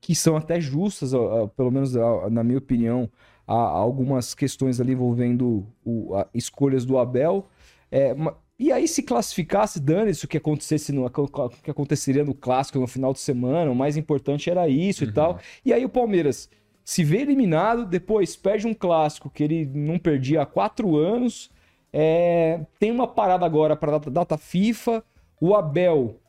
que 0.01 0.16
são 0.16 0.36
até 0.36 0.60
justas, 0.60 1.12
pelo 1.55 1.70
menos 1.70 1.93
na 2.32 2.43
minha 2.43 2.57
opinião, 2.57 3.07
há 3.45 3.53
algumas 3.53 4.34
questões 4.34 4.80
ali 4.82 4.93
envolvendo 4.93 5.68
o, 5.86 6.16
a- 6.16 6.28
escolhas 6.34 6.86
do 6.86 6.97
Abel. 6.97 7.45
É, 7.91 8.16
e 8.57 8.72
aí, 8.72 8.88
se 8.88 9.03
classificasse, 9.03 9.80
dane-se 9.80 10.26
o 10.26 10.28
que 10.28 10.38
acontecesse 10.38 10.91
no, 10.91 11.05
o 11.05 11.49
que 11.64 11.70
aconteceria 11.70 12.24
no 12.26 12.34
clássico 12.34 12.80
no 12.80 12.88
final 12.88 13.14
de 13.14 13.20
semana. 13.20 13.70
O 13.70 13.76
mais 13.76 13.95
importante 13.95 14.49
era 14.49 14.68
isso 14.68 15.03
e 15.03 15.12
tal. 15.14 15.39
E 15.64 15.72
aí 15.72 15.86
o 15.86 15.89
Palmeiras 15.89 16.49
se 16.84 17.03
vê 17.03 17.20
eliminado, 17.20 17.86
depois 17.86 18.36
perde 18.36 18.66
um 18.66 18.74
clássico 18.74 19.30
que 19.30 19.43
ele 19.43 19.66
não 19.66 19.99
perdia 19.99 20.41
há 20.41 20.45
quatro 20.45 20.97
anos. 20.97 21.51
É, 21.91 22.61
tem 22.79 22.91
uma 22.91 23.07
parada 23.07 23.45
agora 23.45 23.75
para 23.75 23.91
data, 23.93 24.11
data 24.11 24.37
FIFA. 24.37 25.03
O 25.41 25.55
Abel 25.55 26.19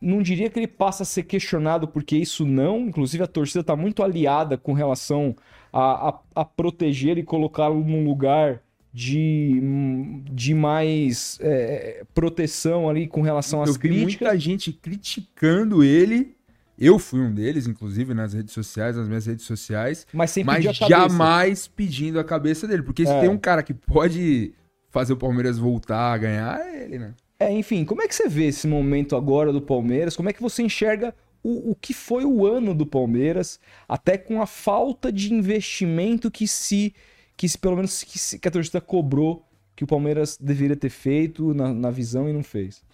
não 0.00 0.20
diria 0.20 0.50
que 0.50 0.58
ele 0.58 0.66
passa 0.66 1.02
a 1.02 1.06
ser 1.06 1.22
questionado 1.22 1.88
porque 1.88 2.16
isso 2.16 2.44
não. 2.44 2.80
Inclusive, 2.80 3.22
a 3.24 3.26
torcida 3.26 3.60
está 3.60 3.74
muito 3.76 4.02
aliada 4.02 4.58
com 4.58 4.72
relação 4.72 5.34
a, 5.72 6.08
a, 6.10 6.18
a 6.34 6.44
proteger 6.44 7.16
e 7.18 7.22
colocá-lo 7.22 7.82
num 7.82 8.04
lugar 8.04 8.60
de, 8.92 9.58
hum, 9.62 10.22
de 10.30 10.52
mais 10.52 11.38
é, 11.40 12.04
proteção 12.14 12.88
ali 12.90 13.06
com 13.06 13.22
relação 13.22 13.62
às 13.62 13.68
Eu 13.70 13.74
vi 13.74 13.80
críticas. 13.80 14.28
muita 14.28 14.38
gente 14.38 14.72
criticando 14.72 15.82
ele. 15.82 16.36
Eu 16.78 16.98
fui 16.98 17.20
um 17.20 17.32
deles, 17.32 17.66
inclusive, 17.66 18.12
nas 18.12 18.32
redes 18.34 18.52
sociais, 18.52 18.96
nas 18.96 19.06
minhas 19.06 19.24
redes 19.24 19.46
sociais. 19.46 20.06
Mas 20.12 20.36
Mas 20.44 20.64
jamais 20.76 21.68
pedindo 21.68 22.18
a 22.18 22.24
cabeça 22.24 22.66
dele. 22.66 22.82
Porque 22.82 23.06
se 23.06 23.12
É. 23.12 23.20
tem 23.20 23.28
um 23.30 23.38
cara 23.38 23.62
que 23.62 23.72
pode 23.72 24.52
fazer 24.92 25.14
o 25.14 25.16
Palmeiras 25.16 25.58
voltar 25.58 26.12
a 26.12 26.18
ganhar, 26.18 26.60
é 26.60 26.84
ele, 26.84 26.98
né? 26.98 27.14
É, 27.40 27.50
enfim, 27.50 27.84
como 27.84 28.02
é 28.02 28.06
que 28.06 28.14
você 28.14 28.28
vê 28.28 28.44
esse 28.44 28.68
momento 28.68 29.16
agora 29.16 29.52
do 29.52 29.60
Palmeiras? 29.60 30.14
Como 30.14 30.28
é 30.28 30.32
que 30.32 30.40
você 30.42 30.62
enxerga 30.62 31.12
o, 31.42 31.72
o 31.72 31.74
que 31.74 31.92
foi 31.92 32.24
o 32.24 32.46
ano 32.46 32.72
do 32.72 32.86
Palmeiras, 32.86 33.58
até 33.88 34.16
com 34.16 34.40
a 34.40 34.46
falta 34.46 35.10
de 35.10 35.32
investimento 35.34 36.30
que 36.30 36.46
se, 36.46 36.94
que 37.36 37.48
se 37.48 37.58
pelo 37.58 37.74
menos 37.74 38.04
que, 38.04 38.18
se- 38.18 38.38
que 38.38 38.46
a 38.46 38.50
torcida 38.50 38.80
cobrou 38.80 39.44
que 39.74 39.82
o 39.82 39.86
Palmeiras 39.86 40.36
deveria 40.38 40.76
ter 40.76 40.90
feito 40.90 41.52
na, 41.54 41.72
na 41.72 41.90
visão 41.90 42.28
e 42.28 42.32
não 42.32 42.44
fez? 42.44 42.84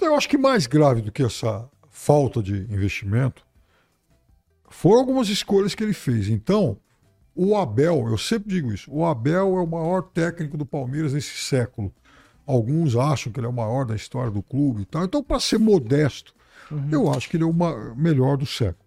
Eu 0.00 0.14
acho 0.14 0.28
que 0.28 0.38
mais 0.38 0.66
grave 0.66 1.02
do 1.02 1.10
que 1.12 1.22
essa 1.22 1.68
falta 1.90 2.42
de 2.42 2.54
investimento 2.72 3.44
foram 4.70 5.00
algumas 5.00 5.28
escolhas 5.28 5.74
que 5.74 5.82
ele 5.82 5.92
fez. 5.92 6.28
Então, 6.28 6.78
o 7.36 7.54
Abel, 7.54 8.08
eu 8.08 8.16
sempre 8.16 8.48
digo 8.48 8.72
isso, 8.72 8.90
o 8.90 9.04
Abel 9.04 9.58
é 9.58 9.60
o 9.60 9.66
maior 9.66 10.02
técnico 10.02 10.56
do 10.56 10.64
Palmeiras 10.64 11.12
nesse 11.12 11.36
século. 11.36 11.92
Alguns 12.46 12.96
acham 12.96 13.30
que 13.30 13.38
ele 13.38 13.46
é 13.46 13.50
o 13.50 13.52
maior 13.52 13.84
da 13.84 13.94
história 13.94 14.30
do 14.30 14.42
clube 14.42 14.82
e 14.82 14.84
tal. 14.86 15.04
Então, 15.04 15.22
para 15.22 15.38
ser 15.38 15.58
modesto, 15.58 16.34
uhum. 16.70 16.88
eu 16.90 17.12
acho 17.12 17.28
que 17.28 17.36
ele 17.36 17.44
é 17.44 17.46
o 17.46 17.94
melhor 17.94 18.38
do 18.38 18.46
século. 18.46 18.86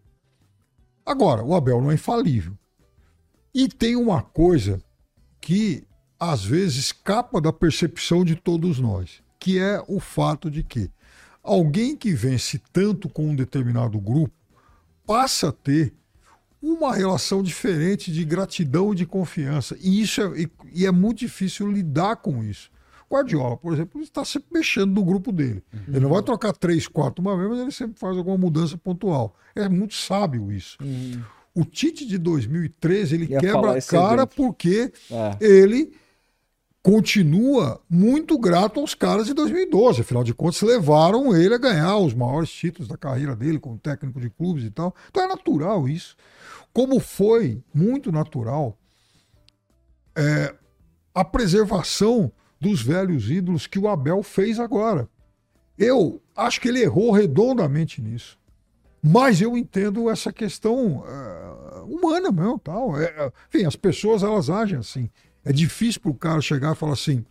Agora, 1.05 1.43
o 1.43 1.53
Abel 1.53 1.81
não 1.81 1.91
é 1.91 1.95
infalível. 1.95 2.57
E 3.53 3.67
tem 3.67 3.95
uma 3.95 4.21
coisa 4.21 4.81
que 5.39 5.85
às 6.19 6.43
vezes 6.43 6.77
escapa 6.77 7.39
da 7.39 7.53
percepção 7.53 8.25
de 8.25 8.35
todos 8.35 8.79
nós, 8.79 9.21
que 9.39 9.59
é 9.59 9.83
o 9.87 9.99
fato 9.99 10.49
de 10.49 10.63
que 10.63 10.89
alguém 11.43 11.95
que 11.95 12.13
vence 12.13 12.61
tanto 12.71 13.07
com 13.09 13.27
um 13.27 13.35
determinado 13.35 13.99
grupo 13.99 14.33
passa 15.05 15.49
a 15.49 15.51
ter 15.51 15.93
uma 16.61 16.93
relação 16.93 17.41
diferente 17.41 18.11
de 18.11 18.25
gratidão 18.25 18.91
e 18.91 18.95
de 18.95 19.05
confiança. 19.05 19.77
E 19.79 20.01
isso 20.01 20.21
é, 20.21 20.41
e, 20.41 20.49
e 20.73 20.85
é 20.85 20.91
muito 20.91 21.19
difícil 21.19 21.71
lidar 21.71 22.17
com 22.17 22.43
isso. 22.43 22.69
Guardiola, 23.11 23.57
por 23.57 23.73
exemplo, 23.73 24.01
está 24.01 24.23
sempre 24.23 24.49
mexendo 24.53 24.93
no 24.93 25.03
grupo 25.03 25.31
dele. 25.31 25.63
Uhum. 25.73 25.79
Ele 25.87 25.99
não 26.01 26.09
vai 26.09 26.21
trocar 26.21 26.53
três, 26.53 26.87
quatro 26.87 27.21
uma 27.21 27.35
vez, 27.35 27.49
mas 27.49 27.59
ele 27.59 27.71
sempre 27.71 27.99
faz 27.99 28.15
alguma 28.15 28.37
mudança 28.37 28.77
pontual. 28.77 29.35
É 29.55 29.67
muito 29.67 29.95
sábio 29.95 30.51
isso. 30.51 30.77
Uhum. 30.81 31.21
O 31.55 31.65
Tite 31.65 32.05
de 32.05 32.17
2013, 32.19 33.15
ele 33.15 33.25
Ia 33.25 33.39
quebra 33.39 33.77
a 33.77 33.81
cara 33.81 34.27
porque 34.27 34.93
é. 35.09 35.37
ele 35.41 35.91
continua 36.81 37.81
muito 37.89 38.37
grato 38.37 38.79
aos 38.79 38.93
caras 38.93 39.27
de 39.27 39.33
2012. 39.33 40.01
Afinal 40.01 40.23
de 40.23 40.33
contas, 40.33 40.61
levaram 40.61 41.35
ele 41.35 41.53
a 41.53 41.57
ganhar 41.57 41.97
os 41.97 42.13
maiores 42.13 42.49
títulos 42.49 42.87
da 42.87 42.97
carreira 42.97 43.35
dele 43.35 43.59
como 43.59 43.77
técnico 43.77 44.19
de 44.19 44.29
clubes 44.29 44.63
e 44.63 44.71
tal. 44.71 44.95
Então 45.09 45.23
é 45.23 45.27
natural 45.27 45.87
isso. 45.87 46.15
Como 46.73 46.99
foi 46.99 47.61
muito 47.73 48.11
natural 48.11 48.77
é, 50.15 50.55
a 51.13 51.25
preservação 51.25 52.31
dos 52.59 52.81
velhos 52.81 53.29
ídolos 53.29 53.67
que 53.67 53.79
o 53.79 53.87
Abel 53.87 54.21
fez 54.21 54.59
agora. 54.59 55.09
Eu 55.77 56.21
acho 56.35 56.59
que 56.59 56.67
ele 56.67 56.81
errou 56.81 57.11
redondamente 57.11 58.01
nisso. 58.01 58.37
Mas 59.01 59.39
eu 59.39 59.55
entendo 59.55 60.09
essa 60.09 60.31
questão 60.33 60.97
uh, 60.97 61.83
humana 61.85 62.31
mesmo, 62.31 62.59
tal. 62.59 62.99
É, 62.99 63.05
é, 63.05 63.31
enfim, 63.47 63.65
as 63.65 63.77
pessoas 63.77 64.23
elas 64.23 64.49
agem 64.49 64.77
assim. 64.77 65.09
É 65.49 65.53
difícil 65.53 66.01
para 66.01 66.11
o 66.11 66.15
cara 66.15 66.41
chegar 66.41 66.73
e 66.73 66.75
falar 66.75 66.93
assim: 66.93 67.25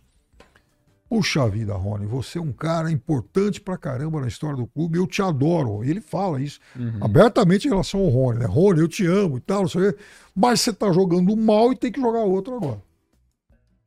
Puxa 1.09 1.47
vida, 1.47 1.73
Rony, 1.73 2.05
você 2.05 2.37
é 2.37 2.41
um 2.41 2.51
cara 2.51 2.91
importante 2.91 3.59
pra 3.61 3.77
caramba 3.77 4.21
na 4.21 4.27
história 4.27 4.57
do 4.57 4.67
clube, 4.67 4.97
eu 4.97 5.07
te 5.07 5.21
adoro. 5.21 5.83
Ele 5.83 6.01
fala 6.01 6.41
isso 6.41 6.59
uhum. 6.75 6.99
abertamente 7.01 7.67
em 7.67 7.71
relação 7.71 8.01
ao 8.01 8.09
Rony, 8.09 8.39
né? 8.39 8.45
Rony, 8.45 8.81
eu 8.81 8.87
te 8.87 9.05
amo 9.05 9.37
e 9.37 9.41
tal, 9.41 9.61
não 9.61 9.69
sei 9.69 9.89
o 9.89 9.93
quê. 9.93 9.99
Mas 10.35 10.61
você 10.61 10.73
tá 10.73 10.91
jogando 10.91 11.35
mal 11.35 11.71
e 11.71 11.77
tem 11.77 11.91
que 11.91 12.01
jogar 12.01 12.19
outro 12.19 12.55
agora 12.55 12.89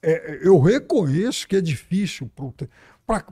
é, 0.02 0.40
eu 0.42 0.58
reconheço 0.58 1.46
que 1.46 1.56
é 1.56 1.60
difícil 1.60 2.28
para 3.06 3.24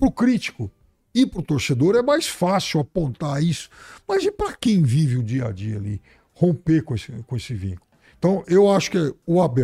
o 0.00 0.10
crítico 0.10 0.70
e 1.14 1.26
para 1.26 1.40
o 1.40 1.42
torcedor 1.42 1.96
é 1.96 2.02
mais 2.02 2.26
fácil 2.26 2.80
apontar 2.80 3.42
isso. 3.42 3.68
Mas 4.06 4.24
e 4.24 4.32
para 4.32 4.54
quem 4.54 4.82
vive 4.82 5.18
o 5.18 5.22
dia 5.22 5.46
a 5.46 5.52
dia 5.52 5.76
ali, 5.76 6.00
romper 6.32 6.82
com 6.82 6.94
esse, 6.94 7.12
com 7.26 7.36
esse 7.36 7.54
vínculo? 7.54 7.86
Então, 8.18 8.42
eu 8.48 8.68
acho 8.68 8.90
que 8.90 9.14
o 9.24 9.40
Abel 9.40 9.54